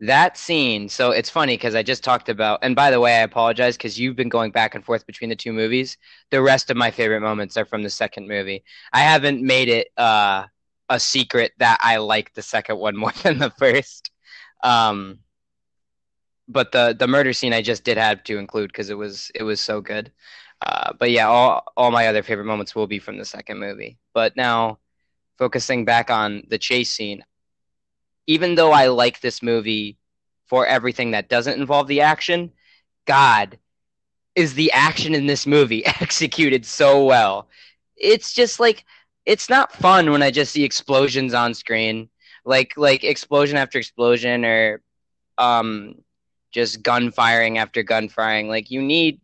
That 0.01 0.37
scene. 0.37 0.89
So 0.89 1.11
it's 1.11 1.29
funny 1.29 1.53
because 1.55 1.75
I 1.75 1.83
just 1.83 2.03
talked 2.03 2.29
about, 2.29 2.59
and 2.63 2.75
by 2.75 2.91
the 2.91 2.99
way, 2.99 3.17
I 3.17 3.21
apologize 3.21 3.77
because 3.77 3.99
you've 3.99 4.15
been 4.15 4.29
going 4.29 4.51
back 4.51 4.75
and 4.75 4.83
forth 4.83 5.05
between 5.05 5.29
the 5.29 5.35
two 5.35 5.53
movies. 5.53 5.97
The 6.31 6.41
rest 6.41 6.69
of 6.71 6.77
my 6.77 6.91
favorite 6.91 7.21
moments 7.21 7.55
are 7.57 7.65
from 7.65 7.83
the 7.83 7.89
second 7.89 8.27
movie. 8.27 8.63
I 8.93 9.01
haven't 9.01 9.43
made 9.43 9.69
it 9.69 9.89
uh, 9.97 10.45
a 10.89 10.99
secret 10.99 11.53
that 11.59 11.79
I 11.81 11.97
like 11.97 12.33
the 12.33 12.41
second 12.41 12.77
one 12.79 12.97
more 12.97 13.13
than 13.23 13.39
the 13.39 13.51
first. 13.51 14.11
Um, 14.63 15.19
but 16.47 16.71
the 16.71 16.95
the 16.97 17.07
murder 17.07 17.33
scene 17.33 17.53
I 17.53 17.61
just 17.61 17.83
did 17.83 17.97
have 17.97 18.23
to 18.25 18.37
include 18.37 18.69
because 18.71 18.89
it 18.89 18.97
was 18.97 19.31
it 19.35 19.43
was 19.43 19.61
so 19.61 19.81
good. 19.81 20.11
Uh, 20.61 20.93
but 20.99 21.11
yeah, 21.11 21.27
all 21.27 21.63
all 21.77 21.91
my 21.91 22.07
other 22.07 22.23
favorite 22.23 22.45
moments 22.45 22.75
will 22.75 22.87
be 22.87 22.99
from 22.99 23.17
the 23.17 23.25
second 23.25 23.59
movie. 23.59 23.97
But 24.13 24.35
now, 24.35 24.79
focusing 25.37 25.85
back 25.85 26.09
on 26.09 26.43
the 26.49 26.57
chase 26.57 26.91
scene, 26.91 27.23
even 28.27 28.55
though 28.55 28.71
I 28.71 28.87
like 28.87 29.21
this 29.21 29.41
movie 29.41 29.97
for 30.47 30.65
everything 30.65 31.11
that 31.11 31.29
doesn't 31.29 31.59
involve 31.59 31.87
the 31.87 32.01
action, 32.01 32.51
God, 33.05 33.57
is 34.35 34.53
the 34.53 34.71
action 34.71 35.15
in 35.15 35.25
this 35.25 35.45
movie 35.45 35.85
executed 36.01 36.65
so 36.65 37.05
well. 37.05 37.47
It's 37.95 38.33
just 38.33 38.59
like 38.59 38.85
it's 39.25 39.49
not 39.49 39.71
fun 39.73 40.11
when 40.11 40.23
I 40.23 40.31
just 40.31 40.51
see 40.53 40.63
explosions 40.63 41.33
on 41.33 41.53
screen, 41.53 42.09
like 42.45 42.73
like 42.77 43.03
explosion 43.03 43.57
after 43.57 43.77
explosion 43.77 44.45
or 44.45 44.81
um 45.37 45.95
just 46.51 46.83
gun 46.83 47.11
firing 47.11 47.57
after 47.57 47.83
gun 47.83 48.09
firing. 48.09 48.47
Like 48.47 48.71
you 48.71 48.81
need 48.81 49.19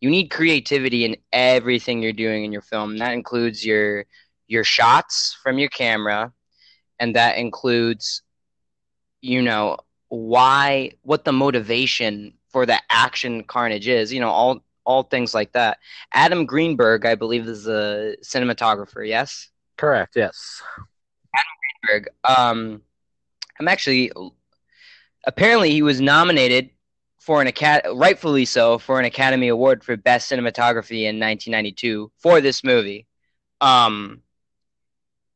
you 0.00 0.10
need 0.10 0.28
creativity 0.28 1.04
in 1.04 1.16
everything 1.32 2.02
you're 2.02 2.12
doing 2.12 2.44
in 2.44 2.52
your 2.52 2.62
film. 2.62 2.98
That 2.98 3.14
includes 3.14 3.64
your 3.64 4.04
your 4.46 4.64
shots 4.64 5.36
from 5.42 5.58
your 5.58 5.70
camera, 5.70 6.32
and 6.98 7.16
that 7.16 7.38
includes, 7.38 8.22
you 9.24 9.40
know, 9.40 9.78
why 10.08 10.92
what 11.02 11.24
the 11.24 11.32
motivation 11.32 12.34
for 12.50 12.66
the 12.66 12.78
action 12.90 13.42
carnage 13.42 13.88
is. 13.88 14.12
You 14.12 14.20
know, 14.20 14.30
all 14.30 14.62
all 14.84 15.02
things 15.02 15.34
like 15.34 15.52
that. 15.52 15.78
Adam 16.12 16.44
Greenberg, 16.44 17.06
I 17.06 17.14
believe, 17.14 17.48
is 17.48 17.66
a 17.66 18.16
cinematographer. 18.22 19.06
Yes. 19.06 19.48
Correct. 19.76 20.14
Yes. 20.14 20.62
Adam 21.34 21.54
Greenberg. 21.82 22.08
Um, 22.24 22.82
I'm 23.58 23.68
actually 23.68 24.12
apparently 25.26 25.70
he 25.70 25.82
was 25.82 26.00
nominated 26.00 26.70
for 27.18 27.40
an 27.40 27.46
acad- 27.46 27.86
rightfully 27.94 28.44
so 28.44 28.78
for 28.78 28.98
an 28.98 29.06
Academy 29.06 29.48
Award 29.48 29.82
for 29.82 29.96
Best 29.96 30.30
Cinematography 30.30 31.04
in 31.04 31.18
1992 31.18 32.12
for 32.18 32.42
this 32.42 32.62
movie. 32.62 33.06
Um, 33.62 34.20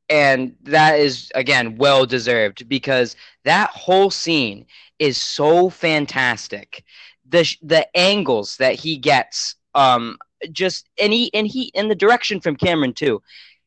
and 0.09 0.55
that 0.63 0.99
is 0.99 1.31
again 1.35 1.77
well 1.77 2.07
deserved 2.07 2.69
because 2.69 3.17
that 3.45 3.71
whole 3.71 4.11
scene 4.11 4.67
is 4.99 5.21
so 5.23 5.71
fantastic. 5.71 6.85
The 7.29 7.47
the 7.63 7.87
angles 7.97 8.57
that 8.59 8.75
he 8.75 8.97
gets, 8.97 9.57
um, 9.75 10.19
just 10.53 10.89
and 11.01 11.13
he 11.13 11.33
and 11.35 11.47
he 11.47 11.71
and 11.75 11.91
the 11.91 11.95
direction 11.95 12.41
from 12.41 12.57
Cameron 12.57 12.95
too. 12.95 13.23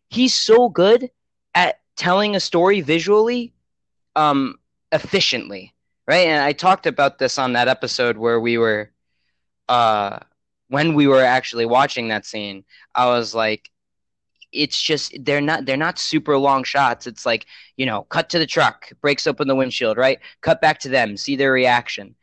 He's 0.10 0.36
so 0.36 0.70
good 0.70 1.10
at 1.56 1.80
telling 1.96 2.36
a 2.36 2.40
story 2.40 2.82
visually, 2.82 3.54
um, 4.16 4.58
efficiently 4.92 5.74
right? 6.12 6.28
And 6.28 6.44
I 6.44 6.52
talked 6.52 6.88
about 6.88 7.20
this 7.20 7.40
on 7.40 7.54
that 7.54 7.70
episode 7.70 8.18
where 8.18 8.40
we 8.40 8.58
were, 8.58 8.92
uh, 9.70 10.20
when 10.68 10.94
we 10.94 11.08
were 11.08 11.24
actually 11.24 11.66
watching 11.66 12.10
that 12.10 12.26
scene. 12.26 12.66
I 12.94 13.06
was 13.08 13.34
like, 13.34 13.71
it's 14.52 14.82
just 14.82 15.14
they're 15.22 15.42
not 15.42 15.66
they're 15.66 15.78
not 15.78 16.00
super 16.00 16.38
long 16.38 16.64
shots. 16.64 17.08
It's 17.08 17.26
like 17.26 17.46
you 17.78 17.86
know, 17.86 18.04
cut 18.04 18.30
to 18.30 18.40
the 18.40 18.46
truck, 18.46 18.92
breaks 19.02 19.28
open 19.28 19.48
the 19.48 19.56
windshield, 19.56 19.98
right? 19.98 20.20
Cut 20.42 20.62
back 20.62 20.80
to 20.80 20.90
them, 20.90 21.18
see 21.18 21.36
their 21.36 21.52
reaction. 21.52 22.16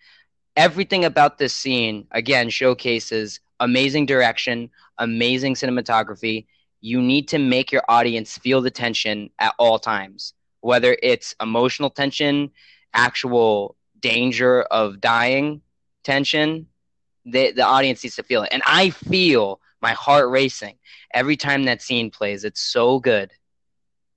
Everything 0.57 1.05
about 1.05 1.39
this 1.39 1.55
scene 1.55 2.07
again 2.11 2.51
showcases 2.51 3.41
amazing 3.61 4.07
direction, 4.07 4.70
amazing 4.99 5.55
cinematography. 5.55 6.47
You 6.81 7.01
need 7.01 7.29
to 7.29 7.39
make 7.39 7.72
your 7.72 7.83
audience 7.89 8.39
feel 8.39 8.61
the 8.61 8.70
tension 8.70 9.31
at 9.39 9.55
all 9.59 9.79
times, 9.79 10.35
whether 10.61 10.97
it's 11.03 11.35
emotional 11.41 11.91
tension, 11.91 12.51
actual 12.95 13.76
danger 14.01 14.62
of 14.62 15.01
dying 15.01 15.61
tension, 16.05 16.66
the 17.24 17.53
the 17.53 17.62
audience 17.62 18.03
needs 18.03 18.16
to 18.16 18.22
feel 18.22 18.43
it. 18.43 18.51
And 18.53 18.62
I 18.66 18.91
feel 18.91 19.61
my 19.81 19.93
heart 19.93 20.29
racing 20.31 20.76
every 21.12 21.37
time 21.37 21.64
that 21.64 21.83
scene 21.83 22.11
plays. 22.11 22.45
It's 22.45 22.61
so 22.61 22.99
good. 22.99 23.31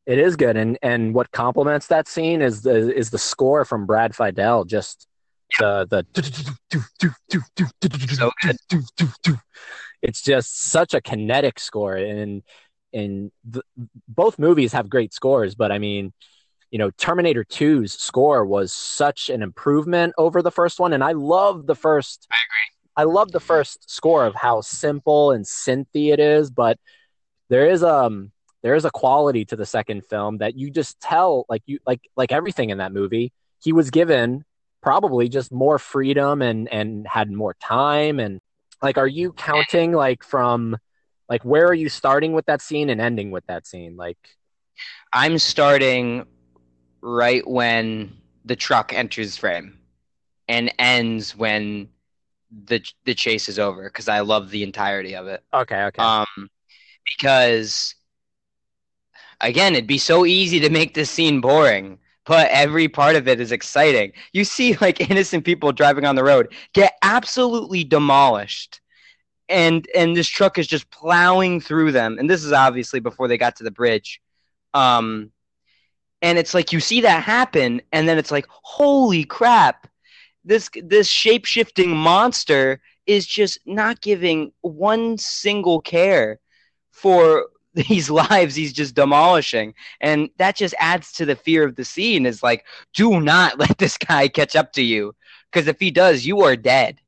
It 0.05 0.17
is 0.17 0.35
good, 0.35 0.57
and 0.57 0.77
and 0.81 1.13
what 1.13 1.31
complements 1.31 1.87
that 1.87 2.07
scene 2.07 2.41
is 2.41 2.63
the 2.63 2.93
is 2.95 3.11
the 3.11 3.19
score 3.19 3.65
from 3.65 3.85
Brad 3.85 4.13
Fiedel. 4.13 4.65
Just 4.65 5.07
the 5.59 5.85
the 5.89 6.05
so 8.13 8.31
good. 8.41 8.57
It's 10.01 10.23
just 10.23 10.71
such 10.71 10.95
a 10.95 11.01
kinetic 11.01 11.59
score, 11.59 11.95
and 11.95 12.41
and 12.93 13.31
the, 13.45 13.61
both 14.07 14.39
movies 14.39 14.73
have 14.73 14.89
great 14.89 15.13
scores. 15.13 15.53
But 15.55 15.71
I 15.71 15.77
mean, 15.77 16.13
you 16.71 16.79
know, 16.79 16.89
Terminator 16.91 17.43
2's 17.43 17.93
score 17.93 18.45
was 18.45 18.73
such 18.73 19.29
an 19.29 19.41
improvement 19.41 20.13
over 20.17 20.41
the 20.41 20.51
first 20.51 20.79
one. 20.79 20.93
And 20.93 21.03
I 21.03 21.11
love 21.11 21.67
the 21.67 21.75
first. 21.75 22.27
I 22.31 22.35
agree. 22.35 22.80
I 23.01 23.05
love 23.05 23.31
the 23.31 23.39
first 23.39 23.89
score 23.89 24.27
of 24.27 24.35
how 24.35 24.61
simple 24.61 25.31
and 25.31 25.43
synthy 25.43 26.13
it 26.13 26.19
is, 26.19 26.51
but 26.51 26.77
there 27.49 27.65
is 27.65 27.83
um 27.83 28.31
there 28.61 28.75
is 28.75 28.85
a 28.85 28.91
quality 28.91 29.43
to 29.45 29.55
the 29.55 29.65
second 29.65 30.05
film 30.05 30.37
that 30.37 30.55
you 30.55 30.69
just 30.69 30.99
tell 30.99 31.47
like 31.49 31.63
you 31.65 31.79
like 31.87 32.01
like 32.15 32.31
everything 32.31 32.69
in 32.69 32.77
that 32.77 32.93
movie. 32.93 33.33
He 33.63 33.73
was 33.73 33.89
given 33.89 34.45
probably 34.83 35.29
just 35.29 35.51
more 35.51 35.79
freedom 35.79 36.43
and 36.43 36.71
and 36.71 37.07
had 37.07 37.31
more 37.31 37.55
time. 37.55 38.19
And 38.19 38.39
like 38.83 38.99
are 38.99 39.07
you 39.07 39.33
counting 39.33 39.93
like 39.93 40.23
from 40.23 40.77
like 41.27 41.43
where 41.43 41.65
are 41.65 41.73
you 41.73 41.89
starting 41.89 42.33
with 42.33 42.45
that 42.45 42.61
scene 42.61 42.91
and 42.91 43.01
ending 43.01 43.31
with 43.31 43.47
that 43.47 43.65
scene? 43.65 43.97
Like 43.97 44.19
I'm 45.11 45.39
starting 45.39 46.27
right 47.01 47.47
when 47.47 48.15
the 48.45 48.55
truck 48.55 48.93
enters 48.93 49.37
frame 49.37 49.79
and 50.47 50.71
ends 50.77 51.35
when 51.35 51.89
the 52.65 52.83
the 53.05 53.13
chase 53.13 53.49
is 53.49 53.59
over 53.59 53.83
because 53.83 54.07
I 54.07 54.21
love 54.21 54.49
the 54.49 54.63
entirety 54.63 55.15
of 55.15 55.27
it. 55.27 55.43
okay 55.53 55.83
okay 55.83 56.03
Um, 56.03 56.49
because 57.05 57.95
again, 59.41 59.73
it'd 59.73 59.87
be 59.87 59.97
so 59.97 60.25
easy 60.25 60.59
to 60.59 60.69
make 60.69 60.93
this 60.93 61.09
scene 61.09 61.41
boring, 61.41 61.99
but 62.25 62.49
every 62.51 62.87
part 62.87 63.15
of 63.15 63.27
it 63.27 63.39
is 63.39 63.51
exciting. 63.51 64.13
You 64.33 64.43
see, 64.43 64.75
like 64.81 65.09
innocent 65.09 65.45
people 65.45 65.71
driving 65.71 66.05
on 66.05 66.15
the 66.15 66.23
road 66.23 66.53
get 66.73 66.93
absolutely 67.01 67.83
demolished, 67.83 68.81
and 69.49 69.87
and 69.95 70.15
this 70.15 70.27
truck 70.27 70.57
is 70.57 70.67
just 70.67 70.89
plowing 70.91 71.61
through 71.61 71.91
them. 71.91 72.17
And 72.19 72.29
this 72.29 72.43
is 72.43 72.51
obviously 72.53 72.99
before 72.99 73.27
they 73.27 73.37
got 73.37 73.55
to 73.57 73.63
the 73.63 73.71
bridge. 73.71 74.21
Um, 74.73 75.31
and 76.21 76.37
it's 76.37 76.53
like 76.53 76.71
you 76.71 76.79
see 76.79 77.01
that 77.01 77.23
happen, 77.23 77.81
and 77.91 78.07
then 78.07 78.17
it's 78.17 78.31
like, 78.31 78.45
holy 78.49 79.23
crap! 79.23 79.87
This 80.43 80.69
this 80.83 81.07
shape 81.07 81.45
shifting 81.45 81.95
monster 81.95 82.81
is 83.05 83.25
just 83.27 83.59
not 83.65 84.01
giving 84.01 84.51
one 84.61 85.17
single 85.17 85.81
care 85.81 86.39
for 86.91 87.47
these 87.73 88.09
lives 88.09 88.55
he's 88.55 88.73
just 88.73 88.95
demolishing. 88.95 89.73
And 90.01 90.29
that 90.37 90.57
just 90.57 90.75
adds 90.77 91.13
to 91.13 91.25
the 91.25 91.35
fear 91.35 91.65
of 91.65 91.75
the 91.75 91.85
scene. 91.85 92.25
Is 92.25 92.43
like 92.43 92.65
do 92.93 93.21
not 93.21 93.59
let 93.63 93.77
this 93.77 93.97
guy 93.97 94.27
catch 94.27 94.55
up 94.55 94.73
to 94.73 94.81
you. 94.81 95.15
Because 95.51 95.67
if 95.67 95.79
he 95.79 95.91
does 95.91 96.25
you 96.25 96.41
are 96.41 96.55
dead. 96.55 96.99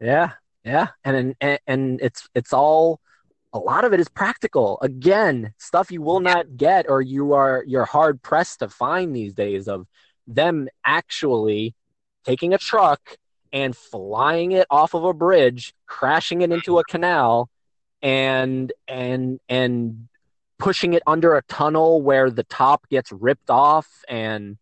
Yeah, 0.00 0.32
yeah, 0.62 0.88
and 1.04 1.34
and 1.40 1.58
and 1.66 2.00
it's 2.02 2.28
it's 2.34 2.52
all 2.52 3.00
a 3.52 3.58
lot 3.58 3.84
of 3.84 3.94
it 3.94 4.00
is 4.00 4.08
practical. 4.08 4.78
Again, 4.82 5.54
stuff 5.56 5.90
you 5.90 6.02
will 6.02 6.20
not 6.20 6.56
get 6.56 6.86
or 6.88 7.00
you 7.00 7.32
are 7.32 7.64
you're 7.66 7.86
hard 7.86 8.20
pressed 8.20 8.58
to 8.58 8.68
find 8.68 9.16
these 9.16 9.32
days 9.32 9.68
of 9.68 9.86
them 10.26 10.68
actually 10.84 11.74
taking 12.26 12.52
a 12.52 12.58
truck 12.58 13.16
and 13.52 13.76
flying 13.76 14.52
it 14.52 14.66
off 14.70 14.94
of 14.94 15.04
a 15.04 15.14
bridge, 15.14 15.74
crashing 15.86 16.42
it 16.42 16.50
into 16.50 16.78
a 16.78 16.84
canal 16.84 17.48
and 18.02 18.72
and 18.88 19.40
and 19.48 20.08
pushing 20.58 20.94
it 20.94 21.02
under 21.06 21.36
a 21.36 21.42
tunnel 21.42 22.02
where 22.02 22.30
the 22.30 22.44
top 22.44 22.88
gets 22.88 23.12
ripped 23.12 23.50
off 23.50 23.88
and 24.08 24.58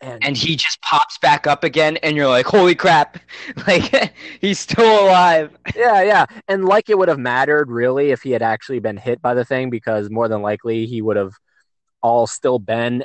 and, 0.00 0.24
and 0.24 0.36
he 0.36 0.54
just 0.54 0.80
pops 0.80 1.18
back 1.18 1.46
up 1.46 1.64
again 1.64 1.96
and 1.98 2.16
you're 2.16 2.28
like 2.28 2.46
holy 2.46 2.74
crap 2.74 3.18
like 3.66 4.12
he's 4.40 4.58
still 4.58 5.06
alive 5.06 5.50
yeah, 5.76 6.02
yeah. 6.02 6.26
And 6.46 6.64
like 6.64 6.88
it 6.88 6.98
would 6.98 7.08
have 7.08 7.18
mattered 7.18 7.70
really 7.70 8.10
if 8.10 8.22
he 8.22 8.30
had 8.30 8.42
actually 8.42 8.78
been 8.80 8.96
hit 8.96 9.20
by 9.20 9.34
the 9.34 9.44
thing 9.44 9.70
because 9.70 10.10
more 10.10 10.28
than 10.28 10.42
likely 10.42 10.86
he 10.86 11.02
would 11.02 11.16
have 11.16 11.32
all 12.02 12.26
still 12.26 12.58
been 12.58 13.02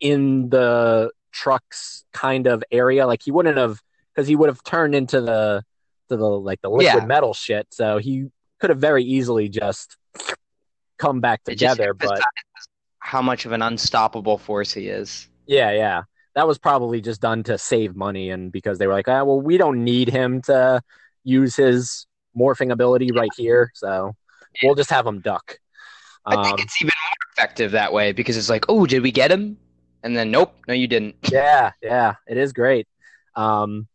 in 0.00 0.50
the 0.50 1.10
truck's 1.36 2.04
kind 2.12 2.46
of 2.46 2.64
area. 2.70 3.06
Like 3.06 3.22
he 3.22 3.30
wouldn't 3.30 3.58
have 3.58 3.80
because 4.14 4.26
he 4.26 4.36
would 4.36 4.48
have 4.48 4.62
turned 4.62 4.94
into 4.94 5.20
the 5.20 5.62
to 6.08 6.16
the 6.16 6.24
like 6.24 6.60
the 6.62 6.70
liquid 6.70 7.02
Yeah. 7.02 7.06
metal 7.06 7.34
shit. 7.34 7.66
So 7.70 7.98
he 7.98 8.26
could 8.60 8.70
have 8.70 8.78
very 8.80 9.04
easily 9.04 9.48
just 9.48 9.96
come 10.98 11.20
back 11.20 11.44
together. 11.44 11.92
But 11.92 12.22
how 12.98 13.22
much 13.22 13.44
of 13.46 13.52
an 13.52 13.62
unstoppable 13.62 14.38
force 14.38 14.72
he 14.72 14.88
is 14.88 15.28
yeah, 15.46 15.70
yeah. 15.70 16.02
that 16.34 16.48
was 16.48 16.58
probably 16.58 17.00
just 17.00 17.20
done 17.20 17.42
to 17.44 17.56
save 17.56 17.94
money 17.94 18.30
and 18.30 18.50
because 18.50 18.78
they 18.78 18.86
were 18.88 18.94
like, 18.94 19.08
ah, 19.08 19.22
well, 19.22 19.40
we 19.40 19.58
don't 19.58 19.84
need 19.84 20.08
him 20.08 20.42
to 20.42 20.80
use 21.22 21.54
his 21.54 22.06
morphing 22.36 22.72
ability 22.72 23.10
right 23.12 23.30
here, 23.36 23.70
so 23.74 24.16
we'll 24.62 24.74
just 24.74 24.90
have 24.90 25.06
him 25.06 25.20
duck. 25.20 25.58
I 26.24 26.42
think 26.42 26.58
Um, 26.58 26.64
it's 26.64 26.82
even 26.82 26.92
more 27.06 27.16
effective 27.32 27.70
that 27.72 27.92
way 27.92 28.10
because 28.12 28.36
it's 28.36 28.50
like, 28.50 28.64
oh, 28.68 28.86
did 28.86 29.02
we 29.02 29.12
get 29.12 29.30
him? 29.30 29.56
And 30.02 30.16
then, 30.16 30.30
nope, 30.30 30.54
no, 30.68 30.74
you 30.74 30.86
didn't. 30.86 31.16
yeah, 31.30 31.72
yeah, 31.82 32.14
it 32.26 32.36
is 32.36 32.52
great. 32.52 32.86
Um, 33.34 33.88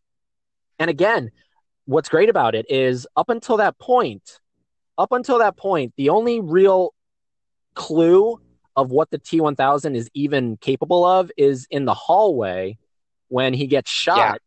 and 0.80 0.90
again, 0.90 1.32
what's 1.86 2.10
great 2.10 2.30
about 2.30 2.56
it 2.56 2.66
is 2.70 3.08
up 3.16 3.30
until 3.30 3.58
that 3.58 3.78
point, 3.78 4.40
up 4.98 5.12
until 5.12 5.40
that 5.40 5.58
point, 5.58 5.94
the 5.98 6.10
only 6.10 6.40
real 6.40 6.94
clue 7.76 8.40
of 8.76 8.92
what 8.92 9.10
the 9.12 9.20
T1000 9.20 9.96
is 9.96 10.10
even 10.14 10.58
capable 10.58 11.06
of 11.06 11.32
is 11.38 11.68
in 11.70 11.86
the 11.86 11.94
hallway 11.94 12.78
when 13.28 13.54
he 13.54 13.68
gets 13.68 13.90
shot, 13.90 14.42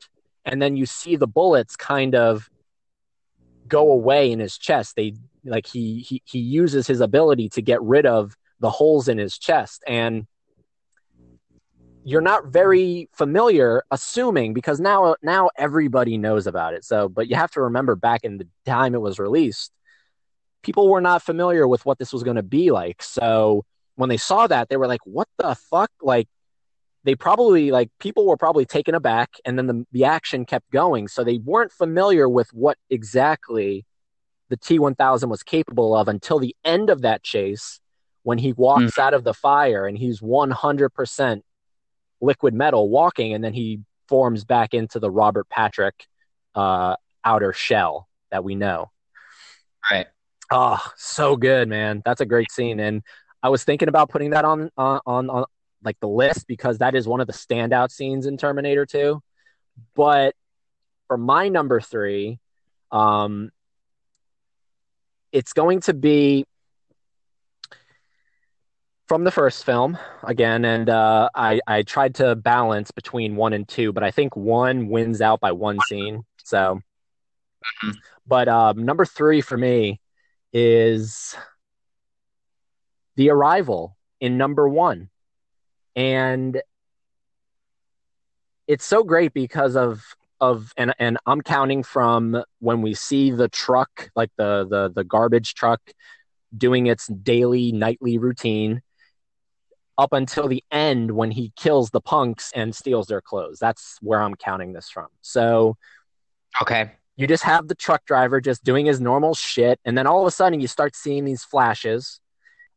and 0.44 0.60
then 0.60 0.76
you 0.76 0.86
see 0.86 1.16
the 1.16 1.26
bullets 1.26 1.76
kind 1.76 2.14
of 2.14 2.48
go 3.66 3.92
away 3.92 4.30
in 4.30 4.38
his 4.38 4.58
chest. 4.58 4.94
They 4.96 5.14
like 5.44 5.66
he 5.66 6.00
he 6.00 6.22
he 6.24 6.38
uses 6.38 6.86
his 6.86 7.00
ability 7.00 7.48
to 7.50 7.62
get 7.62 7.82
rid 7.82 8.06
of 8.06 8.36
the 8.60 8.70
holes 8.70 9.08
in 9.08 9.18
his 9.18 9.38
chest 9.38 9.82
and 9.86 10.26
you're 12.04 12.20
not 12.20 12.46
very 12.46 13.08
familiar 13.12 13.82
assuming 13.90 14.52
because 14.52 14.78
now 14.78 15.16
now 15.22 15.50
everybody 15.56 16.18
knows 16.18 16.46
about 16.46 16.74
it. 16.74 16.84
So 16.84 17.08
but 17.08 17.28
you 17.28 17.36
have 17.36 17.50
to 17.52 17.62
remember 17.62 17.96
back 17.96 18.24
in 18.24 18.38
the 18.38 18.46
time 18.66 18.94
it 18.94 19.00
was 19.00 19.18
released 19.18 19.72
people 20.62 20.88
were 20.88 21.00
not 21.00 21.22
familiar 21.22 21.68
with 21.68 21.84
what 21.86 21.98
this 21.98 22.12
was 22.12 22.22
going 22.24 22.36
to 22.36 22.42
be 22.42 22.70
like. 22.70 23.02
So 23.02 23.64
when 23.96 24.08
they 24.08 24.16
saw 24.16 24.46
that 24.48 24.68
they 24.68 24.76
were 24.76 24.88
like 24.88 25.04
what 25.04 25.28
the 25.38 25.54
fuck? 25.54 25.90
Like 26.02 26.28
they 27.04 27.14
probably 27.14 27.70
like 27.70 27.90
people 28.00 28.26
were 28.26 28.36
probably 28.36 28.64
taken 28.64 28.94
aback 28.94 29.30
and 29.44 29.58
then 29.58 29.66
the, 29.66 29.86
the 29.92 30.04
action 30.04 30.44
kept 30.44 30.70
going. 30.70 31.08
So 31.08 31.22
they 31.22 31.38
weren't 31.38 31.72
familiar 31.72 32.28
with 32.28 32.52
what 32.52 32.78
exactly 32.90 33.84
the 34.48 34.56
t1000 34.56 35.28
was 35.28 35.42
capable 35.42 35.96
of 35.96 36.08
until 36.08 36.38
the 36.38 36.54
end 36.64 36.90
of 36.90 37.02
that 37.02 37.22
chase 37.22 37.80
when 38.24 38.38
he 38.38 38.52
walks 38.52 38.96
mm. 38.96 38.98
out 38.98 39.14
of 39.14 39.24
the 39.24 39.34
fire 39.34 39.86
and 39.86 39.96
he's 39.96 40.20
100% 40.20 41.42
liquid 42.24 42.54
metal 42.54 42.88
walking 42.88 43.34
and 43.34 43.44
then 43.44 43.52
he 43.52 43.80
forms 44.08 44.44
back 44.44 44.74
into 44.74 44.98
the 44.98 45.10
robert 45.10 45.48
patrick 45.48 46.06
uh, 46.54 46.96
outer 47.24 47.52
shell 47.52 48.08
that 48.30 48.44
we 48.44 48.54
know. 48.54 48.90
Right. 49.90 50.06
oh 50.50 50.80
so 50.96 51.36
good 51.36 51.68
man. 51.68 52.02
That's 52.04 52.20
a 52.20 52.26
great 52.26 52.50
scene. 52.50 52.80
And 52.80 53.02
i 53.42 53.48
was 53.50 53.62
thinking 53.64 53.88
about 53.88 54.08
putting 54.08 54.30
that 54.30 54.44
on 54.44 54.70
on 54.76 55.00
on, 55.06 55.30
on 55.30 55.44
like 55.82 56.00
the 56.00 56.08
list 56.08 56.46
because 56.46 56.78
that 56.78 56.94
is 56.94 57.06
one 57.06 57.20
of 57.20 57.26
the 57.26 57.32
standout 57.32 57.90
scenes 57.90 58.24
in 58.24 58.38
terminator 58.38 58.86
2 58.86 59.20
but 59.94 60.34
for 61.08 61.18
my 61.18 61.48
number 61.48 61.78
three 61.78 62.38
um 62.90 63.50
it's 65.30 65.52
going 65.52 65.80
to 65.80 65.92
be 65.92 66.46
from 69.06 69.24
the 69.24 69.30
first 69.30 69.64
film 69.64 69.98
again, 70.22 70.64
and 70.64 70.88
uh, 70.88 71.28
I 71.34 71.60
I 71.66 71.82
tried 71.82 72.14
to 72.16 72.34
balance 72.36 72.90
between 72.90 73.36
one 73.36 73.52
and 73.52 73.68
two, 73.68 73.92
but 73.92 74.02
I 74.02 74.10
think 74.10 74.34
one 74.36 74.88
wins 74.88 75.20
out 75.20 75.40
by 75.40 75.52
one 75.52 75.80
scene. 75.80 76.24
So, 76.42 76.80
Mhm. 77.82 77.94
but 78.26 78.48
um, 78.48 78.84
number 78.84 79.04
three 79.04 79.40
for 79.40 79.56
me 79.56 80.00
is 80.52 81.36
the 83.16 83.30
arrival 83.30 83.96
in 84.20 84.38
number 84.38 84.68
one, 84.68 85.10
and 85.94 86.60
it's 88.66 88.84
so 88.84 89.04
great 89.04 89.34
because 89.34 89.76
of 89.76 90.02
of 90.40 90.72
and 90.76 90.94
and 90.98 91.18
I'm 91.26 91.42
counting 91.42 91.82
from 91.82 92.42
when 92.60 92.80
we 92.80 92.94
see 92.94 93.30
the 93.30 93.48
truck, 93.48 94.10
like 94.16 94.30
the 94.36 94.66
the 94.68 94.90
the 94.94 95.04
garbage 95.04 95.54
truck, 95.54 95.80
doing 96.56 96.86
its 96.86 97.06
daily 97.08 97.70
nightly 97.72 98.16
routine 98.16 98.82
up 99.96 100.12
until 100.12 100.48
the 100.48 100.62
end 100.70 101.10
when 101.12 101.30
he 101.30 101.52
kills 101.56 101.90
the 101.90 102.00
punks 102.00 102.50
and 102.54 102.74
steals 102.74 103.06
their 103.06 103.20
clothes. 103.20 103.58
That's 103.60 103.98
where 104.00 104.20
I'm 104.20 104.34
counting 104.34 104.72
this 104.72 104.90
from. 104.90 105.06
So 105.22 105.76
Okay. 106.62 106.90
you 107.16 107.26
just 107.26 107.44
have 107.44 107.68
the 107.68 107.74
truck 107.74 108.04
driver 108.04 108.40
just 108.40 108.64
doing 108.64 108.86
his 108.86 109.00
normal 109.00 109.34
shit, 109.34 109.78
and 109.84 109.96
then 109.96 110.06
all 110.06 110.20
of 110.20 110.26
a 110.26 110.30
sudden 110.30 110.60
you 110.60 110.66
start 110.68 110.96
seeing 110.96 111.24
these 111.24 111.44
flashes. 111.44 112.20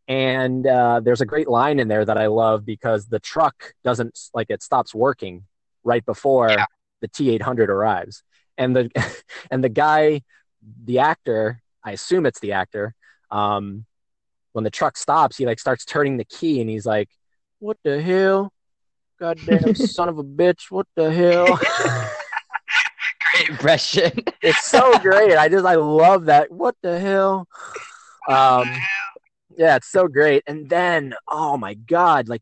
And 0.08 0.66
uh, 0.66 1.02
there's 1.04 1.22
a 1.22 1.26
great 1.26 1.50
line 1.50 1.80
in 1.80 1.90
there 1.90 2.06
that 2.06 2.18
I 2.18 2.28
love 2.28 2.66
because 2.66 3.08
the 3.08 3.20
truck 3.20 3.74
doesn't 3.84 4.18
like 4.34 4.50
it 4.50 4.64
stops 4.64 4.96
working 4.96 5.44
right 5.84 6.06
before 6.06 6.50
Yeah. 6.50 6.66
the 7.02 7.10
T800 7.10 7.68
arrives, 7.70 8.24
and 8.58 8.76
the 8.76 8.90
and 9.52 9.64
the 9.64 9.70
guy, 9.70 10.22
the 10.86 11.00
actor, 11.00 11.62
I 11.84 11.92
assume 11.92 12.26
it's 12.26 12.40
the 12.40 12.54
actor, 12.54 12.94
um, 13.32 13.86
when 14.58 14.64
the 14.64 14.72
truck 14.72 14.98
stops, 14.98 15.38
he 15.38 15.46
like 15.46 15.60
starts 15.60 15.86
turning 15.86 16.18
the 16.18 16.26
key 16.26 16.60
and 16.60 16.68
he's 16.68 16.86
like, 16.86 17.10
"What 17.60 17.78
the 17.84 18.02
hell? 18.02 18.52
Goddamn 19.20 19.76
son 19.76 20.10
of 20.10 20.18
a 20.18 20.24
bitch! 20.24 20.72
What 20.72 20.88
the 20.96 21.12
hell?" 21.12 21.46
Great 23.32 23.50
impression. 23.50 24.12
it's 24.42 24.64
so 24.64 24.98
great. 24.98 25.38
I 25.38 25.48
just 25.48 25.64
I 25.64 25.76
love 25.76 26.26
that. 26.26 26.52
What 26.52 26.76
the 26.82 27.00
hell? 27.00 27.48
Um, 28.28 28.68
yeah, 29.56 29.76
it's 29.76 29.92
so 29.92 30.08
great. 30.08 30.42
And 30.48 30.68
then, 30.68 31.14
oh 31.28 31.56
my 31.56 31.76
god, 31.76 32.28
like 32.28 32.42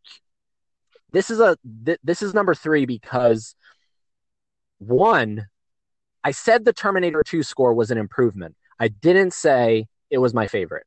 this 1.12 1.30
is 1.30 1.42
a 1.42 1.58
th- 1.86 2.00
this 2.02 2.22
is 2.22 2.34
number 2.34 2.56
three 2.56 2.86
because 2.86 3.56
one, 4.78 5.48
I 6.24 6.32
said 6.32 6.64
the 6.64 6.72
Terminator 6.72 7.24
Two 7.26 7.44
score 7.44 7.74
was 7.74 7.92
an 7.92 7.98
improvement. 7.98 8.56
I 8.80 8.88
didn't 8.88 9.34
say 9.34 9.88
it 10.10 10.20
was 10.20 10.34
my 10.34 10.48
favorite. 10.48 10.86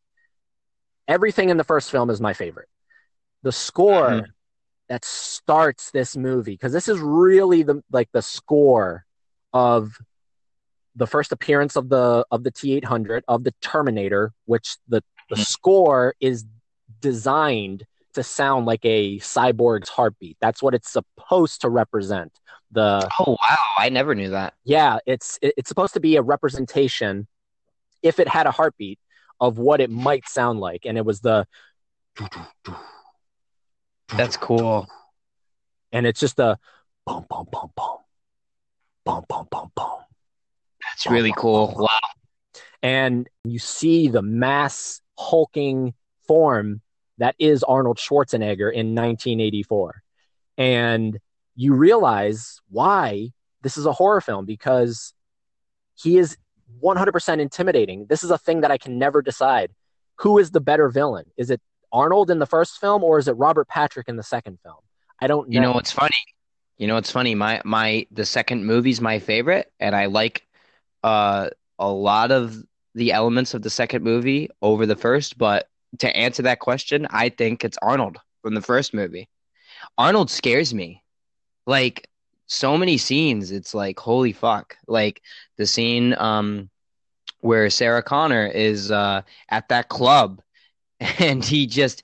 Everything 1.09 1.49
in 1.49 1.57
the 1.57 1.65
first 1.65 1.91
film 1.91 2.11
is 2.11 2.21
my 2.21 2.35
favorite. 2.35 2.69
The 3.43 3.53
score 3.53 4.11
Mhm. 4.11 4.27
that 4.89 5.05
starts 5.05 5.91
this 5.91 6.17
movie 6.17 6.53
because 6.53 6.73
this 6.73 6.89
is 6.89 6.99
really 7.01 7.63
the 7.63 7.83
like 7.91 8.11
the 8.13 8.23
score 8.23 9.05
of 9.53 9.99
the 10.95 11.07
first 11.07 11.33
appearance 11.33 11.77
of 11.77 11.89
the 11.89 12.27
of 12.31 12.43
the 12.45 12.51
T800 12.51 13.23
of 13.29 13.45
the 13.45 13.53
Terminator, 13.61 14.33
which 14.45 14.77
the 14.89 15.03
the 15.31 15.37
Mhm. 15.37 15.47
score 15.47 16.15
is 16.21 16.45
designed 17.01 17.85
to 18.15 18.23
sound 18.23 18.67
like 18.67 18.85
a 18.85 19.19
cyborg's 19.19 19.89
heartbeat. 19.91 20.37
That's 20.41 20.63
what 20.63 20.75
it's 20.75 20.91
supposed 20.91 21.61
to 21.61 21.69
represent. 21.69 22.33
The 22.71 23.09
Oh 23.21 23.33
wow, 23.43 23.57
I 23.79 23.89
never 23.91 24.15
knew 24.15 24.31
that. 24.31 24.55
yeah, 24.65 24.99
it's 25.07 25.39
it- 25.43 25.55
it's 25.57 25.69
supposed 25.69 25.95
to 25.95 26.01
be 26.01 26.17
a 26.17 26.23
representation 26.23 27.29
if 28.03 28.19
it 28.19 28.29
had 28.29 28.47
a 28.47 28.51
heartbeat 28.51 28.99
of 29.41 29.59
what 29.59 29.80
it 29.80 29.91
might 29.91 30.28
sound 30.28 30.61
like. 30.61 30.84
And 30.84 30.97
it 30.97 31.05
was 31.05 31.20
the. 31.20 31.47
That's 34.16 34.36
cool. 34.36 34.89
And 35.93 36.07
it's 36.07 36.20
just 36.20 36.39
a 36.39 36.59
boom, 37.07 37.24
boom, 37.28 37.47
boom, 37.51 37.70
boom, 37.76 37.99
boom, 39.05 39.24
boom, 39.28 39.49
boom, 39.51 39.70
boom. 39.74 39.86
That's 40.84 41.05
bum, 41.05 41.14
really 41.14 41.30
bum, 41.30 41.39
cool. 41.39 41.66
Bum, 41.68 41.82
wow. 41.82 42.09
And 42.82 43.28
you 43.45 43.59
see 43.59 44.09
the 44.09 44.22
mass 44.22 45.01
hulking 45.18 45.95
form 46.26 46.80
that 47.18 47.34
is 47.39 47.62
Arnold 47.64 47.99
Schwarzenegger 47.99 48.72
in 48.72 48.95
1984. 48.95 50.03
And 50.57 51.18
you 51.57 51.74
realize 51.74 52.61
why 52.70 53.32
this 53.62 53.76
is 53.76 53.86
a 53.86 53.93
horror 53.93 54.20
film 54.20 54.47
because 54.47 55.12
he 55.97 56.18
is 56.18 56.36
100% 56.83 57.41
intimidating. 57.41 58.07
This 58.07 58.23
is 58.23 58.31
a 58.31 58.39
thing 58.39 58.61
that 58.62 58.71
I 58.71 58.79
can 58.79 58.99
never 58.99 59.23
decide. 59.23 59.73
Who 60.16 60.39
is 60.39 60.51
the 60.51 60.61
better 60.61 60.89
villain? 60.89 61.27
Is 61.37 61.51
it 61.51 61.61
Arnold 61.93 62.31
in 62.31 62.39
the 62.39 62.47
first 62.47 62.79
film 62.79 63.03
or 63.03 63.19
is 63.19 63.29
it 63.29 63.33
Robert 63.33 63.69
Patrick 63.69 64.09
in 64.09 64.16
the 64.16 64.23
second 64.23 64.59
film? 64.62 64.77
I 65.21 65.27
don't 65.27 65.49
know. 65.49 65.55
You 65.55 65.61
know 65.61 65.73
what's 65.73 65.93
funny? 65.93 66.11
You 66.77 66.87
know 66.87 66.95
what's 66.95 67.11
funny? 67.11 67.35
My 67.35 67.61
my 67.64 68.07
the 68.12 68.25
second 68.25 68.64
movie's 68.64 69.01
my 69.01 69.19
favorite, 69.19 69.73
and 69.81 69.97
I 69.97 70.07
like 70.07 70.47
uh 71.03 71.51
a 71.79 71.91
lot 71.91 72.31
of 72.31 72.57
the 72.95 73.12
elements 73.12 73.55
of 73.55 73.62
the 73.62 73.71
second 73.71 74.05
movie 74.05 74.51
over 74.62 74.87
the 74.87 74.97
first, 74.97 75.39
but 75.39 75.69
to 76.01 76.16
answer 76.16 76.43
that 76.43 76.61
question, 76.61 77.07
I 77.11 77.29
think 77.29 77.64
it's 77.64 77.79
Arnold 77.81 78.19
from 78.43 78.55
the 78.55 78.61
first 78.61 78.93
movie. 78.93 79.29
Arnold 79.97 80.31
scares 80.31 80.75
me. 80.75 81.03
Like 81.66 82.09
so 82.49 82.77
many 82.79 82.99
scenes, 82.99 83.53
it's 83.53 83.75
like 83.75 83.99
holy 84.01 84.33
fuck. 84.33 84.77
Like 84.89 85.23
the 85.59 85.67
scene 85.67 86.15
um 86.19 86.71
where 87.41 87.71
Sarah 87.71 88.03
Connor 88.03 88.47
is 88.47 88.91
uh 88.91 89.23
at 89.51 89.69
that 89.69 89.89
club 89.89 90.43
and 91.01 91.45
he 91.45 91.67
just 91.67 92.03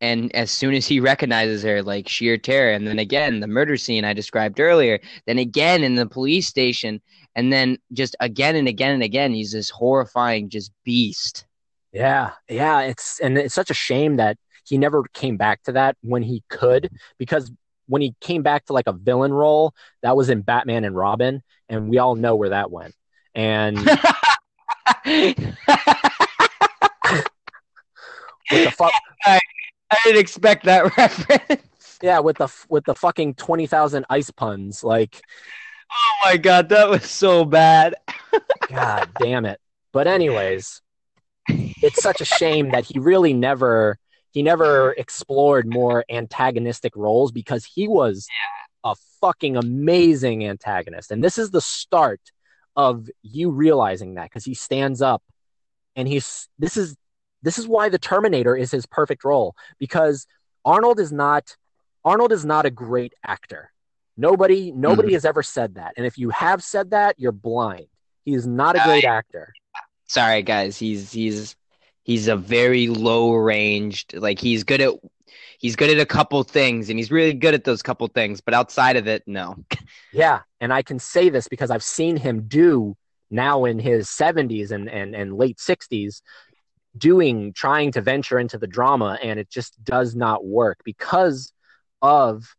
and 0.00 0.34
as 0.36 0.50
soon 0.50 0.74
as 0.74 0.86
he 0.86 1.00
recognizes 1.00 1.62
her 1.62 1.82
like 1.82 2.08
sheer 2.08 2.36
terror 2.38 2.72
and 2.72 2.86
then 2.86 2.98
again 2.98 3.40
the 3.40 3.46
murder 3.46 3.76
scene 3.76 4.04
i 4.04 4.12
described 4.12 4.60
earlier 4.60 5.00
then 5.26 5.38
again 5.38 5.82
in 5.84 5.94
the 5.94 6.06
police 6.06 6.46
station 6.48 7.00
and 7.36 7.52
then 7.52 7.78
just 7.92 8.16
again 8.20 8.56
and 8.56 8.68
again 8.68 8.92
and 8.94 9.02
again 9.02 9.32
he's 9.32 9.52
this 9.52 9.70
horrifying 9.70 10.50
just 10.50 10.72
beast 10.84 11.46
Yeah, 11.92 12.32
yeah, 12.48 12.80
it's 12.82 13.20
and 13.20 13.38
it's 13.38 13.54
such 13.54 13.70
a 13.70 13.74
shame 13.74 14.16
that 14.16 14.36
he 14.66 14.76
never 14.78 15.04
came 15.14 15.36
back 15.36 15.62
to 15.64 15.72
that 15.72 15.96
when 16.02 16.22
he 16.22 16.42
could 16.50 16.90
because 17.18 17.50
when 17.86 18.02
he 18.02 18.14
came 18.20 18.42
back 18.42 18.66
to 18.66 18.72
like 18.72 18.86
a 18.86 18.92
villain 18.92 19.32
role, 19.32 19.74
that 20.02 20.16
was 20.16 20.30
in 20.30 20.42
Batman 20.42 20.84
and 20.84 20.96
Robin, 20.96 21.42
and 21.68 21.88
we 21.88 21.98
all 21.98 22.14
know 22.14 22.36
where 22.36 22.50
that 22.50 22.70
went. 22.70 22.94
And 23.34 23.76
the 23.76 23.96
fuck, 28.76 28.92
I, 29.24 29.40
I 29.90 29.96
didn't 30.04 30.20
expect 30.20 30.64
that 30.64 30.96
reference. 30.98 31.98
yeah, 32.02 32.18
with 32.20 32.38
the 32.38 32.48
with 32.68 32.84
the 32.84 32.94
fucking 32.94 33.34
twenty 33.34 33.66
thousand 33.66 34.06
ice 34.08 34.30
puns, 34.30 34.82
like, 34.82 35.22
Oh 35.92 36.16
my 36.24 36.36
god, 36.36 36.68
that 36.70 36.88
was 36.88 37.04
so 37.04 37.44
bad. 37.44 37.94
god 38.68 39.10
damn 39.18 39.44
it. 39.44 39.60
But 39.92 40.06
anyways, 40.06 40.82
it's 41.48 42.02
such 42.02 42.20
a 42.20 42.24
shame 42.24 42.70
that 42.70 42.84
he 42.84 42.98
really 42.98 43.32
never 43.32 43.98
he 44.36 44.42
never 44.42 44.92
explored 44.92 45.66
more 45.66 46.04
antagonistic 46.10 46.94
roles 46.94 47.32
because 47.32 47.64
he 47.64 47.88
was 47.88 48.28
a 48.84 48.94
fucking 49.22 49.56
amazing 49.56 50.44
antagonist. 50.46 51.10
And 51.10 51.24
this 51.24 51.38
is 51.38 51.52
the 51.52 51.62
start 51.62 52.20
of 52.76 53.08
you 53.22 53.50
realizing 53.50 54.16
that 54.16 54.24
because 54.24 54.44
he 54.44 54.52
stands 54.52 55.00
up 55.00 55.22
and 55.96 56.06
he's 56.06 56.50
this 56.58 56.76
is 56.76 56.94
this 57.40 57.58
is 57.58 57.66
why 57.66 57.88
the 57.88 57.98
Terminator 57.98 58.54
is 58.54 58.70
his 58.70 58.84
perfect 58.84 59.24
role 59.24 59.54
because 59.78 60.26
Arnold 60.66 61.00
is 61.00 61.12
not 61.12 61.56
Arnold 62.04 62.30
is 62.30 62.44
not 62.44 62.66
a 62.66 62.70
great 62.70 63.14
actor. 63.24 63.72
Nobody 64.18 64.70
nobody 64.70 65.08
Mhm. 65.08 65.14
has 65.14 65.24
ever 65.24 65.42
said 65.42 65.76
that. 65.76 65.94
And 65.96 66.04
if 66.04 66.18
you 66.18 66.28
have 66.28 66.62
said 66.62 66.90
that, 66.90 67.18
you're 67.18 67.32
blind. 67.32 67.86
He 68.26 68.34
is 68.34 68.46
not 68.46 68.76
a 68.76 68.80
great 68.84 69.04
actor. 69.04 69.54
Sorry 70.04 70.42
guys, 70.42 70.76
he's 70.76 71.10
he's 71.10 71.56
he's 72.06 72.28
a 72.28 72.36
very 72.36 72.86
low 72.86 73.34
ranged 73.34 74.14
like 74.14 74.38
he's 74.38 74.62
good 74.62 74.80
at 74.80 74.94
he's 75.58 75.74
good 75.74 75.90
at 75.90 75.98
a 75.98 76.06
couple 76.06 76.40
things 76.44 76.88
and 76.88 76.98
he's 77.00 77.10
really 77.10 77.32
good 77.32 77.52
at 77.52 77.64
those 77.64 77.82
couple 77.82 78.06
things, 78.06 78.40
but 78.40 78.54
outside 78.54 78.96
of 78.96 79.08
it, 79.08 79.22
no. 79.26 79.56
Yeah, 80.12 80.40
and 80.60 80.72
I 80.72 80.82
can 80.82 80.98
say 80.98 81.28
this 81.28 81.48
because 81.48 81.70
I've 81.70 81.82
seen 81.82 82.16
him 82.16 82.46
do 82.48 82.96
now 83.28 83.64
in 83.64 83.78
his 83.78 84.06
70s 84.06 84.70
and, 84.70 84.88
and, 84.88 85.14
and 85.14 85.36
late 85.36 85.58
60s 85.58 86.22
doing 86.96 87.52
trying 87.52 87.92
to 87.92 88.00
venture 88.00 88.38
into 88.38 88.56
the 88.56 88.66
drama 88.66 89.18
and 89.22 89.38
it 89.38 89.50
just 89.50 89.82
does 89.84 90.14
not 90.14 90.46
work 90.46 90.78
because 90.84 91.52
of 92.00 92.54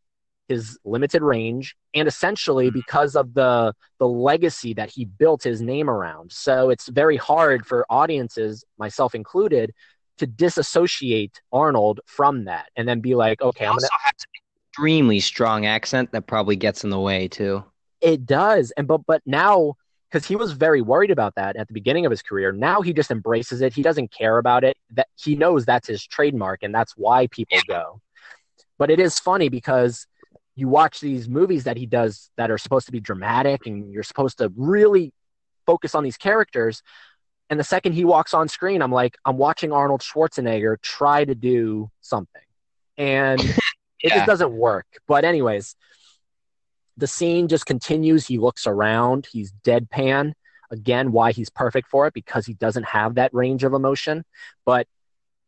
his 0.48 0.78
limited 0.86 1.22
range 1.22 1.76
and 1.94 2.08
essentially 2.08 2.70
hmm. 2.70 2.74
because 2.74 3.16
of 3.16 3.34
the 3.34 3.74
the 4.00 4.08
legacy 4.08 4.74
that 4.74 4.90
he 4.90 5.06
built 5.06 5.44
his 5.44 5.62
name 5.62 5.90
around. 5.90 6.32
So 6.32 6.70
it's 6.70 6.88
very 6.88 7.18
hard 7.18 7.66
for 7.66 7.86
audiences, 7.90 8.64
myself 8.78 9.16
included, 9.16 9.74
to 10.18 10.28
disassociate 10.28 11.42
Arnold 11.52 12.00
from 12.06 12.46
that 12.46 12.68
and 12.76 12.88
then 12.88 13.00
be 13.00 13.16
like, 13.16 13.42
okay, 13.42 13.66
I'm 13.66 13.76
gonna 13.76 13.88
has 14.02 14.14
an 14.24 14.42
extremely 14.70 15.20
strong 15.20 15.66
accent 15.66 16.12
that 16.12 16.28
probably 16.28 16.56
gets 16.56 16.84
in 16.84 16.90
the 16.90 17.00
way 17.00 17.28
too. 17.28 17.64
It 18.02 18.26
does, 18.26 18.72
and 18.78 18.88
but 18.88 19.02
but 19.06 19.22
now 19.26 19.76
because 20.10 20.26
he 20.26 20.36
was 20.36 20.54
very 20.54 20.82
worried 20.82 21.12
about 21.12 21.36
that 21.36 21.58
at 21.58 21.68
the 21.68 21.74
beginning 21.74 22.06
of 22.06 22.12
his 22.12 22.22
career. 22.22 22.54
Now 22.54 22.82
he 22.82 22.94
just 22.94 23.12
embraces 23.12 23.62
it. 23.62 23.74
He 23.74 23.82
doesn't 23.82 24.12
care 24.12 24.38
about 24.38 24.64
it. 24.64 24.78
That 24.92 25.08
he 25.16 25.36
knows 25.36 25.66
that's 25.66 25.88
his 25.88 26.06
trademark, 26.06 26.64
and 26.64 26.74
that's 26.74 26.94
why 26.96 27.28
people 27.28 27.58
go. 27.68 28.02
But 28.78 28.90
it 28.90 29.00
is 29.00 29.20
funny 29.20 29.50
because 29.50 30.08
you 30.58 30.68
watch 30.68 31.00
these 31.00 31.30
movies 31.30 31.66
that 31.66 31.78
he 31.78 31.86
does 31.86 32.32
that 32.36 32.50
are 32.50 32.58
supposed 32.58 32.88
to 32.88 32.92
be 32.92 33.00
dramatic, 33.00 33.68
and 33.68 33.94
you're 33.94 34.04
supposed 34.04 34.40
to 34.40 34.52
really 34.58 35.14
focus 35.68 35.94
on 35.94 36.04
these 36.04 36.18
characters. 36.18 36.82
And 37.50 37.60
the 37.60 37.64
second 37.64 37.94
he 37.94 38.04
walks 38.04 38.34
on 38.34 38.50
screen, 38.50 38.82
I'm 38.82 38.92
like, 38.92 39.18
I'm 39.24 39.38
watching 39.38 39.72
Arnold 39.72 40.02
Schwarzenegger 40.02 40.82
try 40.82 41.24
to 41.24 41.36
do 41.36 41.92
something, 42.02 42.42
and 42.98 43.40
it 44.04 44.10
just 44.10 44.26
doesn't 44.26 44.52
work. 44.52 44.88
But 45.08 45.26
anyways, 45.26 45.76
the 46.98 47.08
scene 47.08 47.48
just 47.48 47.68
continues. 47.68 48.26
He 48.26 48.40
looks 48.40 48.66
around. 48.66 49.28
He's 49.32 49.54
deadpan. 49.64 50.34
Again, 50.72 51.12
why 51.12 51.34
he's 51.34 51.52
perfect 51.52 51.88
for 51.88 52.08
it 52.08 52.16
because 52.16 52.48
he 52.48 52.56
doesn't 52.56 52.86
have 52.86 53.16
that 53.16 53.34
range 53.34 53.64
of 53.64 53.74
emotion, 53.74 54.26
but 54.66 54.88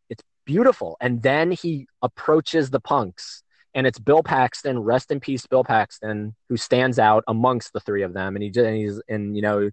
it's 0.09 0.23
beautiful. 0.45 0.97
And 1.01 1.21
then 1.21 1.51
he 1.51 1.87
approaches 2.01 2.69
the 2.69 2.79
punks, 2.79 3.43
and 3.73 3.85
it's 3.85 3.99
Bill 3.99 4.23
Paxton. 4.23 4.79
Rest 4.79 5.11
in 5.11 5.19
peace, 5.19 5.45
Bill 5.45 5.63
Paxton, 5.63 6.35
who 6.49 6.57
stands 6.57 6.99
out 6.99 7.23
amongst 7.27 7.73
the 7.73 7.79
three 7.79 8.03
of 8.03 8.13
them. 8.13 8.35
And 8.35 8.43
he 8.43 8.59
and 8.59 8.75
he's 8.75 9.01
and 9.07 9.35
you 9.35 9.41
know, 9.41 9.69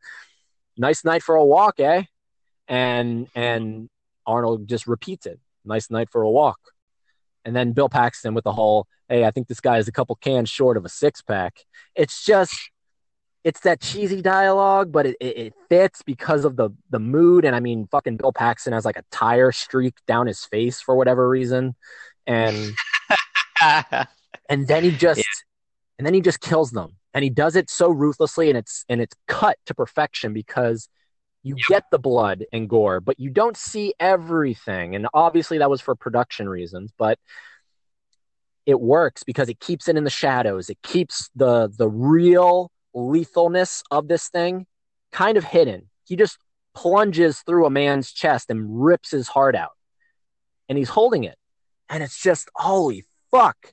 nice 0.77 1.05
night 1.05 1.23
for 1.23 1.37
a 1.37 1.45
walk, 1.45 1.81
eh? 1.81 2.03
And 2.69 3.29
and 3.35 3.89
Arnold 4.27 4.69
just 4.69 4.87
repeats 4.87 5.27
it. 5.27 5.41
Nice 5.65 5.91
night 5.91 6.11
for 6.11 6.23
a 6.23 6.31
walk. 6.31 6.59
And 7.45 7.55
then 7.55 7.73
Bill 7.73 7.89
Paxton 7.89 8.35
with 8.35 8.45
the 8.45 8.53
whole, 8.53 8.89
hey, 9.09 9.25
I 9.25 9.31
think 9.31 9.47
this 9.47 9.61
guy 9.61 9.79
is 9.79 9.87
a 9.87 9.93
couple 9.93 10.17
cans 10.17 10.49
short 10.49 10.77
of 10.77 10.85
a 10.85 10.89
six 10.89 11.23
pack. 11.23 11.65
It's 11.95 12.25
just, 12.25 12.53
it's 13.45 13.61
that 13.61 13.81
cheesy 13.81 14.21
dialogue, 14.21 14.91
but 14.91 15.07
it, 15.07 15.17
it, 15.21 15.39
it 15.39 15.55
fits 15.69 16.03
because 16.03 16.45
of 16.45 16.57
the 16.57 16.71
the 16.91 16.99
mood. 16.99 17.45
And 17.45 17.55
I 17.55 17.61
mean, 17.61 17.87
fucking 17.91 18.17
Bill 18.17 18.33
Paxton 18.33 18.73
has 18.73 18.85
like 18.85 18.97
a 18.97 19.05
tire 19.13 19.53
streak 19.53 19.95
down 20.07 20.27
his 20.27 20.45
face 20.45 20.81
for 20.81 20.97
whatever 20.97 21.29
reason, 21.29 21.77
and 22.27 22.75
and 24.49 24.67
then 24.67 24.85
he 24.85 24.91
just 24.91 25.25
and 25.99 26.07
then 26.07 26.14
he 26.14 26.21
just 26.21 26.41
kills 26.41 26.71
them, 26.71 26.97
and 27.14 27.25
he 27.25 27.31
does 27.31 27.57
it 27.57 27.71
so 27.71 27.91
ruthlessly, 27.91 28.49
and 28.49 28.59
it's 28.59 28.85
and 28.89 29.01
it's 29.01 29.14
cut 29.29 29.59
to 29.67 29.75
perfection 29.75 30.33
because 30.33 30.89
you 31.43 31.57
get 31.69 31.85
the 31.93 31.99
blood 31.99 32.45
and 32.53 32.69
gore, 32.69 33.01
but 33.01 33.21
you 33.21 33.31
don't 33.31 33.57
see 33.57 33.95
everything. 34.01 34.97
And 34.97 35.07
obviously 35.14 35.59
that 35.59 35.71
was 35.71 35.81
for 35.81 35.95
production 35.95 36.49
reasons, 36.49 36.93
but 36.99 37.21
it 38.67 38.81
works 38.81 39.23
because 39.23 39.49
it 39.49 39.61
keeps 39.61 39.87
it 39.87 39.97
in 39.97 40.03
the 40.03 40.11
shadows. 40.11 40.69
It 40.69 40.83
keeps 40.83 41.31
the 41.37 41.73
the 41.79 41.89
real 41.89 42.73
lethalness 42.95 43.83
of 43.91 44.09
this 44.09 44.29
thing 44.29 44.67
kind 45.12 45.37
of 45.37 45.45
hidden. 45.45 45.89
He 46.05 46.17
just 46.17 46.39
plunges 46.75 47.41
through 47.41 47.64
a 47.67 47.71
man's 47.71 48.12
chest 48.12 48.51
and 48.51 48.85
rips 48.85 49.11
his 49.11 49.29
heart 49.29 49.55
out. 49.55 49.73
And 50.69 50.77
he's 50.77 50.89
holding 50.89 51.25
it. 51.25 51.37
And 51.89 52.03
it's 52.03 52.21
just 52.21 52.49
holy 52.57 53.05
fuck. 53.39 53.72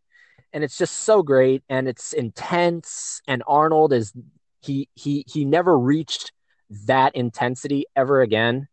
And 0.51 0.63
it's 0.63 0.77
just 0.77 0.97
so 0.97 1.23
great 1.23 1.63
and 1.69 1.87
it's 1.87 2.13
intense 2.13 3.21
and 3.27 3.41
Arnold 3.47 3.91
is 3.91 4.13
he 4.61 4.87
he 4.93 5.25
he 5.27 5.45
never 5.45 5.77
reached 5.77 6.31
that 6.85 7.15
intensity 7.15 7.85
ever 7.95 8.21
again. 8.21 8.67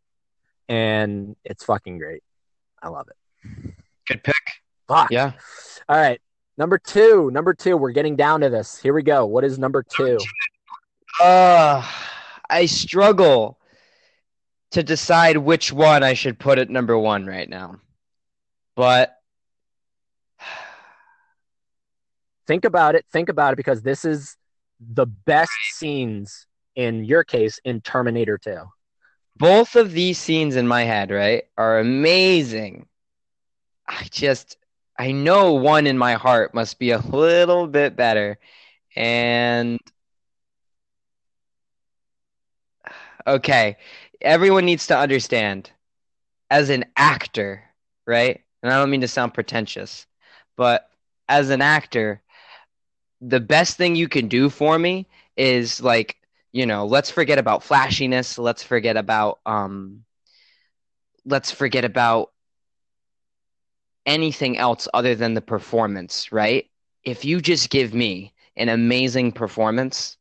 And 0.69 1.37
it's 1.45 1.65
fucking 1.65 1.99
great. 1.99 2.23
I 2.83 2.89
love 2.89 3.09
it. 3.09 3.75
Good 4.07 4.23
pick. 4.23 4.35
Fuck. 4.89 5.11
Yeah. 5.11 5.33
All 5.89 5.97
right. 5.97 6.21
Number 6.57 6.79
two. 6.79 7.31
Number 7.33 7.55
two. 7.55 7.77
We're 7.77 7.93
getting 7.93 8.17
down 8.17 8.41
to 8.41 8.51
this. 8.51 8.79
Here 8.79 8.93
we 8.93 9.03
go. 9.03 9.27
What 9.27 9.45
is 9.45 9.59
number 9.59 9.83
two? 9.83 10.19
Uh, 11.21 11.85
I 12.49 12.67
struggle 12.67 13.59
to 14.73 14.83
decide 14.83 15.37
which 15.37 15.73
one 15.73 16.03
I 16.03 16.15
should 16.15 16.39
put 16.39 16.59
at 16.59 16.71
number 16.71 16.97
one 16.97 17.27
right 17.27 17.49
now. 17.49 17.81
But 18.77 19.17
Think 22.51 22.65
about 22.65 22.97
it. 22.97 23.07
Think 23.13 23.29
about 23.29 23.53
it 23.53 23.57
because 23.59 23.81
this 23.81 24.05
is 24.05 24.37
the 24.81 25.07
best 25.07 25.53
scenes 25.75 26.49
in 26.75 27.05
your 27.05 27.23
case 27.23 27.61
in 27.65 27.81
Terminator 27.81 28.39
2. 28.39 28.57
both 29.37 29.77
of 29.77 29.93
these 29.93 30.19
scenes 30.19 30.57
in 30.57 30.67
my 30.67 30.83
head, 30.83 31.13
right, 31.13 31.45
are 31.57 31.79
amazing. 31.79 32.89
I 33.87 34.03
just, 34.11 34.57
I 34.99 35.13
know 35.13 35.53
one 35.53 35.87
in 35.87 35.97
my 35.97 36.15
heart 36.15 36.53
must 36.53 36.81
be 36.81 36.91
a 36.91 36.99
little 36.99 37.69
bit 37.69 37.95
better. 37.95 38.37
And 38.97 39.79
okay, 43.29 43.77
everyone 44.21 44.65
needs 44.65 44.89
to 44.89 44.99
understand 44.99 45.71
as 46.51 46.69
an 46.69 46.85
actor, 46.97 47.63
right? 48.09 48.41
And 48.61 48.73
I 48.73 48.79
don't 48.79 48.91
mean 48.91 49.03
to 49.03 49.09
sound 49.09 49.35
pretentious, 49.35 50.05
but 50.57 50.91
as 51.29 51.51
an 51.51 51.63
actor, 51.63 52.21
the 53.21 53.41
best 53.41 53.77
thing 53.77 53.95
you 53.95 54.09
can 54.09 54.29
do 54.29 54.49
for 54.49 54.79
me 54.79 55.07
is 55.37 55.81
like, 55.83 56.17
you 56.53 56.67
know, 56.67 56.87
let's 56.87 57.11
forget 57.11 57.39
about 57.39 57.63
flashiness, 57.63 58.39
let's 58.39 58.63
forget 58.63 58.97
about 58.97 59.41
um 59.47 60.05
let's 61.25 61.51
forget 61.51 61.85
about 61.85 62.31
anything 64.07 64.57
else 64.59 64.89
other 64.95 65.15
than 65.15 65.35
the 65.35 65.41
performance, 65.41 66.33
right? 66.33 66.67
If 67.05 67.25
you 67.25 67.41
just 67.41 67.71
give 67.71 67.95
me 67.95 68.33
an 68.57 68.69
amazing 68.69 69.33
performance, 69.33 70.17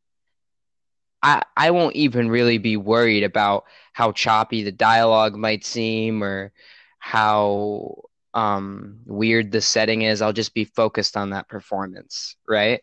I 1.21 1.43
I 1.57 1.71
won't 1.71 1.95
even 1.95 2.29
really 2.29 2.57
be 2.57 2.77
worried 2.77 3.23
about 3.23 3.65
how 3.93 4.11
choppy 4.11 4.63
the 4.63 4.71
dialogue 4.71 5.35
might 5.35 5.65
seem 5.65 6.23
or 6.23 6.51
how 6.99 8.03
um 8.33 8.99
weird 9.05 9.51
the 9.51 9.61
setting 9.61 10.01
is. 10.03 10.21
I'll 10.21 10.33
just 10.33 10.53
be 10.53 10.65
focused 10.65 11.17
on 11.17 11.31
that 11.31 11.47
performance, 11.49 12.35
right? 12.47 12.81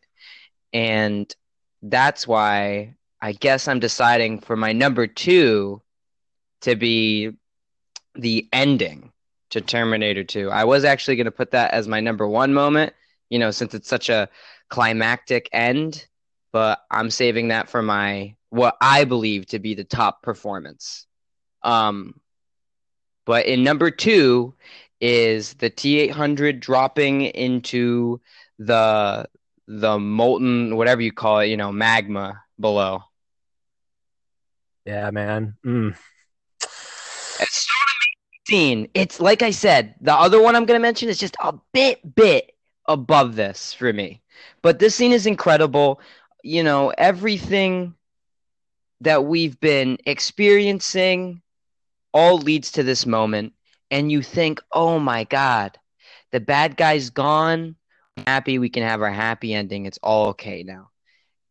And 0.76 1.34
that's 1.80 2.28
why 2.28 2.96
I 3.22 3.32
guess 3.32 3.66
I'm 3.66 3.80
deciding 3.80 4.40
for 4.40 4.56
my 4.56 4.74
number 4.74 5.06
two 5.06 5.80
to 6.60 6.76
be 6.76 7.30
the 8.14 8.46
ending 8.52 9.10
to 9.50 9.62
Terminator 9.62 10.22
2. 10.22 10.50
I 10.50 10.64
was 10.64 10.84
actually 10.84 11.16
going 11.16 11.24
to 11.24 11.30
put 11.30 11.52
that 11.52 11.70
as 11.72 11.88
my 11.88 12.00
number 12.00 12.28
one 12.28 12.52
moment, 12.52 12.92
you 13.30 13.38
know, 13.38 13.50
since 13.50 13.72
it's 13.72 13.88
such 13.88 14.10
a 14.10 14.28
climactic 14.68 15.48
end, 15.50 16.06
but 16.52 16.80
I'm 16.90 17.08
saving 17.08 17.48
that 17.48 17.70
for 17.70 17.80
my 17.80 18.36
what 18.50 18.76
I 18.82 19.04
believe 19.04 19.46
to 19.46 19.58
be 19.58 19.72
the 19.72 19.82
top 19.82 20.22
performance. 20.22 21.06
Um, 21.62 22.20
but 23.24 23.46
in 23.46 23.64
number 23.64 23.90
two 23.90 24.52
is 25.00 25.54
the 25.54 25.70
T800 25.70 26.60
dropping 26.60 27.22
into 27.22 28.20
the 28.58 29.26
the 29.66 29.98
molten 29.98 30.76
whatever 30.76 31.00
you 31.00 31.12
call 31.12 31.40
it, 31.40 31.46
you 31.46 31.56
know, 31.56 31.72
magma 31.72 32.42
below. 32.58 33.02
Yeah, 34.84 35.10
man. 35.10 35.56
Mm. 35.64 35.96
It's 37.40 37.68
scene. 38.46 38.88
It's 38.94 39.20
like 39.20 39.42
I 39.42 39.50
said, 39.50 39.94
the 40.00 40.14
other 40.14 40.40
one 40.40 40.54
I'm 40.54 40.66
gonna 40.66 40.78
mention 40.78 41.08
is 41.08 41.18
just 41.18 41.36
a 41.40 41.54
bit 41.72 42.14
bit 42.14 42.52
above 42.86 43.34
this 43.36 43.72
for 43.72 43.92
me. 43.92 44.22
But 44.62 44.78
this 44.78 44.94
scene 44.94 45.12
is 45.12 45.26
incredible. 45.26 46.00
You 46.42 46.62
know, 46.62 46.92
everything 46.96 47.94
that 49.00 49.24
we've 49.24 49.58
been 49.60 49.98
experiencing 50.06 51.42
all 52.14 52.38
leads 52.38 52.72
to 52.72 52.82
this 52.82 53.04
moment. 53.06 53.52
And 53.90 54.10
you 54.10 54.22
think, 54.22 54.60
oh 54.72 54.98
my 54.98 55.24
God, 55.24 55.78
the 56.32 56.40
bad 56.40 56.76
guy's 56.76 57.10
gone. 57.10 57.76
Happy 58.24 58.58
we 58.58 58.68
can 58.68 58.82
have 58.82 59.02
our 59.02 59.10
happy 59.10 59.52
ending. 59.52 59.86
It's 59.86 59.98
all 60.02 60.28
okay 60.28 60.62
now. 60.62 60.90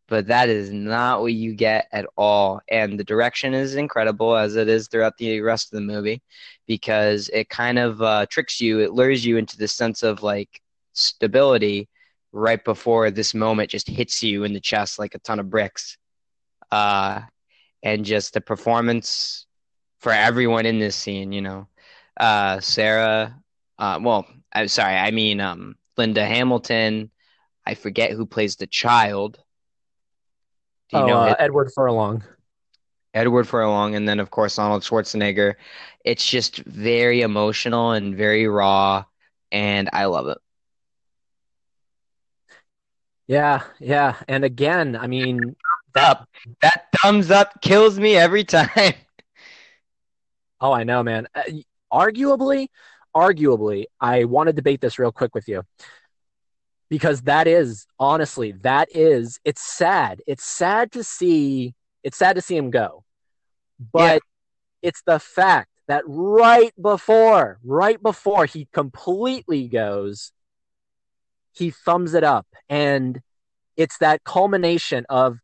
But 0.07 0.27
that 0.27 0.49
is 0.49 0.71
not 0.71 1.21
what 1.21 1.33
you 1.33 1.53
get 1.53 1.87
at 1.91 2.05
all. 2.15 2.61
And 2.69 2.99
the 2.99 3.03
direction 3.03 3.53
is 3.53 3.75
incredible, 3.75 4.35
as 4.35 4.55
it 4.55 4.67
is 4.67 4.87
throughout 4.87 5.17
the 5.17 5.41
rest 5.41 5.73
of 5.73 5.77
the 5.77 5.85
movie, 5.85 6.21
because 6.67 7.29
it 7.33 7.49
kind 7.49 7.79
of 7.79 8.01
uh, 8.01 8.25
tricks 8.27 8.61
you, 8.61 8.79
it 8.79 8.93
lures 8.93 9.25
you 9.25 9.37
into 9.37 9.57
the 9.57 9.67
sense 9.67 10.03
of 10.03 10.21
like 10.21 10.61
stability 10.93 11.89
right 12.31 12.63
before 12.63 13.09
this 13.09 13.33
moment 13.33 13.71
just 13.71 13.87
hits 13.87 14.21
you 14.21 14.43
in 14.43 14.53
the 14.53 14.59
chest 14.59 14.99
like 14.99 15.15
a 15.15 15.19
ton 15.19 15.39
of 15.39 15.49
bricks. 15.49 15.97
Uh, 16.71 17.21
and 17.81 18.05
just 18.05 18.33
the 18.33 18.41
performance 18.41 19.45
for 19.99 20.11
everyone 20.11 20.65
in 20.65 20.79
this 20.79 20.95
scene, 20.95 21.31
you 21.31 21.41
know. 21.41 21.67
Uh, 22.17 22.59
Sarah, 22.59 23.35
uh, 23.79 23.99
well, 24.01 24.27
I'm 24.53 24.67
sorry, 24.67 24.95
I 24.95 25.11
mean 25.11 25.39
um, 25.39 25.75
Linda 25.97 26.25
Hamilton. 26.25 27.11
I 27.65 27.75
forget 27.75 28.11
who 28.11 28.25
plays 28.25 28.55
the 28.55 28.67
child. 28.67 29.39
Do 30.89 30.97
you 30.97 31.03
oh, 31.03 31.07
know 31.07 31.17
uh, 31.17 31.35
Edward 31.39 31.71
Furlong? 31.73 32.23
Edward 33.13 33.47
Furlong, 33.47 33.95
and 33.95 34.07
then 34.07 34.19
of 34.19 34.29
course 34.29 34.59
Arnold 34.59 34.83
Schwarzenegger. 34.83 35.55
It's 36.03 36.27
just 36.27 36.57
very 36.57 37.21
emotional 37.21 37.91
and 37.91 38.15
very 38.15 38.47
raw, 38.47 39.05
and 39.51 39.89
I 39.93 40.05
love 40.05 40.27
it. 40.27 40.37
Yeah, 43.27 43.63
yeah, 43.79 44.17
and 44.27 44.45
again, 44.45 44.95
I 44.95 45.07
mean, 45.07 45.55
that 45.95 46.27
that 46.61 46.87
thumbs 47.01 47.31
up 47.31 47.61
kills 47.61 47.97
me 47.97 48.15
every 48.15 48.43
time. 48.43 48.93
oh, 50.61 50.71
I 50.71 50.83
know, 50.83 51.01
man. 51.01 51.27
Uh, 51.33 51.43
arguably, 51.91 52.67
arguably, 53.15 53.85
I 53.99 54.25
want 54.25 54.47
to 54.47 54.53
debate 54.53 54.81
this 54.81 54.99
real 54.99 55.11
quick 55.11 55.33
with 55.33 55.47
you 55.47 55.63
because 56.89 57.21
that 57.23 57.47
is 57.47 57.87
honestly 57.99 58.53
that 58.61 58.89
is 58.93 59.39
it's 59.43 59.61
sad. 59.61 60.21
It's 60.27 60.43
sad 60.43 60.91
to 60.93 61.03
see. 61.03 61.73
It's 62.03 62.17
sad 62.17 62.35
to 62.35 62.41
see 62.41 62.55
him 62.55 62.69
go, 62.69 63.03
but 63.91 64.21
yeah. 64.81 64.89
it's 64.89 65.01
the 65.05 65.19
fact 65.19 65.69
that 65.87 66.03
right 66.05 66.71
before, 66.79 67.59
right 67.63 68.01
before 68.01 68.45
he 68.45 68.67
completely 68.71 69.67
goes, 69.67 70.31
he 71.53 71.71
thumbs 71.71 72.13
it 72.13 72.23
up 72.23 72.45
and 72.69 73.21
it's 73.77 73.97
that 73.99 74.23
culmination 74.23 75.05
of 75.09 75.39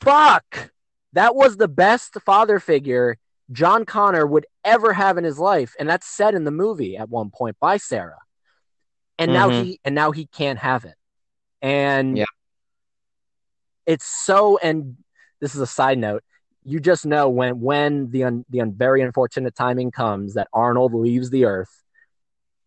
fuck 0.00 0.70
that 1.12 1.34
was 1.34 1.56
the 1.56 1.68
best 1.68 2.14
father 2.26 2.58
figure 2.58 3.16
john 3.52 3.84
connor 3.84 4.26
would 4.26 4.46
ever 4.64 4.92
have 4.92 5.18
in 5.18 5.24
his 5.24 5.38
life 5.38 5.74
and 5.78 5.88
that's 5.88 6.06
said 6.06 6.34
in 6.34 6.44
the 6.44 6.50
movie 6.50 6.96
at 6.96 7.08
one 7.08 7.30
point 7.30 7.56
by 7.60 7.76
sarah. 7.76 8.18
And 9.18 9.30
mm-hmm. 9.30 9.38
now 9.38 9.62
he 9.62 9.80
and 9.84 9.94
now 9.94 10.10
he 10.10 10.26
can't 10.26 10.58
have 10.58 10.84
it. 10.84 10.94
And 11.62 12.18
yeah. 12.18 12.24
it's 13.86 14.04
so 14.04 14.58
and 14.58 14.96
this 15.40 15.54
is 15.54 15.60
a 15.60 15.66
side 15.66 15.98
note. 15.98 16.22
You 16.64 16.80
just 16.80 17.06
know 17.06 17.28
when 17.28 17.60
when 17.60 18.10
the 18.10 18.24
un, 18.24 18.44
the 18.48 18.62
un, 18.62 18.72
very 18.72 19.02
unfortunate 19.02 19.54
timing 19.54 19.90
comes 19.90 20.34
that 20.34 20.48
arnold 20.52 20.94
leaves 20.94 21.30
the 21.30 21.44
earth 21.44 21.82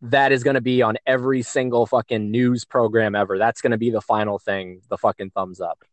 that 0.01 0.31
is 0.31 0.43
going 0.43 0.53
to 0.53 0.61
be 0.61 0.81
on 0.83 0.97
every 1.07 1.41
single 1.41 1.85
fucking 1.87 2.29
news 2.29 2.63
program 2.63 3.15
ever. 3.15 3.37
That's 3.37 3.61
going 3.61 3.71
to 3.71 3.77
be 3.77 3.89
the 3.89 4.01
final 4.01 4.37
thing, 4.37 4.81
the 4.89 4.97
fucking 4.97 5.31
thumbs 5.31 5.59
up, 5.59 5.83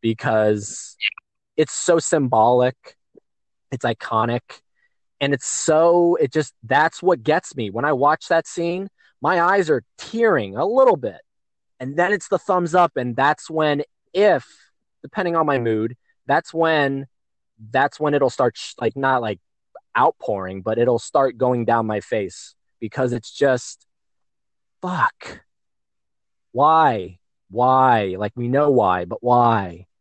because 0.00 0.96
it's 1.58 1.74
so 1.74 1.98
symbolic, 1.98 2.96
it's 3.70 3.84
iconic, 3.84 4.40
and 5.20 5.34
it's 5.34 5.46
so, 5.46 6.16
it 6.16 6.32
just, 6.32 6.54
that's 6.62 7.02
what 7.02 7.22
gets 7.22 7.54
me. 7.54 7.70
When 7.70 7.84
I 7.84 7.92
watch 7.92 8.28
that 8.28 8.46
scene, 8.46 8.88
my 9.20 9.40
eyes 9.40 9.68
are 9.68 9.82
tearing 9.98 10.56
a 10.56 10.64
little 10.64 10.96
bit. 10.96 11.20
And 11.78 11.96
then 11.96 12.12
it's 12.12 12.28
the 12.28 12.38
thumbs 12.38 12.74
up. 12.74 12.96
And 12.96 13.14
that's 13.14 13.50
when, 13.50 13.82
if, 14.12 14.46
depending 15.02 15.36
on 15.36 15.46
my 15.46 15.58
mood, 15.58 15.96
that's 16.26 16.54
when, 16.54 17.06
that's 17.70 18.00
when 18.00 18.14
it'll 18.14 18.30
start, 18.30 18.58
like, 18.80 18.96
not 18.96 19.20
like 19.20 19.40
outpouring, 19.98 20.62
but 20.62 20.78
it'll 20.78 20.98
start 20.98 21.36
going 21.36 21.64
down 21.64 21.86
my 21.86 22.00
face 22.00 22.54
because 22.80 23.12
it's 23.12 23.30
just 23.30 23.86
fuck. 24.80 25.42
Why? 26.52 27.18
Why? 27.50 28.16
Like 28.18 28.32
we 28.34 28.48
know 28.48 28.70
why, 28.70 29.04
but 29.04 29.22
why? 29.22 29.86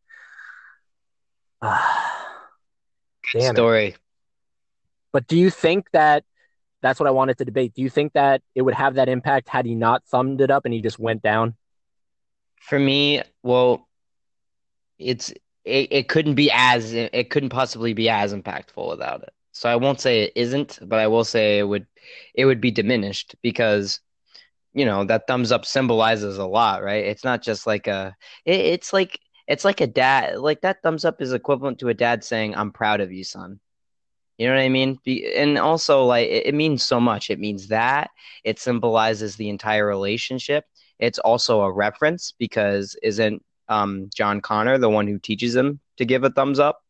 Ah. 1.61 1.98
Story. 3.37 3.95
But 5.11 5.27
do 5.27 5.37
you 5.37 5.49
think 5.49 5.89
that 5.91 6.23
that's 6.81 6.99
what 6.99 7.07
I 7.07 7.11
wanted 7.11 7.37
to 7.39 7.45
debate? 7.45 7.73
Do 7.73 7.81
you 7.81 7.89
think 7.89 8.13
that 8.13 8.41
it 8.55 8.61
would 8.61 8.73
have 8.73 8.95
that 8.95 9.09
impact 9.09 9.49
had 9.49 9.65
he 9.65 9.75
not 9.75 10.03
thumbed 10.05 10.41
it 10.41 10.51
up 10.51 10.65
and 10.65 10.73
he 10.73 10.81
just 10.81 10.99
went 10.99 11.21
down? 11.21 11.55
For 12.61 12.79
me, 12.79 13.21
well, 13.43 13.87
it's 14.97 15.31
it, 15.65 15.87
it 15.91 16.07
couldn't 16.09 16.35
be 16.35 16.51
as 16.53 16.93
it 16.93 17.29
couldn't 17.29 17.49
possibly 17.49 17.93
be 17.93 18.09
as 18.09 18.33
impactful 18.33 18.89
without 18.89 19.23
it. 19.23 19.33
So 19.51 19.69
I 19.69 19.75
won't 19.75 19.99
say 19.99 20.23
it 20.23 20.33
isn't, 20.35 20.79
but 20.81 20.99
I 20.99 21.07
will 21.07 21.23
say 21.23 21.59
it 21.59 21.63
would 21.63 21.87
it 22.33 22.45
would 22.45 22.61
be 22.61 22.71
diminished 22.71 23.35
because 23.41 23.99
you 24.73 24.85
know 24.85 25.03
that 25.05 25.27
thumbs 25.27 25.51
up 25.51 25.65
symbolizes 25.65 26.37
a 26.37 26.45
lot, 26.45 26.83
right? 26.83 27.05
It's 27.05 27.23
not 27.23 27.41
just 27.41 27.67
like 27.67 27.87
a 27.87 28.15
it, 28.45 28.59
it's 28.59 28.93
like 28.93 29.19
it's 29.49 29.65
like 29.65 29.81
a 29.81 29.87
dad 29.87 30.37
like 30.37 30.61
that 30.61 30.81
thumbs 30.83 31.03
up 31.03 31.21
is 31.21 31.33
equivalent 31.33 31.79
to 31.79 31.89
a 31.89 31.93
dad 31.93 32.23
saying 32.23 32.55
I'm 32.55 32.71
proud 32.71 33.01
of 33.01 33.11
you, 33.11 33.23
son. 33.23 33.59
You 34.37 34.47
know 34.47 34.53
what 34.53 34.61
I 34.61 34.69
mean? 34.69 34.99
Be, 35.03 35.35
and 35.35 35.57
also 35.57 36.05
like 36.05 36.29
it, 36.29 36.53
means 36.53 36.83
so 36.83 36.99
much. 37.01 37.29
It 37.29 37.39
means 37.39 37.67
that 37.67 38.11
it 38.45 38.59
symbolizes 38.59 39.35
the 39.35 39.49
entire 39.49 39.85
relationship. 39.85 40.63
It's 40.99 41.19
also 41.19 41.61
a 41.61 41.71
reference 41.71 42.33
because 42.37 42.95
isn't 43.03 43.43
um, 43.67 44.09
John 44.15 44.39
Connor 44.39 44.77
the 44.77 44.89
one 44.89 45.07
who 45.07 45.19
teaches 45.19 45.55
him 45.55 45.81
to 45.97 46.05
give 46.05 46.23
a 46.23 46.29
thumbs 46.29 46.59
up? 46.59 46.81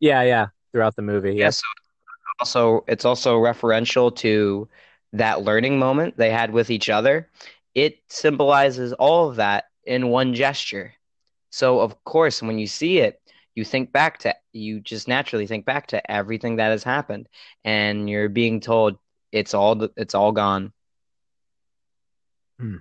Yeah, 0.00 0.22
yeah 0.22 0.46
throughout 0.72 0.96
the 0.96 1.02
movie. 1.02 1.34
Yes. 1.34 1.62
Yeah, 1.62 2.40
also, 2.40 2.84
it's 2.88 3.04
also 3.04 3.36
referential 3.38 4.14
to 4.16 4.68
that 5.12 5.42
learning 5.42 5.78
moment 5.78 6.16
they 6.16 6.30
had 6.30 6.52
with 6.52 6.70
each 6.70 6.88
other. 6.88 7.28
It 7.74 7.98
symbolizes 8.08 8.92
all 8.94 9.28
of 9.28 9.36
that 9.36 9.66
in 9.84 10.08
one 10.08 10.34
gesture. 10.34 10.94
So, 11.50 11.80
of 11.80 12.02
course, 12.04 12.42
when 12.42 12.58
you 12.58 12.66
see 12.66 12.98
it, 12.98 13.20
you 13.54 13.64
think 13.64 13.92
back 13.92 14.18
to 14.18 14.34
you 14.52 14.80
just 14.80 15.08
naturally 15.08 15.46
think 15.46 15.66
back 15.66 15.88
to 15.88 16.10
everything 16.10 16.56
that 16.56 16.70
has 16.70 16.84
happened, 16.84 17.28
and 17.64 18.08
you're 18.08 18.28
being 18.28 18.60
told 18.60 18.98
it's 19.32 19.54
all 19.54 19.88
it's 19.96 20.14
all 20.14 20.32
gone. 20.32 20.72
Hmm. 22.58 22.76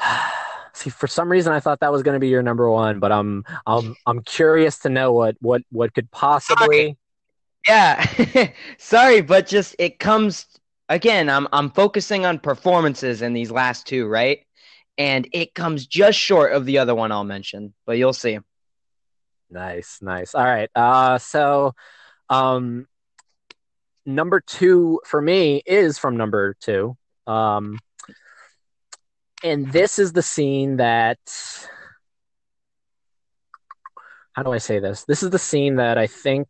See, 0.72 0.90
for 0.90 1.06
some 1.06 1.30
reason, 1.30 1.52
I 1.52 1.60
thought 1.60 1.80
that 1.80 1.92
was 1.92 2.02
going 2.02 2.14
to 2.14 2.20
be 2.20 2.28
your 2.28 2.42
number 2.42 2.68
one, 2.70 2.98
but 2.98 3.12
I'm 3.12 3.44
I'm 3.66 3.94
I'm 4.06 4.22
curious 4.22 4.78
to 4.80 4.88
know 4.88 5.12
what 5.12 5.36
what 5.40 5.62
what 5.70 5.94
could 5.94 6.10
possibly. 6.10 6.96
Yeah, 7.68 8.52
sorry, 8.78 9.20
but 9.22 9.46
just 9.46 9.76
it 9.78 9.98
comes 9.98 10.46
again. 10.88 11.30
I'm 11.30 11.46
I'm 11.52 11.70
focusing 11.70 12.26
on 12.26 12.38
performances 12.38 13.22
in 13.22 13.32
these 13.32 13.50
last 13.50 13.86
two, 13.86 14.06
right? 14.06 14.43
And 14.96 15.28
it 15.32 15.54
comes 15.54 15.86
just 15.86 16.18
short 16.18 16.52
of 16.52 16.66
the 16.66 16.78
other 16.78 16.94
one 16.94 17.10
I'll 17.10 17.24
mention, 17.24 17.74
but 17.86 17.98
you'll 17.98 18.12
see. 18.12 18.38
Nice, 19.50 19.98
nice. 20.00 20.34
All 20.34 20.44
right. 20.44 20.70
Uh, 20.74 21.18
so, 21.18 21.74
um, 22.30 22.86
number 24.06 24.40
two 24.40 25.00
for 25.04 25.20
me 25.20 25.62
is 25.64 25.98
from 25.98 26.16
number 26.16 26.54
two. 26.60 26.96
Um, 27.26 27.78
and 29.42 29.70
this 29.72 29.98
is 29.98 30.12
the 30.12 30.22
scene 30.22 30.76
that 30.76 31.18
how 34.32 34.42
do 34.42 34.52
I 34.52 34.58
say 34.58 34.80
this? 34.80 35.04
This 35.04 35.22
is 35.22 35.30
the 35.30 35.38
scene 35.38 35.76
that 35.76 35.96
I 35.96 36.08
think 36.08 36.48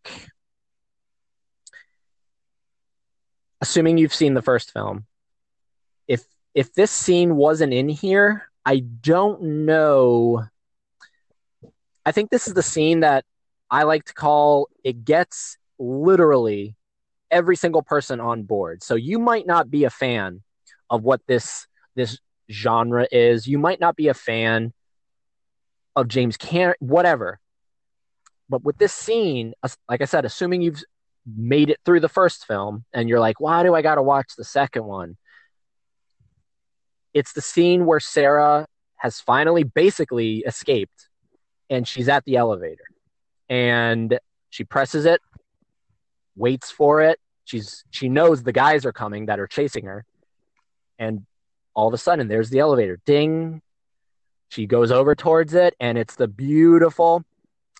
assuming 3.61 3.99
you've 3.99 4.15
seen 4.15 4.35
the 4.35 4.43
first 4.43 4.73
film, 4.73 5.07
if 6.09 6.23
if 6.55 6.73
this 6.73 6.91
scene 6.91 7.37
wasn't 7.37 7.73
in 7.73 7.89
here, 7.89 8.49
I 8.65 8.79
don't 8.81 9.67
know. 9.67 10.45
I 12.07 12.13
think 12.13 12.31
this 12.31 12.47
is 12.49 12.55
the 12.55 12.63
scene 12.63 13.01
that 13.01 13.25
I 13.71 13.83
like 13.83 14.05
to 14.05 14.15
call 14.15 14.69
it 14.85 15.05
gets 15.05 15.57
literally 15.79 16.77
every 17.31 17.57
single 17.57 17.83
person 17.83 18.21
on 18.21 18.45
board. 18.45 18.83
So 18.83 18.95
you 18.95 19.19
might 19.19 19.47
not 19.47 19.71
be 19.71 19.85
a 19.85 19.91
fan 19.91 20.43
of 20.91 21.03
what 21.03 21.21
this 21.27 21.67
this 21.97 22.19
genre 22.51 23.07
is. 23.11 23.47
You 23.47 23.59
might 23.59 23.81
not 23.81 23.97
be 23.97 24.09
a 24.09 24.15
fan 24.15 24.73
of 25.97 26.09
James 26.09 26.37
Cameron, 26.37 26.77
whatever. 26.81 27.41
But 28.49 28.63
with 28.63 28.79
this 28.79 28.93
scene, 28.93 29.55
like 29.89 30.03
I 30.03 30.05
said, 30.05 30.25
assuming 30.25 30.61
you've 30.61 30.83
made 31.27 31.71
it 31.71 31.81
through 31.85 32.01
the 32.01 32.09
first 32.09 32.47
film 32.47 32.85
and 32.93 33.09
you're 33.09 33.21
like, 33.21 33.41
why 33.41 33.63
do 33.63 33.75
I 33.75 33.83
got 33.83 33.95
to 33.95 34.03
watch 34.03 34.37
the 34.37 34.45
second 34.45 34.85
one? 34.85 35.17
It's 37.15 37.33
the 37.33 37.41
scene 37.41 37.87
where 37.87 38.01
Sarah 38.01 38.67
has 38.97 39.21
finally 39.21 39.63
basically 39.63 40.39
escaped 40.39 41.09
and 41.71 41.87
she's 41.87 42.09
at 42.09 42.25
the 42.25 42.37
elevator 42.37 42.85
and 43.49 44.19
she 44.51 44.65
presses 44.65 45.07
it, 45.07 45.21
waits 46.37 46.71
for 46.71 47.01
it. 47.01 47.19
She's 47.45 47.85
she 47.91 48.09
knows 48.09 48.43
the 48.43 48.53
guys 48.53 48.85
are 48.85 48.93
coming 48.93 49.27
that 49.27 49.39
are 49.39 49.47
chasing 49.47 49.85
her. 49.87 50.05
And 50.99 51.25
all 51.75 51.89
of 51.89 51.95
a 51.95 51.99
sudden 51.99 52.29
there's 52.29 52.51
the 52.51 52.59
elevator. 52.59 52.99
Ding. 53.07 53.63
She 54.49 54.67
goes 54.67 54.91
over 54.91 55.15
towards 55.15 55.55
it 55.55 55.75
and 55.81 55.99
it's 55.99 56.17
the 56.17 56.29
beautiful 56.29 57.25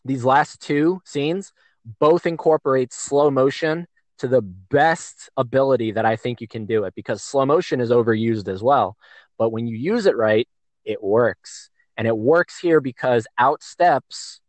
these 0.05 0.25
last 0.25 0.61
two 0.61 1.01
scenes 1.05 1.53
both 1.99 2.27
incorporate 2.27 2.93
slow 2.93 3.31
motion 3.31 3.87
to 4.19 4.29
the 4.29 4.43
best 4.43 5.29
ability 5.37 5.93
that 5.93 6.05
I 6.05 6.17
think 6.17 6.41
you 6.41 6.49
can 6.49 6.67
do 6.67 6.85
it 6.85 6.95
because 6.95 7.23
slow 7.23 7.45
motion 7.45 7.81
is 7.81 7.91
overused 7.91 8.49
as 8.49 8.63
well. 8.63 8.97
But 9.39 9.51
when 9.51 9.67
you 9.67 9.77
use 9.77 10.07
it 10.07 10.17
right, 10.17 10.49
it 10.85 11.03
works. 11.03 11.71
And 11.97 12.07
it 12.07 12.17
works 12.17 12.59
here 12.59 12.81
because 12.81 13.27
out 13.39 13.63
steps 13.63 14.41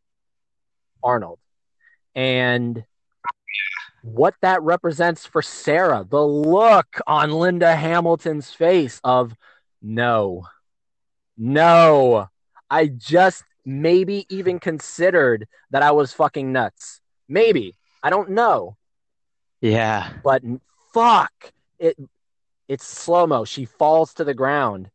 Arnold. 1.03 1.39
And 2.15 2.83
what 4.01 4.35
that 4.41 4.61
represents 4.61 5.25
for 5.25 5.41
Sarah, 5.41 6.05
the 6.07 6.25
look 6.25 6.99
on 7.07 7.31
Linda 7.31 7.75
Hamilton's 7.75 8.51
face 8.51 8.99
of 9.03 9.35
no, 9.81 10.47
no, 11.37 12.29
I 12.69 12.87
just 12.87 13.43
maybe 13.65 14.25
even 14.29 14.59
considered 14.59 15.47
that 15.71 15.83
I 15.83 15.91
was 15.91 16.13
fucking 16.13 16.51
nuts. 16.51 17.01
Maybe. 17.27 17.75
I 18.03 18.09
don't 18.09 18.31
know. 18.31 18.77
Yeah. 19.61 20.09
But 20.23 20.43
fuck. 20.93 21.31
It 21.79 21.97
it's 22.67 22.85
slow 22.85 23.27
mo. 23.27 23.45
She 23.45 23.65
falls 23.65 24.13
to 24.15 24.23
the 24.23 24.33
ground. 24.33 24.89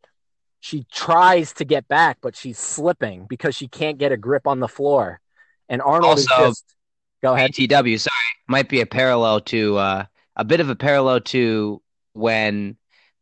She 0.60 0.86
tries 0.92 1.54
to 1.54 1.64
get 1.64 1.88
back, 1.88 2.18
but 2.20 2.36
she's 2.36 2.58
slipping 2.58 3.26
because 3.28 3.54
she 3.54 3.68
can't 3.68 3.98
get 3.98 4.12
a 4.12 4.16
grip 4.16 4.46
on 4.46 4.60
the 4.60 4.68
floor. 4.68 5.20
And 5.68 5.80
Arnold 5.80 6.18
also, 6.18 6.20
is 6.20 6.48
just 6.48 6.74
go 7.22 7.34
ahead. 7.34 7.54
TW, 7.54 7.96
sorry, 7.98 8.14
might 8.48 8.68
be 8.68 8.80
a 8.80 8.86
parallel 8.86 9.40
to 9.42 9.78
uh, 9.78 10.04
a 10.36 10.44
bit 10.44 10.60
of 10.60 10.68
a 10.68 10.76
parallel 10.76 11.20
to 11.20 11.80
when 12.12 12.76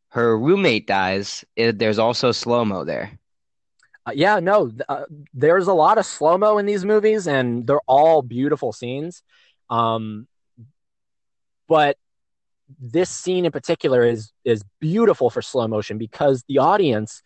her 0.08 0.36
roommate 0.38 0.86
dies. 0.86 1.44
It, 1.54 1.78
there's 1.78 1.98
also 1.98 2.32
slow 2.32 2.64
mo 2.64 2.84
there. 2.84 3.18
Uh, 4.06 4.12
yeah, 4.14 4.40
no, 4.40 4.72
uh, 4.88 5.04
there's 5.34 5.66
a 5.66 5.74
lot 5.74 5.98
of 5.98 6.06
slow 6.06 6.38
mo 6.38 6.58
in 6.58 6.66
these 6.66 6.84
movies, 6.84 7.26
and 7.26 7.66
they're 7.66 7.80
all 7.86 8.22
beautiful 8.22 8.72
scenes. 8.72 9.22
Um, 9.68 10.26
but 11.68 11.98
this 12.80 13.10
scene 13.10 13.44
in 13.44 13.52
particular 13.52 14.04
is 14.04 14.32
is 14.44 14.62
beautiful 14.80 15.30
for 15.30 15.42
slow 15.42 15.66
motion 15.66 15.98
because 15.98 16.44
the 16.48 16.58
audience 16.58 17.22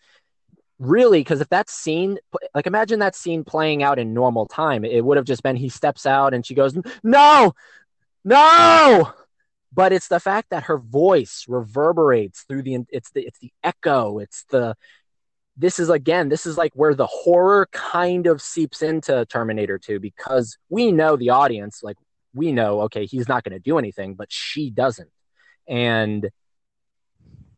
really 0.78 1.20
because 1.20 1.40
if 1.40 1.48
that 1.48 1.68
scene 1.68 2.18
like 2.54 2.66
imagine 2.66 2.98
that 2.98 3.14
scene 3.14 3.44
playing 3.44 3.82
out 3.82 3.98
in 3.98 4.14
normal 4.14 4.46
time. 4.46 4.84
It 4.84 5.04
would 5.04 5.16
have 5.16 5.26
just 5.26 5.42
been 5.42 5.56
he 5.56 5.68
steps 5.68 6.06
out 6.06 6.34
and 6.34 6.44
she 6.44 6.54
goes 6.54 6.76
no! 7.02 7.54
No! 8.24 9.12
But 9.74 9.92
it's 9.92 10.08
the 10.08 10.20
fact 10.20 10.50
that 10.50 10.64
her 10.64 10.78
voice 10.78 11.44
reverberates 11.48 12.42
through 12.42 12.62
the 12.62 12.78
it's 12.90 13.10
the 13.10 13.22
it's 13.22 13.38
the 13.38 13.52
echo. 13.62 14.18
It's 14.18 14.44
the 14.50 14.76
this 15.56 15.78
is 15.78 15.90
again 15.90 16.28
this 16.28 16.46
is 16.46 16.56
like 16.56 16.72
where 16.74 16.94
the 16.94 17.06
horror 17.06 17.68
kind 17.72 18.26
of 18.26 18.40
seeps 18.40 18.82
into 18.82 19.24
terminator 19.26 19.78
2 19.78 20.00
because 20.00 20.56
we 20.70 20.92
know 20.92 21.16
the 21.16 21.30
audience 21.30 21.82
like 21.82 21.96
we 22.34 22.52
know 22.52 22.80
okay 22.82 23.04
he's 23.04 23.28
not 23.28 23.44
going 23.44 23.52
to 23.52 23.58
do 23.58 23.76
anything 23.76 24.14
but 24.14 24.32
she 24.32 24.70
doesn't 24.70 25.10
and 25.68 26.30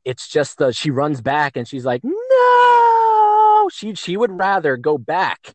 it's 0.05 0.28
just 0.28 0.59
the 0.59 0.72
she 0.72 0.90
runs 0.90 1.20
back 1.20 1.57
and 1.57 1.66
she's 1.66 1.84
like 1.84 2.02
no! 2.05 3.68
She 3.72 3.94
she 3.94 4.16
would 4.16 4.30
rather 4.30 4.76
go 4.76 4.98
back 4.98 5.55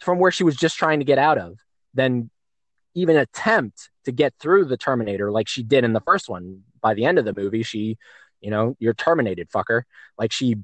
from 0.00 0.18
where 0.18 0.30
she 0.30 0.44
was 0.44 0.56
just 0.56 0.76
trying 0.76 1.00
to 1.00 1.04
get 1.04 1.18
out 1.18 1.38
of 1.38 1.58
than 1.94 2.30
even 2.94 3.16
attempt 3.16 3.90
to 4.04 4.12
get 4.12 4.34
through 4.40 4.64
the 4.64 4.76
terminator 4.76 5.30
like 5.30 5.48
she 5.48 5.62
did 5.62 5.84
in 5.84 5.92
the 5.92 6.00
first 6.00 6.28
one. 6.28 6.62
By 6.80 6.94
the 6.94 7.04
end 7.04 7.18
of 7.18 7.24
the 7.24 7.34
movie 7.34 7.62
she 7.62 7.98
you 8.40 8.50
know 8.50 8.76
you're 8.78 8.94
terminated 8.94 9.50
fucker. 9.50 9.82
Like 10.16 10.32
she 10.32 10.56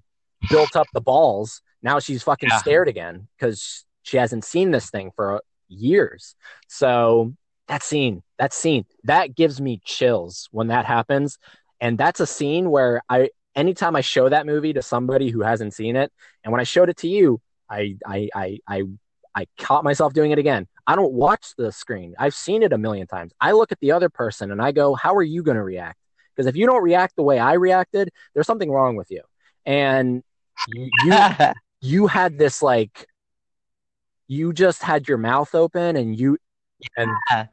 built 0.48 0.76
up 0.76 0.86
the 0.94 1.00
balls. 1.00 1.60
Now 1.82 1.98
she's 1.98 2.22
fucking 2.22 2.48
yeah. 2.50 2.58
scared 2.58 2.88
again 2.88 3.28
because 3.36 3.84
she 4.02 4.16
hasn't 4.16 4.44
seen 4.44 4.70
this 4.70 4.90
thing 4.90 5.10
for 5.14 5.42
years. 5.68 6.34
So 6.68 7.34
that 7.68 7.82
scene, 7.82 8.22
that 8.38 8.52
scene, 8.52 8.84
that 9.04 9.34
gives 9.34 9.60
me 9.60 9.80
chills 9.84 10.48
when 10.52 10.68
that 10.68 10.84
happens. 10.84 11.38
And 11.80 11.98
that's 11.98 12.20
a 12.20 12.26
scene 12.26 12.70
where 12.70 13.02
I, 13.08 13.30
anytime 13.54 13.96
I 13.96 14.00
show 14.00 14.28
that 14.28 14.46
movie 14.46 14.72
to 14.74 14.82
somebody 14.82 15.30
who 15.30 15.40
hasn't 15.42 15.74
seen 15.74 15.96
it, 15.96 16.12
and 16.42 16.52
when 16.52 16.60
I 16.60 16.64
showed 16.64 16.88
it 16.88 16.98
to 16.98 17.08
you, 17.08 17.40
I, 17.68 17.96
I, 18.06 18.28
I, 18.34 18.58
I, 18.68 18.82
I 19.34 19.46
caught 19.58 19.84
myself 19.84 20.12
doing 20.12 20.30
it 20.30 20.38
again. 20.38 20.66
I 20.86 20.96
don't 20.96 21.12
watch 21.12 21.54
the 21.56 21.72
screen. 21.72 22.14
I've 22.18 22.34
seen 22.34 22.62
it 22.62 22.72
a 22.72 22.78
million 22.78 23.06
times. 23.06 23.32
I 23.40 23.52
look 23.52 23.72
at 23.72 23.80
the 23.80 23.92
other 23.92 24.08
person 24.08 24.52
and 24.52 24.60
I 24.60 24.72
go, 24.72 24.94
how 24.94 25.14
are 25.14 25.22
you 25.22 25.42
going 25.42 25.56
to 25.56 25.62
react? 25.62 25.98
Because 26.34 26.46
if 26.46 26.56
you 26.56 26.66
don't 26.66 26.82
react 26.82 27.16
the 27.16 27.22
way 27.22 27.38
I 27.38 27.54
reacted, 27.54 28.10
there's 28.34 28.46
something 28.46 28.70
wrong 28.70 28.96
with 28.96 29.10
you. 29.10 29.22
And 29.64 30.22
you, 30.68 30.90
you, 31.04 31.18
you 31.80 32.06
had 32.06 32.38
this 32.38 32.62
like, 32.62 33.06
you 34.26 34.52
just 34.52 34.82
had 34.82 35.08
your 35.08 35.18
mouth 35.18 35.54
open 35.54 35.96
and 35.96 36.18
you, 36.18 36.38
and 36.96 37.10
yeah. 37.30 37.46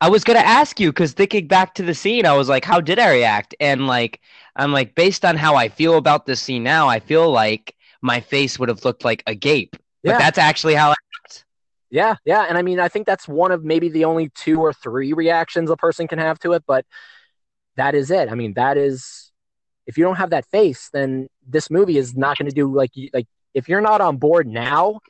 I 0.00 0.08
was 0.08 0.24
gonna 0.24 0.40
ask 0.40 0.78
you 0.80 0.90
because 0.90 1.12
thinking 1.12 1.46
back 1.46 1.74
to 1.74 1.82
the 1.82 1.94
scene, 1.94 2.26
I 2.26 2.36
was 2.36 2.48
like, 2.48 2.64
how 2.64 2.80
did 2.80 2.98
I 2.98 3.12
react? 3.12 3.54
And 3.60 3.86
like, 3.86 4.20
I'm 4.56 4.72
like, 4.72 4.94
based 4.94 5.24
on 5.24 5.36
how 5.36 5.56
I 5.56 5.68
feel 5.68 5.96
about 5.96 6.26
this 6.26 6.40
scene 6.40 6.62
now, 6.62 6.88
I 6.88 7.00
feel 7.00 7.30
like 7.30 7.74
my 8.02 8.20
face 8.20 8.58
would 8.58 8.68
have 8.68 8.84
looked 8.84 9.04
like 9.04 9.22
a 9.26 9.34
gape. 9.34 9.76
But 10.02 10.18
that's 10.18 10.36
actually 10.36 10.74
how 10.74 10.90
I 10.90 10.94
felt. 10.94 11.44
Yeah, 11.90 12.16
yeah. 12.26 12.44
And 12.46 12.58
I 12.58 12.62
mean, 12.62 12.78
I 12.78 12.88
think 12.88 13.06
that's 13.06 13.26
one 13.26 13.50
of 13.50 13.64
maybe 13.64 13.88
the 13.88 14.04
only 14.04 14.30
two 14.34 14.60
or 14.60 14.74
three 14.74 15.14
reactions 15.14 15.70
a 15.70 15.76
person 15.76 16.06
can 16.06 16.18
have 16.18 16.38
to 16.40 16.52
it, 16.52 16.64
but 16.66 16.84
that 17.76 17.94
is 17.94 18.10
it. 18.10 18.28
I 18.30 18.34
mean, 18.34 18.52
that 18.54 18.76
is 18.76 19.32
if 19.86 19.96
you 19.96 20.04
don't 20.04 20.16
have 20.16 20.30
that 20.30 20.44
face, 20.46 20.90
then 20.92 21.28
this 21.46 21.70
movie 21.70 21.96
is 21.96 22.16
not 22.16 22.36
going 22.36 22.48
to 22.48 22.54
do 22.54 22.72
like 22.72 22.90
like 23.12 23.26
if 23.54 23.68
you're 23.68 23.80
not 23.80 24.00
on 24.00 24.18
board 24.18 24.46
now, 24.46 25.00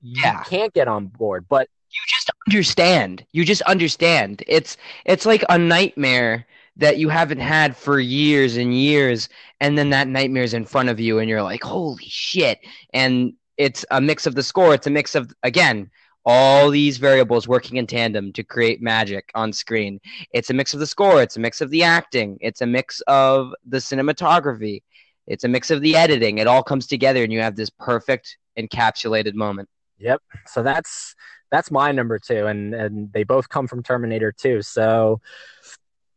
you 0.00 0.22
yeah. 0.22 0.42
can't 0.44 0.72
get 0.72 0.88
on 0.88 1.06
board. 1.06 1.46
But 1.48 1.68
you 1.90 2.00
just 2.08 2.30
understand. 2.48 3.24
You 3.32 3.44
just 3.44 3.62
understand. 3.62 4.42
It's 4.46 4.76
it's 5.04 5.26
like 5.26 5.44
a 5.48 5.58
nightmare 5.58 6.46
that 6.76 6.98
you 6.98 7.08
haven't 7.08 7.40
had 7.40 7.76
for 7.76 7.98
years 7.98 8.56
and 8.56 8.74
years 8.74 9.28
and 9.60 9.78
then 9.78 9.90
that 9.90 10.08
nightmare 10.08 10.42
is 10.42 10.54
in 10.54 10.66
front 10.66 10.88
of 10.88 11.00
you 11.00 11.18
and 11.18 11.28
you're 11.28 11.42
like, 11.42 11.62
"Holy 11.62 12.04
shit." 12.06 12.60
And 12.92 13.34
it's 13.56 13.84
a 13.90 14.00
mix 14.00 14.26
of 14.26 14.34
the 14.34 14.42
score, 14.42 14.74
it's 14.74 14.86
a 14.86 14.90
mix 14.90 15.14
of 15.14 15.32
again, 15.42 15.90
all 16.24 16.70
these 16.70 16.98
variables 16.98 17.48
working 17.48 17.76
in 17.76 17.86
tandem 17.86 18.32
to 18.32 18.42
create 18.42 18.82
magic 18.82 19.30
on 19.34 19.52
screen. 19.52 20.00
It's 20.32 20.50
a 20.50 20.54
mix 20.54 20.74
of 20.74 20.80
the 20.80 20.86
score, 20.86 21.22
it's 21.22 21.36
a 21.36 21.40
mix 21.40 21.60
of 21.60 21.70
the 21.70 21.82
acting, 21.84 22.36
it's 22.40 22.60
a 22.60 22.66
mix 22.66 23.00
of 23.02 23.54
the 23.64 23.78
cinematography, 23.78 24.82
it's 25.26 25.44
a 25.44 25.48
mix 25.48 25.70
of 25.70 25.80
the 25.80 25.96
editing. 25.96 26.38
It 26.38 26.46
all 26.46 26.62
comes 26.62 26.86
together 26.86 27.22
and 27.22 27.32
you 27.32 27.40
have 27.40 27.56
this 27.56 27.70
perfect 27.70 28.38
encapsulated 28.58 29.34
moment. 29.34 29.68
Yep. 29.98 30.20
So 30.46 30.62
that's 30.62 31.14
that's 31.50 31.70
my 31.70 31.92
number 31.92 32.18
two, 32.18 32.46
and 32.46 32.74
and 32.74 33.12
they 33.12 33.24
both 33.24 33.48
come 33.48 33.66
from 33.66 33.82
Terminator 33.82 34.32
2. 34.32 34.62
So 34.62 35.20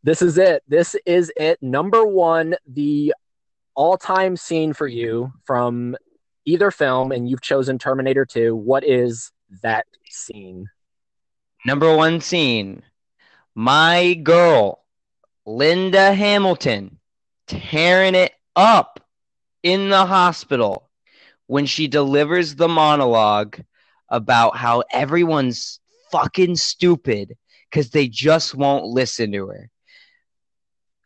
this 0.02 0.22
is 0.22 0.38
it. 0.38 0.62
This 0.68 0.96
is 1.06 1.32
it. 1.36 1.62
Number 1.62 2.04
one, 2.04 2.56
the 2.66 3.14
all-time 3.74 4.36
scene 4.36 4.72
for 4.72 4.86
you 4.86 5.32
from 5.44 5.96
either 6.44 6.70
film, 6.70 7.12
and 7.12 7.28
you've 7.28 7.42
chosen 7.42 7.78
Terminator 7.78 8.24
2. 8.24 8.54
What 8.54 8.84
is 8.84 9.30
that 9.62 9.86
scene? 10.08 10.66
Number 11.64 11.94
one 11.94 12.20
scene. 12.20 12.82
My 13.54 14.14
girl, 14.14 14.84
Linda 15.44 16.14
Hamilton, 16.14 16.98
tearing 17.46 18.14
it 18.14 18.32
up 18.56 19.00
in 19.62 19.90
the 19.90 20.06
hospital 20.06 20.88
when 21.46 21.66
she 21.66 21.88
delivers 21.88 22.54
the 22.54 22.68
monologue 22.68 23.60
about 24.10 24.56
how 24.56 24.82
everyone's 24.92 25.80
fucking 26.10 26.56
stupid 26.56 27.36
because 27.70 27.90
they 27.90 28.08
just 28.08 28.54
won't 28.54 28.84
listen 28.86 29.32
to 29.32 29.46
her. 29.48 29.70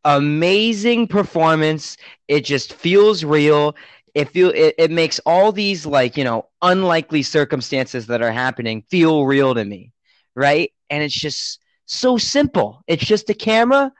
amazing 0.04 1.06
performance. 1.08 1.96
It 2.28 2.44
just 2.44 2.72
feels 2.74 3.24
real. 3.24 3.76
It 4.14 4.30
feel 4.30 4.50
it, 4.50 4.74
it 4.78 4.90
makes 4.90 5.18
all 5.26 5.52
these 5.52 5.86
like, 5.86 6.16
you 6.16 6.24
know, 6.24 6.48
unlikely 6.62 7.22
circumstances 7.22 8.06
that 8.06 8.22
are 8.22 8.32
happening 8.32 8.82
feel 8.90 9.26
real 9.26 9.54
to 9.54 9.64
me. 9.64 9.92
Right? 10.34 10.72
And 10.90 11.02
it's 11.02 11.18
just 11.18 11.60
so 11.86 12.18
simple. 12.18 12.82
It's 12.86 13.04
just 13.04 13.30
a 13.30 13.34
camera 13.34 13.92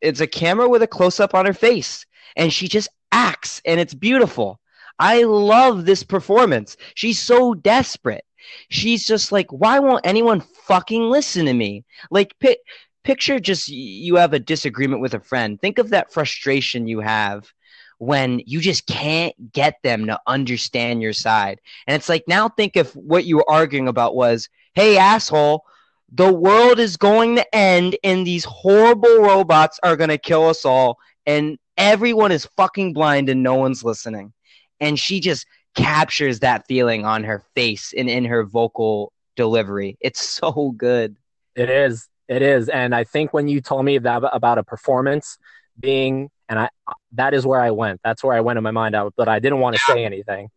it's 0.00 0.20
a 0.20 0.26
camera 0.26 0.68
with 0.68 0.82
a 0.82 0.86
close 0.86 1.20
up 1.20 1.34
on 1.34 1.46
her 1.46 1.54
face 1.54 2.06
and 2.36 2.52
she 2.52 2.68
just 2.68 2.88
acts 3.12 3.60
and 3.64 3.80
it's 3.80 3.94
beautiful. 3.94 4.60
I 4.98 5.22
love 5.22 5.84
this 5.84 6.02
performance. 6.02 6.76
She's 6.94 7.20
so 7.20 7.54
desperate. 7.54 8.24
She's 8.68 9.06
just 9.06 9.30
like, 9.32 9.50
why 9.50 9.78
won't 9.78 10.06
anyone 10.06 10.40
fucking 10.40 11.02
listen 11.02 11.46
to 11.46 11.54
me? 11.54 11.84
Like, 12.10 12.34
pi- 12.40 12.56
picture 13.04 13.38
just 13.38 13.68
you 13.68 14.16
have 14.16 14.32
a 14.32 14.38
disagreement 14.38 15.00
with 15.00 15.14
a 15.14 15.20
friend. 15.20 15.60
Think 15.60 15.78
of 15.78 15.90
that 15.90 16.12
frustration 16.12 16.86
you 16.86 17.00
have 17.00 17.52
when 17.98 18.40
you 18.46 18.60
just 18.60 18.86
can't 18.86 19.34
get 19.52 19.76
them 19.82 20.06
to 20.06 20.20
understand 20.26 21.02
your 21.02 21.12
side. 21.12 21.60
And 21.86 21.96
it's 21.96 22.08
like, 22.08 22.24
now 22.28 22.48
think 22.48 22.76
if 22.76 22.94
what 22.94 23.24
you 23.24 23.36
were 23.36 23.50
arguing 23.50 23.88
about 23.88 24.14
was, 24.14 24.48
hey, 24.74 24.98
asshole, 24.98 25.64
the 26.12 26.32
world 26.32 26.78
is 26.78 26.96
going 26.96 27.36
to 27.36 27.54
end 27.54 27.96
and 28.02 28.26
these 28.26 28.44
horrible 28.44 29.18
robots 29.18 29.78
are 29.82 29.96
going 29.96 30.10
to 30.10 30.18
kill 30.18 30.48
us 30.48 30.64
all 30.64 30.98
and 31.26 31.58
everyone 31.76 32.32
is 32.32 32.48
fucking 32.56 32.92
blind 32.92 33.28
and 33.28 33.42
no 33.42 33.56
one's 33.56 33.84
listening 33.84 34.32
and 34.80 34.98
she 34.98 35.20
just 35.20 35.46
captures 35.74 36.40
that 36.40 36.66
feeling 36.66 37.04
on 37.04 37.24
her 37.24 37.42
face 37.54 37.92
and 37.96 38.08
in 38.08 38.24
her 38.24 38.44
vocal 38.44 39.12
delivery. 39.36 39.96
It's 40.00 40.20
so 40.28 40.72
good. 40.76 41.16
It 41.54 41.70
is. 41.70 42.08
It 42.28 42.42
is. 42.42 42.68
And 42.68 42.94
i 42.94 43.04
think 43.04 43.32
when 43.32 43.48
you 43.48 43.60
told 43.60 43.84
me 43.84 43.98
that 43.98 44.22
about 44.32 44.58
a 44.58 44.64
performance 44.64 45.38
being 45.80 46.30
and 46.48 46.58
i 46.58 46.68
that 47.12 47.34
is 47.34 47.46
where 47.46 47.60
i 47.60 47.70
went. 47.70 48.00
That's 48.04 48.22
where 48.22 48.36
i 48.36 48.40
went 48.40 48.58
in 48.58 48.62
my 48.62 48.70
mind. 48.70 48.94
Out 48.94 49.14
but 49.16 49.28
i 49.28 49.38
didn't 49.38 49.60
want 49.60 49.76
to 49.76 49.82
say 49.82 50.04
anything. 50.04 50.50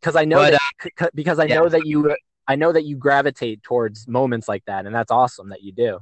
Because 0.00 0.16
i 0.16 0.24
know 0.24 0.38
but, 0.38 0.58
that 0.82 0.92
uh, 1.00 1.10
because 1.14 1.38
i 1.38 1.44
yeah. 1.44 1.56
know 1.56 1.68
that 1.68 1.86
you 1.86 2.14
I 2.48 2.56
know 2.56 2.72
that 2.72 2.86
you 2.86 2.96
gravitate 2.96 3.62
towards 3.62 4.08
moments 4.08 4.48
like 4.48 4.64
that, 4.64 4.86
and 4.86 4.94
that's 4.94 5.10
awesome 5.10 5.50
that 5.50 5.62
you 5.62 5.70
do. 5.70 6.00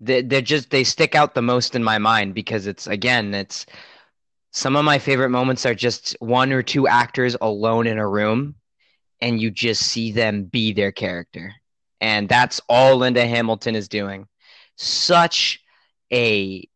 They 0.00 0.22
they're 0.22 0.40
just 0.40 0.70
they 0.70 0.84
stick 0.84 1.16
out 1.16 1.34
the 1.34 1.42
most 1.42 1.74
in 1.74 1.82
my 1.82 1.98
mind 1.98 2.32
because 2.32 2.68
it's 2.68 2.86
again 2.86 3.34
it's 3.34 3.66
some 4.50 4.76
of 4.76 4.84
my 4.84 4.98
favorite 4.98 5.30
moments 5.30 5.66
are 5.66 5.74
just 5.74 6.16
one 6.20 6.52
or 6.52 6.62
two 6.62 6.88
actors 6.88 7.36
alone 7.40 7.86
in 7.86 7.98
a 7.98 8.08
room, 8.08 8.54
and 9.20 9.40
you 9.40 9.50
just 9.50 9.82
see 9.82 10.12
them 10.12 10.44
be 10.44 10.72
their 10.72 10.92
character, 10.92 11.52
and 12.00 12.28
that's 12.28 12.60
all 12.68 12.96
Linda 12.96 13.26
Hamilton 13.26 13.74
is 13.74 13.88
doing. 13.88 14.26
Such 14.76 15.60
a 16.12 16.66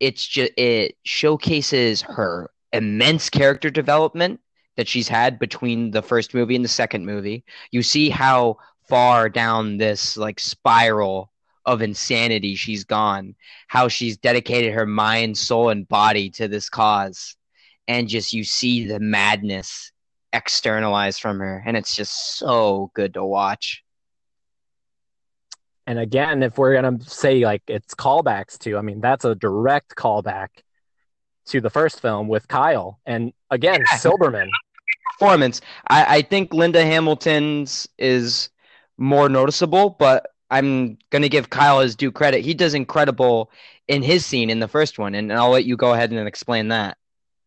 it's 0.00 0.26
just 0.26 0.52
it 0.56 0.96
showcases 1.04 2.00
her 2.02 2.50
immense 2.72 3.28
character 3.28 3.70
development 3.70 4.40
that 4.76 4.88
she's 4.88 5.08
had 5.08 5.38
between 5.38 5.90
the 5.90 6.02
first 6.02 6.32
movie 6.32 6.56
and 6.56 6.64
the 6.64 6.68
second 6.68 7.04
movie. 7.04 7.44
You 7.70 7.82
see 7.82 8.08
how 8.08 8.56
far 8.88 9.28
down 9.28 9.76
this 9.76 10.16
like 10.16 10.40
spiral 10.40 11.29
of 11.66 11.82
insanity 11.82 12.54
she's 12.54 12.84
gone, 12.84 13.34
how 13.68 13.88
she's 13.88 14.16
dedicated 14.16 14.72
her 14.72 14.86
mind, 14.86 15.36
soul, 15.36 15.70
and 15.70 15.88
body 15.88 16.30
to 16.30 16.48
this 16.48 16.68
cause. 16.68 17.36
And 17.88 18.08
just 18.08 18.32
you 18.32 18.44
see 18.44 18.86
the 18.86 19.00
madness 19.00 19.92
externalized 20.32 21.20
from 21.20 21.40
her. 21.40 21.62
And 21.66 21.76
it's 21.76 21.96
just 21.96 22.38
so 22.38 22.90
good 22.94 23.14
to 23.14 23.24
watch. 23.24 23.82
And 25.86 25.98
again, 25.98 26.42
if 26.42 26.56
we're 26.56 26.80
going 26.80 26.98
to 26.98 27.10
say 27.10 27.44
like 27.44 27.62
it's 27.66 27.94
callbacks 27.94 28.58
to, 28.60 28.76
I 28.76 28.80
mean, 28.80 29.00
that's 29.00 29.24
a 29.24 29.34
direct 29.34 29.96
callback 29.96 30.48
to 31.46 31.60
the 31.60 31.70
first 31.70 32.00
film 32.00 32.28
with 32.28 32.46
Kyle. 32.46 33.00
And 33.06 33.32
again, 33.50 33.80
yeah. 33.80 33.98
Silberman 33.98 34.48
performance. 35.12 35.60
I, 35.88 36.18
I 36.18 36.22
think 36.22 36.54
Linda 36.54 36.84
Hamilton's 36.84 37.88
is 37.98 38.50
more 38.98 39.28
noticeable, 39.28 39.90
but 39.98 40.30
I'm 40.50 40.98
gonna 41.10 41.28
give 41.28 41.50
Kyle 41.50 41.80
his 41.80 41.96
due 41.96 42.10
credit. 42.10 42.42
He 42.42 42.54
does 42.54 42.74
incredible 42.74 43.50
in 43.88 44.02
his 44.02 44.26
scene 44.26 44.50
in 44.50 44.60
the 44.60 44.68
first 44.68 44.98
one, 44.98 45.14
and 45.14 45.32
I'll 45.32 45.50
let 45.50 45.64
you 45.64 45.76
go 45.76 45.92
ahead 45.92 46.10
and 46.10 46.26
explain 46.26 46.68
that. 46.68 46.96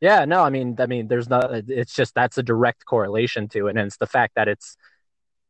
Yeah, 0.02 0.26
no, 0.26 0.44
I 0.44 0.50
mean, 0.50 0.76
I 0.80 0.86
mean, 0.86 1.08
there's 1.08 1.30
not. 1.30 1.52
It's 1.70 1.94
just 1.94 2.16
that's 2.16 2.38
a 2.38 2.44
direct 2.44 2.86
correlation 2.86 3.48
to 3.50 3.68
it, 3.68 3.78
and 3.78 3.88
it's 3.88 3.98
the 3.98 4.08
fact 4.08 4.36
that 4.36 4.48
it's 4.48 4.76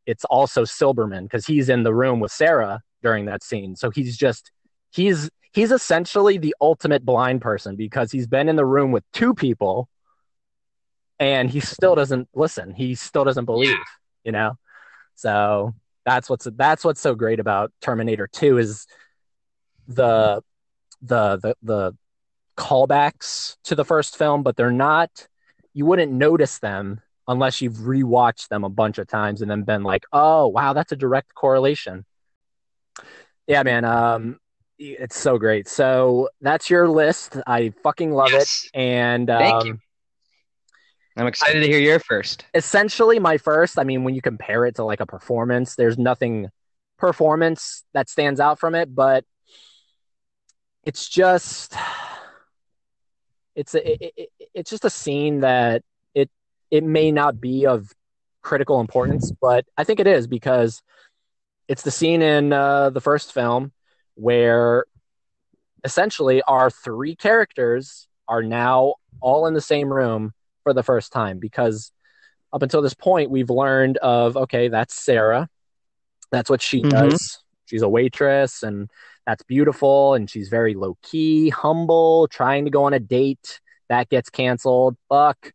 it's 0.05 0.25
also 0.25 0.63
Silberman 0.63 1.23
because 1.23 1.45
he's 1.45 1.69
in 1.69 1.83
the 1.83 1.93
room 1.93 2.19
with 2.19 2.31
Sarah 2.31 2.81
during 3.01 3.25
that 3.25 3.43
scene, 3.43 3.75
so 3.75 3.89
he's 3.89 4.17
just 4.17 4.51
he's 4.91 5.29
he's 5.53 5.71
essentially 5.71 6.37
the 6.37 6.55
ultimate 6.59 7.05
blind 7.05 7.41
person 7.41 7.75
because 7.75 8.11
he's 8.11 8.27
been 8.27 8.49
in 8.49 8.55
the 8.55 8.65
room 8.65 8.91
with 8.91 9.03
two 9.13 9.33
people 9.33 9.87
and 11.19 11.49
he 11.49 11.59
still 11.59 11.95
doesn't 11.95 12.27
listen. 12.33 12.73
He 12.73 12.95
still 12.95 13.23
doesn't 13.23 13.45
believe, 13.45 13.69
yeah. 13.69 13.77
you 14.25 14.31
know? 14.31 14.57
So 15.15 15.73
that's 16.05 16.29
what's 16.29 16.47
that's 16.55 16.83
what's 16.83 17.01
so 17.01 17.15
great 17.15 17.39
about 17.39 17.71
Terminator 17.81 18.27
2 18.27 18.57
is 18.57 18.87
the 19.87 20.41
the 21.01 21.37
the 21.37 21.55
the 21.61 21.97
callbacks 22.57 23.57
to 23.63 23.75
the 23.75 23.85
first 23.85 24.17
film, 24.17 24.43
but 24.43 24.55
they're 24.55 24.71
not 24.71 25.27
you 25.73 25.85
wouldn't 25.85 26.11
notice 26.11 26.59
them 26.59 27.01
unless 27.27 27.61
you've 27.61 27.75
rewatched 27.75 28.49
them 28.49 28.63
a 28.63 28.69
bunch 28.69 28.97
of 28.97 29.07
times 29.07 29.41
and 29.41 29.49
then 29.49 29.63
been 29.63 29.83
like, 29.83 30.03
"Oh, 30.11 30.47
wow, 30.47 30.73
that's 30.73 30.91
a 30.91 30.95
direct 30.95 31.33
correlation." 31.33 32.05
Yeah, 33.47 33.63
man, 33.63 33.85
um 33.85 34.39
it's 34.79 35.17
so 35.17 35.37
great. 35.37 35.67
So 35.67 36.29
that's 36.41 36.69
your 36.69 36.89
list. 36.89 37.37
I 37.47 37.73
fucking 37.83 38.11
love 38.11 38.31
yes. 38.31 38.65
it. 38.73 38.77
And 38.77 39.29
um, 39.29 39.81
I'm 41.15 41.27
excited 41.27 41.61
to 41.61 41.67
hear 41.67 41.79
your 41.79 41.99
first. 41.99 42.45
Essentially, 42.53 43.19
my 43.19 43.37
first. 43.37 43.77
I 43.77 43.83
mean, 43.83 44.03
when 44.03 44.15
you 44.15 44.21
compare 44.21 44.65
it 44.65 44.75
to 44.75 44.83
like 44.83 44.99
a 44.99 45.05
performance, 45.05 45.75
there's 45.75 45.97
nothing 45.97 46.49
performance 46.97 47.83
that 47.93 48.09
stands 48.09 48.39
out 48.39 48.59
from 48.59 48.75
it, 48.75 48.93
but 48.93 49.25
it's 50.83 51.07
just 51.07 51.75
it's 53.55 53.75
a 53.75 54.05
it, 54.05 54.13
it, 54.17 54.29
it's 54.53 54.69
just 54.69 54.85
a 54.85 54.89
scene 54.89 55.41
that 55.41 55.83
it 56.15 56.29
it 56.71 56.83
may 56.83 57.11
not 57.11 57.39
be 57.39 57.67
of 57.67 57.91
critical 58.41 58.81
importance, 58.81 59.31
but 59.31 59.65
I 59.77 59.83
think 59.83 59.99
it 59.99 60.07
is 60.07 60.27
because 60.27 60.81
it's 61.67 61.83
the 61.83 61.91
scene 61.91 62.21
in 62.21 62.51
uh, 62.51 62.89
the 62.89 63.01
first 63.01 63.33
film 63.33 63.71
where 64.15 64.85
essentially 65.83 66.41
our 66.43 66.69
three 66.69 67.15
characters 67.15 68.07
are 68.27 68.43
now 68.43 68.95
all 69.21 69.47
in 69.47 69.53
the 69.53 69.61
same 69.61 69.91
room 69.91 70.33
for 70.63 70.73
the 70.73 70.83
first 70.83 71.11
time 71.11 71.39
because 71.39 71.91
up 72.51 72.61
until 72.61 72.81
this 72.81 72.93
point 72.93 73.29
we've 73.29 73.49
learned 73.49 73.97
of 73.97 74.37
okay 74.37 74.69
that's 74.69 74.95
sarah. 74.95 75.49
That's 76.31 76.49
what 76.49 76.61
she 76.61 76.81
mm-hmm. 76.81 76.89
does. 76.89 77.39
She's 77.65 77.81
a 77.81 77.89
waitress 77.89 78.63
and 78.63 78.89
that's 79.25 79.43
beautiful 79.43 80.13
and 80.13 80.29
she's 80.29 80.49
very 80.49 80.73
low 80.73 80.97
key 81.01 81.49
humble 81.49 82.27
trying 82.27 82.65
to 82.65 82.71
go 82.71 82.85
on 82.85 82.93
a 82.93 82.99
date 82.99 83.59
that 83.89 84.09
gets 84.09 84.29
canceled. 84.29 84.95
Fuck. 85.09 85.53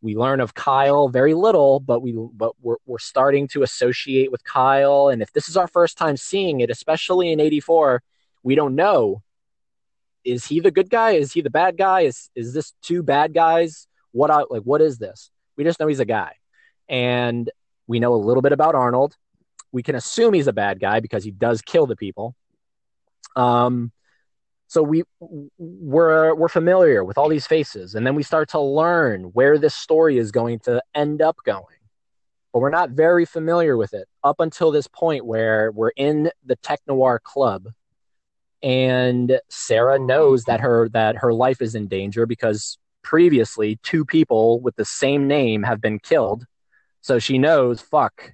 We 0.00 0.16
learn 0.16 0.40
of 0.40 0.54
kyle 0.54 1.08
very 1.08 1.34
little 1.34 1.80
but 1.80 2.00
we 2.00 2.12
but 2.32 2.54
we're, 2.60 2.76
we're 2.86 2.98
starting 2.98 3.48
to 3.48 3.62
associate 3.62 4.30
with 4.32 4.44
kyle. 4.44 5.08
And 5.08 5.22
if 5.22 5.32
this 5.32 5.48
is 5.48 5.56
our 5.56 5.68
first 5.68 5.98
time 5.98 6.16
seeing 6.16 6.60
it 6.60 6.70
especially 6.70 7.32
in 7.32 7.40
84 7.40 8.02
we 8.42 8.54
don't 8.54 8.74
know. 8.74 9.22
Is 10.24 10.46
he 10.46 10.60
the 10.60 10.70
good 10.70 10.88
guy? 10.90 11.12
Is 11.12 11.32
he 11.32 11.40
the 11.40 11.50
bad 11.50 11.76
guy? 11.76 12.02
Is 12.02 12.30
is 12.34 12.54
this 12.54 12.74
two 12.82 13.02
bad 13.02 13.34
guys 13.34 13.88
what 14.12 14.30
I 14.30 14.44
like 14.48 14.62
what 14.62 14.80
is 14.80 14.98
this? 14.98 15.30
We 15.56 15.64
just 15.64 15.80
know 15.80 15.86
he's 15.86 16.00
a 16.00 16.04
guy. 16.04 16.34
And 16.88 17.50
we 17.86 18.00
know 18.00 18.14
a 18.14 18.16
little 18.16 18.42
bit 18.42 18.52
about 18.52 18.74
Arnold. 18.74 19.16
We 19.72 19.82
can 19.82 19.94
assume 19.94 20.34
he's 20.34 20.46
a 20.46 20.52
bad 20.52 20.80
guy 20.80 21.00
because 21.00 21.24
he 21.24 21.30
does 21.30 21.62
kill 21.62 21.86
the 21.86 21.96
people. 21.96 22.34
Um 23.36 23.92
so 24.72 24.82
we 24.82 25.02
we're 25.58 26.34
we're 26.34 26.48
familiar 26.48 27.04
with 27.04 27.18
all 27.18 27.28
these 27.28 27.46
faces 27.46 27.94
and 27.94 28.06
then 28.06 28.14
we 28.14 28.22
start 28.22 28.48
to 28.48 28.58
learn 28.58 29.24
where 29.34 29.58
this 29.58 29.74
story 29.74 30.16
is 30.16 30.32
going 30.32 30.58
to 30.60 30.82
end 30.94 31.20
up 31.20 31.36
going 31.44 31.76
but 32.54 32.60
we're 32.60 32.70
not 32.70 32.88
very 32.88 33.26
familiar 33.26 33.76
with 33.76 33.92
it 33.92 34.08
up 34.24 34.40
until 34.40 34.70
this 34.70 34.86
point 34.86 35.26
where 35.26 35.70
we're 35.72 35.92
in 35.96 36.30
the 36.46 36.56
tech 36.56 36.80
noir 36.88 37.20
club 37.22 37.68
and 38.62 39.38
sarah 39.50 39.98
knows 39.98 40.44
that 40.44 40.60
her 40.60 40.88
that 40.88 41.16
her 41.16 41.34
life 41.34 41.60
is 41.60 41.74
in 41.74 41.86
danger 41.86 42.24
because 42.24 42.78
previously 43.02 43.78
two 43.82 44.04
people 44.04 44.60
with 44.60 44.76
the 44.76 44.84
same 44.84 45.26
name 45.26 45.62
have 45.62 45.80
been 45.80 45.98
killed. 45.98 46.46
So 47.00 47.18
she 47.18 47.38
knows, 47.38 47.80
fuck, 47.80 48.32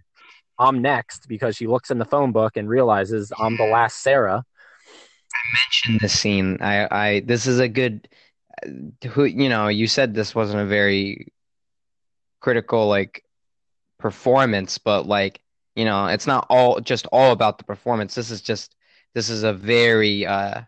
I'm 0.58 0.82
next 0.82 1.28
because 1.28 1.56
she 1.56 1.66
looks 1.66 1.90
in 1.90 1.98
the 1.98 2.04
phone 2.04 2.32
book 2.32 2.56
and 2.56 2.68
realizes 2.68 3.32
I'm 3.38 3.56
the 3.56 3.66
last 3.66 4.02
Sarah. 4.02 4.44
I 5.32 5.58
mentioned 5.64 6.00
the 6.00 6.08
scene. 6.08 6.58
I, 6.60 6.88
I, 6.90 7.20
this 7.20 7.46
is 7.46 7.60
a 7.60 7.68
good, 7.68 8.08
who, 9.10 9.24
you 9.24 9.48
know, 9.48 9.68
you 9.68 9.86
said 9.86 10.14
this 10.14 10.34
wasn't 10.34 10.60
a 10.60 10.66
very 10.66 11.32
critical, 12.40 12.88
like, 12.88 13.24
performance, 13.98 14.78
but 14.78 15.06
like, 15.06 15.40
you 15.74 15.84
know, 15.84 16.06
it's 16.06 16.26
not 16.26 16.46
all 16.48 16.80
just 16.80 17.06
all 17.10 17.32
about 17.32 17.58
the 17.58 17.64
performance. 17.64 18.14
This 18.14 18.30
is 18.30 18.40
just 18.40 18.76
this 19.12 19.28
is 19.28 19.42
a 19.42 19.52
very 19.52 20.24
uh, 20.24 20.62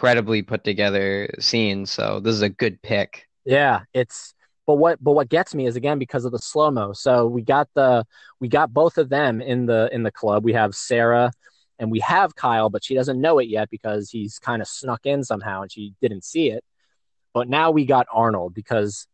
credibly 0.00 0.40
put 0.40 0.64
together 0.64 1.28
scene. 1.38 1.84
So 1.84 2.20
this 2.20 2.34
is 2.34 2.40
a 2.40 2.48
good 2.48 2.80
pick. 2.80 3.28
Yeah, 3.44 3.82
it's 3.92 4.34
but 4.66 4.76
what 4.76 5.02
but 5.04 5.12
what 5.12 5.28
gets 5.28 5.54
me 5.54 5.66
is 5.66 5.76
again 5.76 5.98
because 5.98 6.24
of 6.24 6.32
the 6.32 6.38
slow 6.38 6.70
mo. 6.70 6.94
So 6.94 7.26
we 7.26 7.42
got 7.42 7.68
the 7.74 8.06
we 8.40 8.48
got 8.48 8.72
both 8.72 8.96
of 8.96 9.10
them 9.10 9.42
in 9.42 9.66
the 9.66 9.90
in 9.92 10.02
the 10.02 10.10
club. 10.10 10.42
We 10.42 10.54
have 10.54 10.74
Sarah 10.74 11.32
and 11.78 11.90
we 11.90 12.00
have 12.00 12.34
Kyle, 12.34 12.70
but 12.70 12.82
she 12.82 12.94
doesn't 12.94 13.20
know 13.20 13.40
it 13.40 13.48
yet 13.48 13.68
because 13.68 14.08
he's 14.08 14.38
kind 14.38 14.62
of 14.62 14.68
snuck 14.68 15.04
in 15.04 15.22
somehow 15.22 15.62
and 15.62 15.70
she 15.70 15.92
didn't 16.00 16.24
see 16.24 16.50
it. 16.50 16.64
But 17.34 17.50
now 17.50 17.70
we 17.70 17.84
got 17.84 18.06
Arnold 18.10 18.54
because 18.54 19.06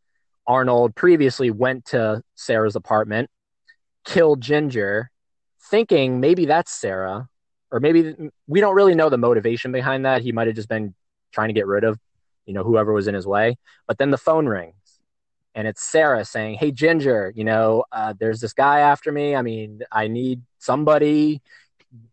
Arnold 0.46 0.94
previously 0.94 1.50
went 1.50 1.86
to 1.86 2.22
Sarah's 2.36 2.76
apartment, 2.76 3.28
killed 4.04 4.40
Ginger, 4.40 5.10
thinking 5.68 6.20
maybe 6.20 6.44
that's 6.44 6.70
Sarah, 6.70 7.28
or 7.70 7.80
maybe 7.80 8.14
we 8.46 8.60
don't 8.60 8.74
really 8.74 8.94
know 8.94 9.08
the 9.08 9.18
motivation 9.18 9.72
behind 9.72 10.04
that. 10.04 10.22
He 10.22 10.32
might 10.32 10.46
have 10.46 10.56
just 10.56 10.68
been 10.68 10.94
trying 11.32 11.48
to 11.48 11.54
get 11.54 11.66
rid 11.66 11.84
of, 11.84 11.98
you 12.46 12.54
know, 12.54 12.62
whoever 12.62 12.92
was 12.92 13.08
in 13.08 13.14
his 13.14 13.26
way. 13.26 13.56
But 13.86 13.98
then 13.98 14.10
the 14.10 14.18
phone 14.18 14.46
rings 14.46 14.74
and 15.56 15.66
it's 15.66 15.82
Sarah 15.82 16.24
saying, 16.24 16.56
Hey, 16.58 16.70
Ginger, 16.70 17.32
you 17.34 17.42
know, 17.42 17.84
uh, 17.90 18.14
there's 18.18 18.40
this 18.40 18.52
guy 18.52 18.80
after 18.80 19.10
me. 19.10 19.34
I 19.34 19.42
mean, 19.42 19.80
I 19.90 20.06
need 20.06 20.42
somebody 20.58 21.42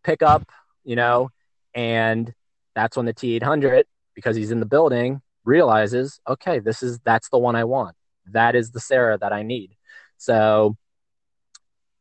pick 0.04 0.24
up, 0.24 0.50
you 0.86 0.96
know, 0.96 1.30
and 1.76 2.34
that's 2.74 2.96
when 2.96 3.06
the 3.06 3.14
T 3.14 3.36
800, 3.36 3.86
because 4.16 4.36
he's 4.36 4.52
in 4.52 4.62
the 4.62 4.66
building, 4.66 5.22
realizes, 5.44 6.22
okay, 6.28 6.60
this 6.60 6.82
is 6.82 7.00
that's 7.00 7.30
the 7.30 7.38
one 7.38 7.56
I 7.56 7.66
want. 7.66 7.96
That 8.32 8.56
is 8.56 8.72
the 8.72 8.80
Sarah 8.80 9.18
that 9.18 9.34
I 9.34 9.44
need. 9.44 9.76
So 10.18 10.78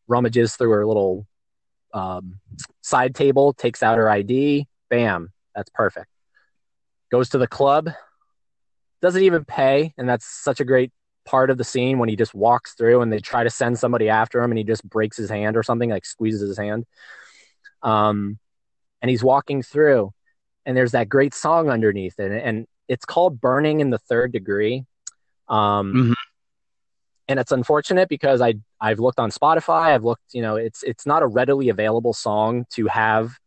rummages 0.06 0.54
through 0.54 0.70
her 0.70 0.86
little 0.86 1.26
um, 1.92 2.40
side 2.80 3.14
table, 3.14 3.52
takes 3.52 3.82
out 3.82 3.98
her 3.98 4.08
ID, 4.08 4.66
bam, 4.88 5.32
that's 5.54 5.70
perfect. 5.70 6.06
Goes 7.10 7.30
to 7.30 7.38
the 7.38 7.46
club, 7.46 7.90
doesn't 9.00 9.22
even 9.22 9.44
pay, 9.44 9.92
and 9.98 10.08
that's 10.08 10.26
such 10.26 10.60
a 10.60 10.64
great 10.64 10.92
part 11.24 11.50
of 11.50 11.58
the 11.58 11.64
scene 11.64 11.98
when 11.98 12.08
he 12.08 12.16
just 12.16 12.34
walks 12.34 12.74
through 12.74 13.00
and 13.00 13.12
they 13.12 13.18
try 13.18 13.44
to 13.44 13.50
send 13.50 13.78
somebody 13.78 14.08
after 14.08 14.42
him 14.42 14.50
and 14.50 14.58
he 14.58 14.64
just 14.64 14.88
breaks 14.88 15.16
his 15.16 15.30
hand 15.30 15.56
or 15.56 15.62
something, 15.62 15.90
like 15.90 16.04
squeezes 16.04 16.40
his 16.40 16.58
hand. 16.58 16.84
Um, 17.82 18.38
and 19.00 19.10
he's 19.10 19.22
walking 19.22 19.62
through, 19.62 20.12
and 20.64 20.76
there's 20.76 20.92
that 20.92 21.08
great 21.08 21.34
song 21.34 21.68
underneath 21.68 22.18
it, 22.20 22.30
and 22.30 22.66
it's 22.88 23.04
called 23.04 23.40
"Burning 23.40 23.80
in 23.80 23.90
the 23.90 23.98
Third 23.98 24.32
Degree." 24.32 24.84
Um, 25.48 25.92
mm-hmm. 25.92 26.12
And 27.32 27.40
it's 27.40 27.50
unfortunate 27.50 28.10
because 28.10 28.42
I 28.42 28.56
I've 28.78 28.98
looked 28.98 29.18
on 29.18 29.30
Spotify. 29.30 29.94
I've 29.94 30.04
looked, 30.04 30.34
you 30.34 30.42
know, 30.42 30.56
it's 30.56 30.82
it's 30.82 31.06
not 31.06 31.22
a 31.22 31.26
readily 31.26 31.70
available 31.70 32.12
song 32.12 32.66
to 32.74 32.88
have 32.88 33.38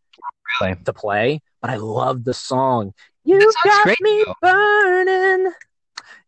really? 0.59 0.75
to 0.85 0.91
play, 0.91 1.39
but 1.61 1.69
I 1.69 1.75
love 1.75 2.23
the 2.23 2.33
song. 2.33 2.95
You've 3.23 3.53
got 3.63 3.83
great, 3.83 4.01
me 4.01 4.23
though. 4.25 4.33
burning. 4.41 5.51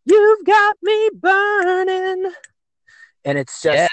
You've 0.06 0.46
got 0.46 0.76
me 0.84 1.10
burning. 1.16 2.32
And 3.26 3.40
it's 3.40 3.60
just 3.60 3.76
yeah. 3.76 3.88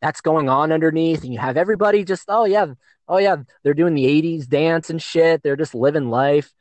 that's 0.00 0.20
going 0.20 0.48
on 0.48 0.70
underneath, 0.70 1.24
and 1.24 1.32
you 1.32 1.40
have 1.40 1.56
everybody 1.56 2.04
just, 2.04 2.26
oh 2.28 2.44
yeah, 2.44 2.66
oh 3.08 3.18
yeah, 3.18 3.38
they're 3.64 3.74
doing 3.74 3.94
the 3.94 4.06
80s 4.06 4.46
dance 4.46 4.90
and 4.90 5.02
shit. 5.02 5.42
They're 5.42 5.56
just 5.56 5.74
living 5.74 6.08
life. 6.08 6.52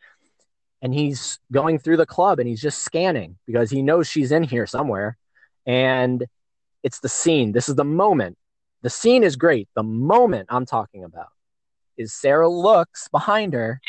And 0.82 0.91
he's 0.91 1.38
going 1.51 1.78
through 1.78 1.97
the 1.97 2.08
club 2.08 2.39
and 2.39 2.49
he's 2.49 2.62
just 2.62 2.80
scanning 2.80 3.38
because 3.45 3.70
he 3.70 3.84
knows 3.84 4.08
she's 4.08 4.32
in 4.32 4.41
here 4.41 4.66
somewhere. 4.66 5.18
And 5.68 6.26
it's 6.88 7.01
the 7.01 7.09
scene. 7.09 7.51
This 7.51 7.67
is 7.67 7.75
the 7.75 7.83
moment. 7.83 8.38
The 8.81 8.89
scene 8.89 9.21
is 9.21 9.35
great. 9.35 9.67
The 9.75 9.83
moment 9.83 10.47
I'm 10.49 10.65
talking 10.65 11.03
about 11.03 11.27
is 11.97 12.13
Sarah 12.13 12.47
looks 12.47 13.09
behind 13.09 13.51
her 13.51 13.81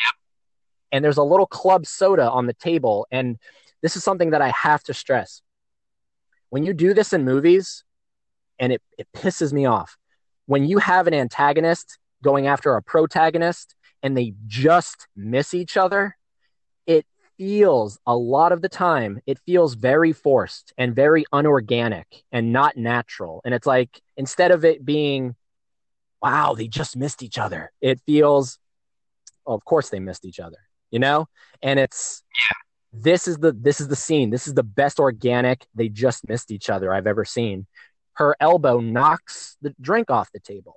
and 0.90 1.04
there's 1.04 1.16
a 1.16 1.22
little 1.22 1.46
club 1.46 1.86
soda 1.86 2.28
on 2.28 2.46
the 2.46 2.54
table. 2.54 3.06
And 3.12 3.38
this 3.82 3.94
is 3.94 4.02
something 4.02 4.30
that 4.30 4.42
I 4.42 4.48
have 4.48 4.82
to 4.84 4.94
stress. 4.94 5.42
When 6.50 6.64
you 6.64 6.74
do 6.74 6.92
this 6.92 7.12
in 7.12 7.24
movies, 7.24 7.84
and 8.58 8.72
it, 8.72 8.82
it 8.98 9.06
pisses 9.14 9.52
me 9.52 9.64
off, 9.64 9.96
when 10.46 10.64
you 10.64 10.78
have 10.78 11.06
an 11.06 11.14
antagonist 11.14 11.98
going 12.24 12.48
after 12.48 12.74
a 12.74 12.82
protagonist 12.82 13.76
and 14.02 14.16
they 14.16 14.34
just 14.48 15.06
miss 15.14 15.54
each 15.54 15.76
other, 15.76 16.16
it 16.84 17.06
feels 17.38 17.98
a 18.06 18.16
lot 18.16 18.52
of 18.52 18.60
the 18.60 18.68
time, 18.68 19.20
it 19.26 19.38
feels 19.46 19.74
very 19.74 20.12
forced 20.12 20.74
and 20.76 20.94
very 20.94 21.24
unorganic 21.32 22.24
and 22.32 22.52
not 22.52 22.76
natural. 22.76 23.40
And 23.44 23.54
it's 23.54 23.66
like, 23.66 24.02
instead 24.16 24.50
of 24.50 24.64
it 24.64 24.84
being, 24.84 25.36
wow, 26.20 26.54
they 26.54 26.66
just 26.66 26.96
missed 26.96 27.22
each 27.22 27.38
other, 27.38 27.72
it 27.80 28.00
feels, 28.04 28.58
well, 29.46 29.56
of 29.56 29.64
course 29.64 29.88
they 29.88 30.00
missed 30.00 30.24
each 30.24 30.40
other, 30.40 30.58
you 30.90 30.98
know? 30.98 31.26
And 31.62 31.78
it's, 31.78 32.22
yeah. 32.34 33.00
this 33.00 33.28
is 33.28 33.38
the 33.38 33.52
this 33.52 33.80
is 33.80 33.88
the 33.88 33.96
scene. 33.96 34.30
This 34.30 34.46
is 34.48 34.54
the 34.54 34.62
best 34.62 34.98
organic 34.98 35.66
they 35.74 35.88
just 35.88 36.28
missed 36.28 36.50
each 36.50 36.68
other 36.68 36.92
i've 36.92 37.06
ever 37.06 37.24
seen. 37.24 37.66
Her 38.14 38.36
elbow 38.40 38.80
knocks 38.80 39.56
the 39.62 39.74
drink 39.80 40.10
off 40.10 40.32
the 40.32 40.40
table. 40.40 40.74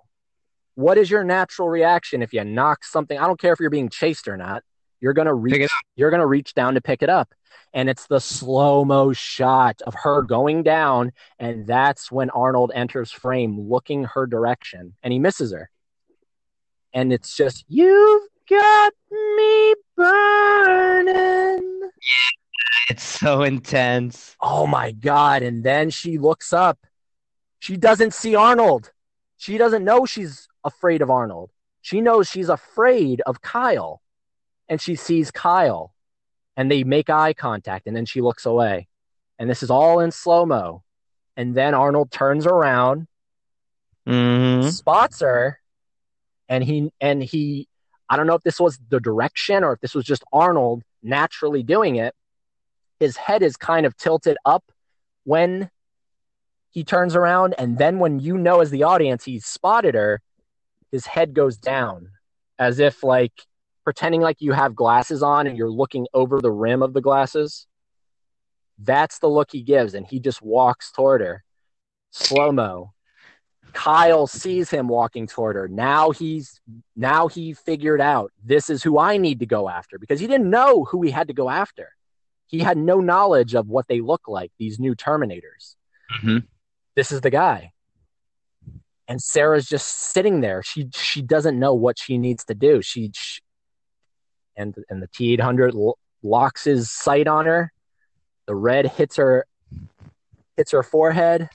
What 0.76 0.97
is 0.97 1.09
your 1.09 1.24
natural 1.24 1.68
reaction 1.68 2.22
if 2.22 2.34
you 2.34 2.43
knock 2.43 2.86
something? 2.86 3.18
I 3.18 3.28
don't 3.28 3.39
care 3.39 3.51
if 3.51 3.59
you're 3.59 3.70
being 3.70 3.89
chased 3.89 4.28
or 4.28 4.38
not 4.38 4.64
you're 5.02 5.14
gonna 5.14 5.34
reach 5.34 5.70
you're 5.95 6.12
gonna 6.12 6.28
reach 6.28 6.54
down 6.54 6.76
to 6.76 6.82
pick 6.82 7.02
it 7.02 7.10
up 7.10 7.34
and 7.74 7.89
it's 7.89 8.08
the 8.08 8.20
slow 8.20 8.86
mo 8.86 9.12
shot 9.14 9.82
of 9.86 9.93
her 9.93 10.22
going 10.22 10.64
down 10.64 11.12
and 11.39 11.68
that's 11.68 12.12
when 12.12 12.30
arnold 12.30 12.72
enters 12.74 13.12
frame 13.12 13.60
looking 13.60 14.04
her 14.06 14.26
direction 14.26 14.93
and 15.04 15.12
he 15.12 15.20
misses 15.20 15.52
her 15.52 15.70
and 16.93 17.12
it's 17.12 17.36
just 17.36 17.66
you've 17.68 18.28
got 18.47 18.93
me 19.12 19.76
burning 19.95 21.72
it's 22.89 23.04
so 23.04 23.43
intense. 23.43 24.36
Oh 24.41 24.68
my 24.68 24.91
God. 24.91 25.43
And 25.43 25.64
then 25.64 25.89
she 25.89 26.18
looks 26.18 26.52
up. 26.52 26.78
She 27.60 27.78
doesn't 27.78 28.14
see 28.14 28.36
Arnold. 28.36 28.91
She 29.38 29.58
doesn't 29.58 29.86
know 29.86 30.06
she's 30.06 30.47
afraid 30.64 31.02
of 31.02 31.10
Arnold. 31.10 31.52
She 31.82 32.02
knows 32.02 32.30
she's 32.30 32.49
afraid 32.49 33.22
of 33.26 33.41
Kyle. 33.41 34.02
And 34.72 34.82
she 34.82 34.95
sees 34.95 35.30
Kyle. 35.30 35.93
And 36.57 36.72
they 36.72 36.84
make 36.84 37.11
eye 37.11 37.34
contact. 37.34 37.86
And 37.86 37.95
then 37.95 38.05
she 38.05 38.22
looks 38.22 38.47
away. 38.47 38.88
And 39.38 39.47
this 39.47 39.61
is 39.61 39.69
all 39.69 39.99
in 39.99 40.11
slow 40.11 40.47
mo. 40.47 40.82
And 41.38 41.53
then 41.53 41.74
Arnold 41.76 42.11
turns 42.11 42.47
around, 42.47 43.07
mm-hmm. 44.07 44.67
spots 44.69 45.22
her, 45.22 45.59
and 46.49 46.63
he 46.63 46.91
and 46.99 47.24
he 47.24 47.67
I 48.09 48.17
don't 48.17 48.28
know 48.28 48.36
if 48.36 48.43
this 48.43 48.59
was 48.59 48.78
the 48.89 48.99
direction 48.99 49.63
or 49.63 49.72
if 49.72 49.80
this 49.80 49.95
was 49.95 50.03
just 50.03 50.24
Arnold 50.34 50.84
naturally 51.01 51.63
doing 51.63 51.95
it, 51.95 52.13
his 52.99 53.15
head 53.15 53.41
is 53.41 53.55
kind 53.55 53.86
of 53.86 53.95
tilted 53.95 54.38
up 54.45 54.65
when 55.24 55.69
he 56.72 56.84
turns 56.84 57.15
around. 57.15 57.55
And 57.57 57.78
then 57.78 57.99
when 57.99 58.19
you 58.19 58.38
know, 58.38 58.60
as 58.60 58.69
the 58.69 58.84
audience, 58.84 59.23
he's 59.23 59.45
spotted 59.45 59.95
her, 59.95 60.22
his 60.91 61.06
head 61.06 61.34
goes 61.34 61.57
down 61.57 62.10
as 62.60 62.80
if 62.80 63.02
like 63.02 63.34
pretending 63.84 64.22
like 64.22 64.38
you 64.40 64.52
have 64.52 64.76
glasses 64.76 65.24
on 65.24 65.48
and 65.48 65.58
you're 65.58 65.72
looking 65.72 66.08
over 66.14 66.40
the 66.40 66.52
rim 66.52 66.84
of 66.84 66.94
the 66.94 67.02
glasses. 67.02 67.68
That's 68.80 69.20
the 69.20 69.30
look 69.30 69.52
he 69.52 69.62
gives. 69.62 69.94
And 69.94 70.06
he 70.06 70.20
just 70.20 70.41
walks 70.41 70.91
toward 70.91 71.22
her 71.22 71.44
slow 72.12 72.52
mo. 72.52 72.94
Kyle 73.74 74.28
sees 74.28 74.70
him 74.70 74.88
walking 74.88 75.28
toward 75.28 75.56
her. 75.56 75.68
Now 75.68 76.12
he's 76.12 76.60
now 76.95 77.28
he 77.28 77.53
figured 77.53 78.02
out 78.02 78.32
this 78.44 78.70
is 78.70 78.84
who 78.84 78.99
I 78.99 79.18
need 79.18 79.40
to 79.40 79.45
go 79.45 79.70
after 79.70 79.98
because 79.98 80.20
he 80.20 80.28
didn't 80.28 80.49
know 80.49 80.84
who 80.84 81.02
he 81.02 81.12
had 81.12 81.28
to 81.28 81.34
go 81.34 81.49
after. 81.49 81.95
He 82.48 82.60
had 82.60 82.78
no 82.78 82.99
knowledge 82.99 83.56
of 83.56 83.70
what 83.70 83.88
they 83.88 84.02
look 84.02 84.28
like, 84.28 84.52
these 84.60 84.78
new 84.78 84.94
Terminators. 84.94 85.76
Mm-hmm. 86.18 86.40
This 86.95 87.14
is 87.14 87.22
the 87.22 87.30
guy. 87.30 87.72
And 89.08 89.22
Sarah's 89.22 89.68
just 89.68 89.88
sitting 89.88 90.41
there. 90.41 90.62
She 90.64 90.90
she 90.94 91.22
doesn't 91.22 91.58
know 91.58 91.74
what 91.74 91.98
she 91.98 92.18
needs 92.18 92.44
to 92.45 92.53
do. 92.53 92.82
She, 92.82 93.12
she 93.14 93.41
and 94.56 94.76
and 94.90 95.02
the 95.02 95.07
T 95.07 95.34
eight 95.34 95.41
hundred 95.41 95.76
locks 96.23 96.64
his 96.64 96.91
sight 96.91 97.28
on 97.28 97.45
her. 97.45 97.72
The 98.48 98.56
red 98.56 98.88
hits 98.88 99.15
her 99.18 99.45
hits 100.57 100.72
her 100.72 100.84
forehead 100.84 101.49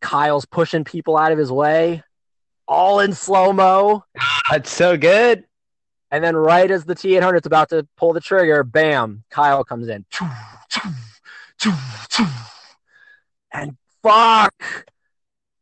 Kyle's 0.00 0.46
pushing 0.46 0.84
people 0.84 1.16
out 1.16 1.32
of 1.32 1.38
his 1.38 1.50
way, 1.50 2.02
all 2.66 3.00
in 3.00 3.12
slow 3.12 3.52
mo. 3.52 4.04
That's 4.50 4.70
so 4.70 4.96
good. 4.96 5.44
And 6.10 6.24
then, 6.24 6.36
right 6.36 6.70
as 6.70 6.84
the 6.84 6.94
T 6.94 7.16
800 7.16 7.38
is 7.38 7.46
about 7.46 7.68
to 7.70 7.86
pull 7.96 8.12
the 8.12 8.20
trigger, 8.20 8.64
bam, 8.64 9.24
Kyle 9.30 9.64
comes 9.64 9.88
in. 9.88 10.06
And 13.50 13.76
fuck, 14.02 14.54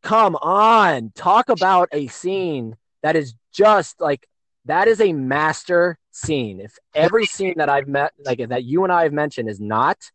come 0.03 0.37
on. 0.37 1.12
Talk 1.15 1.49
about 1.49 1.89
a 1.93 2.07
scene 2.09 2.77
that 3.03 3.16
is 3.16 3.35
just 3.53 4.01
like 4.01 4.28
that 4.67 4.89
is 4.89 5.01
a 5.01 5.13
master 5.13 5.99
scene. 6.11 6.61
If 6.61 6.77
every 6.95 7.27
scene 7.27 7.55
that 7.57 7.69
I've 7.69 7.89
met, 7.89 8.13
like 8.25 8.47
that 8.49 8.65
you 8.65 8.85
and 8.85 8.93
I 8.93 9.05
have 9.05 9.13
mentioned, 9.13 9.49
is 9.49 9.61
not, 9.61 10.11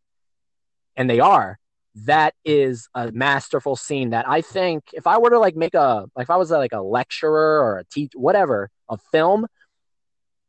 and 0.96 1.10
they 1.10 1.20
are, 1.20 1.60
that 1.96 2.36
is 2.46 2.88
a 2.94 3.12
masterful 3.12 3.76
scene 3.76 4.12
that 4.12 4.28
I 4.30 4.42
think 4.42 4.84
if 4.94 5.08
I 5.08 5.18
were 5.18 5.30
to 5.32 5.40
like 5.40 5.56
make 5.56 5.74
a 5.74 6.06
like 6.16 6.26
if 6.26 6.30
I 6.30 6.38
was 6.38 6.52
a, 6.52 6.58
like 6.58 6.74
a 6.74 6.82
lecturer 6.82 7.62
or 7.62 7.80
a 7.80 7.84
teacher 7.86 8.18
whatever 8.18 8.70
a 8.90 8.98
film 9.12 9.46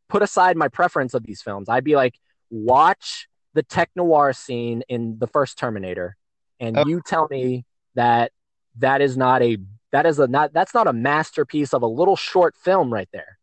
put 0.09 0.23
aside 0.23 0.57
my 0.57 0.69
preference 0.69 1.15
of 1.15 1.25
these 1.25 1.41
films. 1.41 1.69
I'd 1.69 1.85
be 1.85 1.97
like, 1.97 2.15
watch 2.51 3.29
the 3.55 3.63
tech 3.63 3.91
noir 3.97 4.33
scene 4.35 4.83
in 4.89 5.19
the 5.19 5.27
first 5.27 5.59
Terminator, 5.59 6.17
and 6.61 6.77
Oh. 6.79 6.85
you 6.87 7.01
tell 7.05 7.27
me 7.31 7.65
that 7.95 8.31
that 8.79 9.01
is 9.01 9.17
not 9.17 9.43
a 9.43 9.59
that 9.91 10.07
is 10.07 10.19
a 10.19 10.27
not 10.27 10.53
that's 10.53 10.75
not 10.75 10.87
a 10.87 10.93
masterpiece 10.93 11.73
of 11.75 11.83
a 11.83 11.87
little 11.87 12.17
short 12.17 12.55
film 12.57 12.93
right 12.93 13.09
there. 13.13 13.39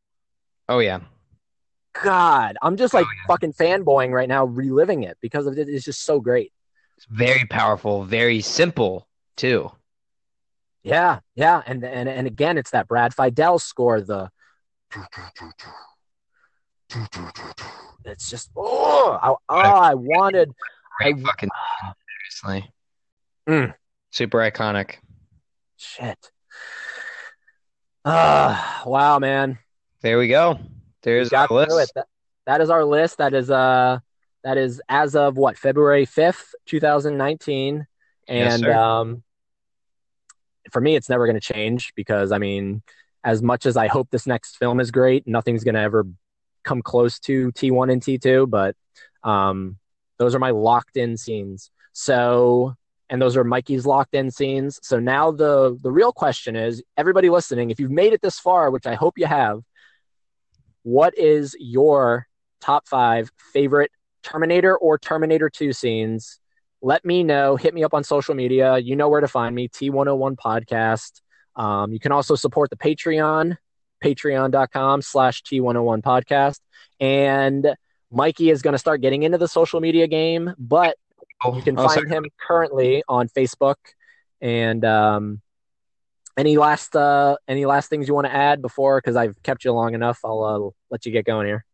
Oh 0.69 0.79
yeah. 0.79 0.99
God, 2.03 2.55
I'm 2.61 2.77
just 2.77 2.93
like 2.93 3.05
Oh, 3.05 3.09
yeah. 3.11 3.27
fucking 3.27 3.53
fanboying 3.53 4.11
right 4.11 4.29
now, 4.29 4.45
reliving 4.45 5.03
it 5.03 5.17
because 5.19 5.47
of 5.47 5.57
it. 5.57 5.67
It's 5.67 5.83
just 5.83 6.05
so 6.05 6.19
great. 6.21 6.53
It's 6.95 7.07
very 7.09 7.45
powerful, 7.45 8.03
very 8.03 8.39
simple 8.41 9.07
too. 9.35 9.71
Yeah, 10.83 11.19
yeah, 11.35 11.63
and 11.65 11.83
and 11.83 12.07
and 12.07 12.27
again, 12.27 12.57
it's 12.57 12.71
that 12.71 12.87
Brad 12.87 13.13
Fiedel 13.13 13.59
score. 13.59 13.99
The 13.99 14.29
it's 18.05 18.29
just 18.29 18.51
oh, 18.55 19.17
I, 19.21 19.29
oh, 19.29 19.37
I 19.49 19.95
wanted. 19.95 20.51
I- 21.01 21.13
fucking 21.13 21.49
seriously. 22.43 22.71
Mm. 23.47 23.73
Super 24.11 24.37
iconic. 24.37 24.95
Shit. 25.77 26.31
Ah, 28.05 28.83
wow, 28.85 29.19
man. 29.19 29.57
There 30.01 30.17
we 30.17 30.27
go. 30.27 30.53
We 30.53 30.69
There's 31.01 31.33
our 31.33 31.47
list. 31.49 31.93
That, 31.95 32.07
that 32.45 32.61
is 32.61 32.69
our 32.69 32.85
list. 32.85 33.17
That 33.17 33.33
is 33.33 33.51
uh 33.51 33.99
that 34.43 34.57
is 34.57 34.81
as 34.87 35.15
of 35.15 35.37
what 35.37 35.57
February 35.57 36.05
fifth, 36.05 36.55
two 36.65 36.79
thousand 36.79 37.17
nineteen, 37.17 37.85
and 38.27 38.61
sir. 38.61 38.73
um, 38.73 39.23
for 40.71 40.81
me, 40.81 40.95
it's 40.95 41.09
never 41.09 41.25
going 41.25 41.39
to 41.39 41.53
change 41.53 41.93
because 41.95 42.31
I 42.31 42.37
mean, 42.37 42.81
as 43.23 43.41
much 43.41 43.65
as 43.65 43.75
I 43.75 43.87
hope 43.87 44.09
this 44.09 44.25
next 44.25 44.57
film 44.57 44.79
is 44.79 44.91
great, 44.91 45.27
nothing's 45.27 45.63
going 45.63 45.75
to 45.75 45.81
ever 45.81 46.07
come 46.63 46.81
close 46.81 47.19
to 47.19 47.51
T 47.51 47.71
one 47.71 47.89
and 47.89 48.01
T 48.01 48.17
two. 48.17 48.47
But 48.47 48.75
um, 49.23 49.77
those 50.17 50.33
are 50.33 50.39
my 50.39 50.51
locked 50.51 50.97
in 50.97 51.17
scenes. 51.17 51.71
So. 51.93 52.75
And 53.11 53.19
those 53.19 53.35
are 53.35 53.43
Mikey's 53.43 53.87
locked 53.87 54.13
in 54.13 54.29
scenes. 54.29 54.79
So 54.83 54.99
now 54.99 55.31
the 55.31 55.75
the 55.81 55.91
real 55.91 56.11
question 56.11 56.55
is, 56.55 56.83
everybody 56.95 57.27
listening, 57.31 57.71
if 57.71 57.79
you've 57.79 57.89
made 57.89 58.13
it 58.13 58.21
this 58.21 58.37
far, 58.39 58.69
which 58.69 58.85
I 58.85 58.93
hope 58.93 59.17
you 59.17 59.25
have, 59.25 59.63
what 60.89 61.15
is 61.17 61.55
your 61.59 62.27
top 62.61 62.87
five 62.87 63.29
favorite 63.53 63.91
Terminator 64.23 64.75
or 64.75 64.97
Terminator 64.97 65.47
2 65.47 65.71
scenes? 65.71 66.39
Let 66.81 67.05
me 67.05 67.21
know. 67.23 67.57
Hit 67.57 67.75
me 67.75 67.83
up 67.83 67.93
on 67.93 68.03
social 68.03 68.33
media. 68.33 68.79
You 68.79 68.95
know 68.95 69.07
where 69.07 69.21
to 69.21 69.27
find 69.27 69.53
me, 69.53 69.67
T101 69.67 70.35
Podcast. 70.35 71.21
Um, 71.55 71.93
you 71.93 71.99
can 71.99 72.11
also 72.11 72.33
support 72.33 72.71
the 72.71 72.75
Patreon, 72.75 73.57
patreon.com 74.03 75.03
slash 75.03 75.43
T101 75.43 76.01
Podcast. 76.01 76.59
And 76.99 77.75
Mikey 78.11 78.49
is 78.49 78.63
going 78.63 78.71
to 78.71 78.79
start 78.79 79.01
getting 79.01 79.21
into 79.21 79.37
the 79.37 79.47
social 79.47 79.81
media 79.81 80.07
game, 80.07 80.55
but 80.57 80.97
you 81.53 81.61
can 81.61 81.77
oh, 81.77 81.87
find 81.87 82.11
him 82.11 82.25
currently 82.39 83.03
on 83.07 83.27
Facebook. 83.29 83.75
And 84.41 84.83
um, 84.85 85.41
any 86.39 86.57
last 86.57 86.95
uh, 86.95 87.35
any 87.47 87.65
last 87.65 87.89
things 87.89 88.07
you 88.07 88.13
want 88.13 88.27
to 88.27 88.33
add 88.33 88.61
before? 88.61 88.99
Because 88.99 89.15
I've 89.15 89.41
kept 89.43 89.65
you 89.65 89.73
long 89.73 89.93
enough. 89.93 90.19
I'll 90.23 90.43
uh, 90.43 90.69
let 90.89 91.05
you 91.05 91.11
get 91.11 91.25
going 91.25 91.47
here. 91.47 91.65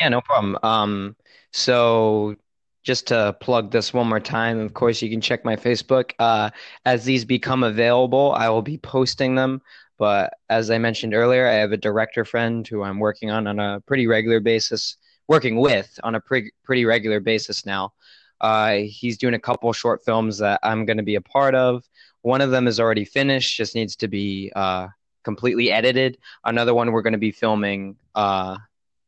Yeah, 0.00 0.08
no 0.08 0.20
problem. 0.20 0.56
Um, 0.62 1.16
so 1.52 2.36
just 2.84 3.08
to 3.08 3.36
plug 3.40 3.70
this 3.70 3.92
one 3.92 4.08
more 4.08 4.20
time, 4.20 4.60
of 4.60 4.74
course, 4.74 5.02
you 5.02 5.10
can 5.10 5.20
check 5.20 5.44
my 5.44 5.56
Facebook. 5.56 6.12
Uh, 6.18 6.50
as 6.86 7.04
these 7.04 7.24
become 7.24 7.64
available, 7.64 8.32
I 8.32 8.48
will 8.48 8.62
be 8.62 8.78
posting 8.78 9.34
them. 9.34 9.60
But 9.98 10.34
as 10.48 10.70
I 10.70 10.78
mentioned 10.78 11.14
earlier, 11.14 11.46
I 11.46 11.54
have 11.54 11.72
a 11.72 11.76
director 11.76 12.24
friend 12.24 12.66
who 12.66 12.82
I'm 12.82 12.98
working 12.98 13.30
on 13.30 13.46
on 13.46 13.58
a 13.58 13.80
pretty 13.86 14.06
regular 14.06 14.40
basis, 14.40 14.96
working 15.28 15.56
with 15.56 15.98
on 16.04 16.14
a 16.14 16.20
pre 16.20 16.50
pretty 16.64 16.84
regular 16.84 17.20
basis 17.20 17.66
now. 17.66 17.92
Uh, 18.40 18.78
he's 18.86 19.18
doing 19.18 19.34
a 19.34 19.38
couple 19.38 19.72
short 19.72 20.04
films 20.04 20.38
that 20.38 20.58
I'm 20.64 20.84
going 20.84 20.96
to 20.96 21.04
be 21.04 21.14
a 21.14 21.20
part 21.20 21.54
of. 21.54 21.84
One 22.22 22.40
of 22.40 22.50
them 22.50 22.66
is 22.66 22.80
already 22.80 23.04
finished, 23.04 23.56
just 23.56 23.74
needs 23.74 23.96
to 23.96 24.08
be 24.08 24.52
uh, 24.54 24.88
completely 25.24 25.70
edited. 25.70 26.18
Another 26.44 26.74
one 26.74 26.92
we're 26.92 27.02
going 27.02 27.12
to 27.12 27.18
be 27.18 27.32
filming, 27.32 27.96
uh, 28.14 28.56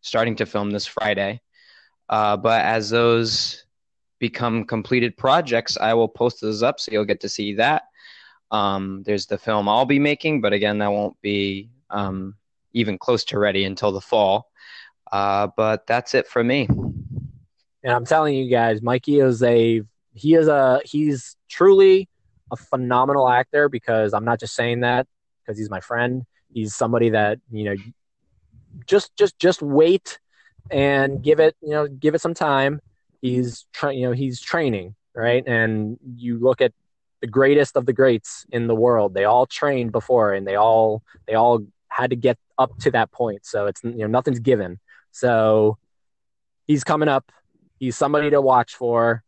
starting 0.01 0.37
to 0.37 0.47
film 0.47 0.71
this 0.71 0.87
Friday. 0.87 1.41
Uh, 2.09 2.37
but 2.37 2.63
as 2.65 2.91
those 2.91 3.65
become 4.19 4.65
completed 4.65 5.17
projects, 5.17 5.77
I 5.77 5.95
will 5.95 6.09
post 6.09 6.41
those 6.41 6.63
up 6.63 6.81
so 6.81 6.93
you'll 6.93 7.05
get 7.05 7.21
to 7.21 7.29
see 7.29 7.55
that. 7.55 7.85
Um, 8.51 9.03
there's 9.05 9.27
the 9.27 9.39
film 9.39 9.69
I'll 9.69 9.87
be 9.87 9.99
making, 9.99 10.41
but 10.41 10.53
again, 10.53 10.79
that 10.79 10.93
won't 10.93 11.21
be 11.23 11.71
um, 11.91 12.35
even 12.73 12.99
close 12.99 13.25
to 13.25 13.39
ready 13.39 13.65
until 13.65 13.93
the 13.93 14.01
fall. 14.01 14.51
Uh, 15.11 15.49
but 15.57 15.87
that's 15.87 16.15
it 16.15 16.27
for 16.27 16.43
me. 16.43 16.69
And 17.85 17.93
I'm 17.93 18.05
telling 18.05 18.35
you 18.35 18.49
guys, 18.51 18.83
Mikey 18.83 19.21
is 19.21 19.43
a 19.43 19.83
he 20.15 20.35
is 20.35 20.49
a 20.49 20.81
he's 20.85 21.37
truly 21.49 22.09
a 22.55 22.65
phenomenal 22.65 23.29
actor 23.29 23.69
because 23.69 24.15
I'm 24.15 24.25
not 24.25 24.41
just 24.41 24.55
saying 24.55 24.81
that 24.81 25.07
because 25.41 25.59
he's 25.59 25.71
my 25.71 25.81
friend. 25.81 26.25
He's 26.53 26.75
somebody 26.75 27.11
that, 27.11 27.39
you 27.51 27.65
know, 27.65 27.77
just 28.87 29.15
just 29.17 29.39
just 29.39 29.63
wait 29.63 30.19
and 30.71 31.23
give 31.23 31.41
it, 31.41 31.57
you 31.61 31.71
know, 31.71 31.87
give 31.87 32.15
it 32.15 32.21
some 32.21 32.35
time. 32.35 32.81
He's 33.21 33.67
tra- 33.73 33.95
you 33.95 34.07
know, 34.07 34.13
he's 34.13 34.41
training, 34.41 34.95
right? 35.15 35.47
And 35.47 35.99
you 36.17 36.39
look 36.39 36.61
at 36.61 36.73
the 37.21 37.27
greatest 37.27 37.77
of 37.77 37.87
the 37.87 37.93
greats 37.93 38.47
in 38.51 38.67
the 38.67 38.75
world. 38.75 39.15
They 39.15 39.25
all 39.25 39.47
trained 39.47 39.93
before 39.93 40.33
and 40.35 40.47
they 40.47 40.57
all 40.57 41.03
they 41.27 41.35
all 41.35 41.61
had 41.89 42.11
to 42.11 42.17
get 42.17 42.39
up 42.59 42.77
to 42.81 42.91
that 42.93 43.11
point. 43.13 43.47
So 43.47 43.67
it's 43.67 43.83
you 43.83 43.93
know, 43.99 44.07
nothing's 44.07 44.41
given. 44.41 44.79
So 45.11 45.79
he's 46.67 46.85
coming 46.85 47.09
up 47.09 47.31
he's 47.79 47.97
somebody 47.97 48.31
to 48.31 48.41
watch 48.41 48.75
for. 48.75 49.24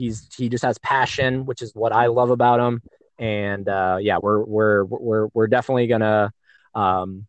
He's 0.00 0.26
he 0.34 0.48
just 0.48 0.64
has 0.64 0.78
passion, 0.78 1.44
which 1.44 1.60
is 1.60 1.74
what 1.74 1.92
I 1.92 2.06
love 2.06 2.30
about 2.30 2.58
him. 2.58 2.80
And 3.18 3.68
uh, 3.68 3.98
yeah, 4.00 4.16
we're 4.20 4.42
we're 4.42 4.84
we're 4.84 5.26
we're 5.34 5.46
definitely 5.46 5.88
gonna 5.88 6.32
um, 6.74 7.26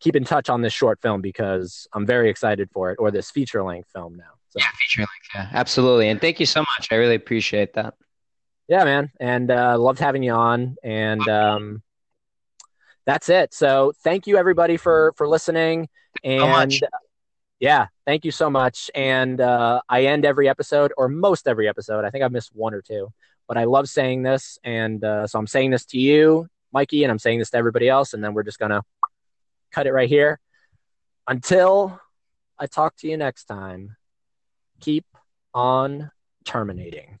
keep 0.00 0.16
in 0.16 0.24
touch 0.24 0.48
on 0.48 0.62
this 0.62 0.72
short 0.72 1.02
film 1.02 1.20
because 1.20 1.86
I'm 1.92 2.06
very 2.06 2.30
excited 2.30 2.70
for 2.72 2.90
it, 2.92 2.96
or 2.98 3.10
this 3.10 3.30
feature 3.30 3.62
length 3.62 3.90
film 3.92 4.16
now. 4.16 4.32
So 4.48 4.58
Yeah, 4.60 4.70
feature 4.80 5.02
length. 5.02 5.28
Yeah, 5.34 5.48
absolutely. 5.52 6.08
And 6.08 6.18
thank 6.18 6.40
you 6.40 6.46
so 6.46 6.60
much. 6.60 6.88
I 6.90 6.94
really 6.94 7.14
appreciate 7.16 7.74
that. 7.74 7.92
yeah, 8.68 8.84
man, 8.84 9.10
and 9.20 9.50
uh, 9.50 9.76
loved 9.78 9.98
having 9.98 10.22
you 10.22 10.32
on. 10.32 10.76
And 10.82 11.28
um, 11.28 11.82
that's 13.04 13.28
it. 13.28 13.52
So 13.52 13.92
thank 14.02 14.26
you 14.26 14.38
everybody 14.38 14.78
for 14.78 15.12
for 15.16 15.28
listening. 15.28 15.90
And 16.24 16.40
so 16.40 16.48
much. 16.48 16.82
Yeah, 17.60 17.86
thank 18.06 18.24
you 18.24 18.30
so 18.30 18.48
much. 18.50 18.90
And 18.94 19.40
uh, 19.40 19.80
I 19.88 20.04
end 20.04 20.24
every 20.24 20.48
episode, 20.48 20.92
or 20.96 21.08
most 21.08 21.48
every 21.48 21.68
episode. 21.68 22.04
I 22.04 22.10
think 22.10 22.24
I've 22.24 22.32
missed 22.32 22.54
one 22.54 22.74
or 22.74 22.82
two, 22.82 23.12
but 23.46 23.56
I 23.56 23.64
love 23.64 23.88
saying 23.88 24.22
this. 24.22 24.58
And 24.62 25.02
uh, 25.04 25.26
so 25.26 25.38
I'm 25.38 25.46
saying 25.46 25.70
this 25.70 25.84
to 25.86 25.98
you, 25.98 26.48
Mikey, 26.72 27.02
and 27.04 27.10
I'm 27.10 27.18
saying 27.18 27.40
this 27.40 27.50
to 27.50 27.56
everybody 27.56 27.88
else. 27.88 28.14
And 28.14 28.22
then 28.22 28.34
we're 28.34 28.44
just 28.44 28.58
going 28.58 28.70
to 28.70 28.82
cut 29.72 29.86
it 29.86 29.92
right 29.92 30.08
here. 30.08 30.38
Until 31.26 32.00
I 32.58 32.66
talk 32.66 32.96
to 32.98 33.08
you 33.08 33.16
next 33.16 33.44
time, 33.44 33.96
keep 34.80 35.04
on 35.52 36.10
terminating. 36.44 37.18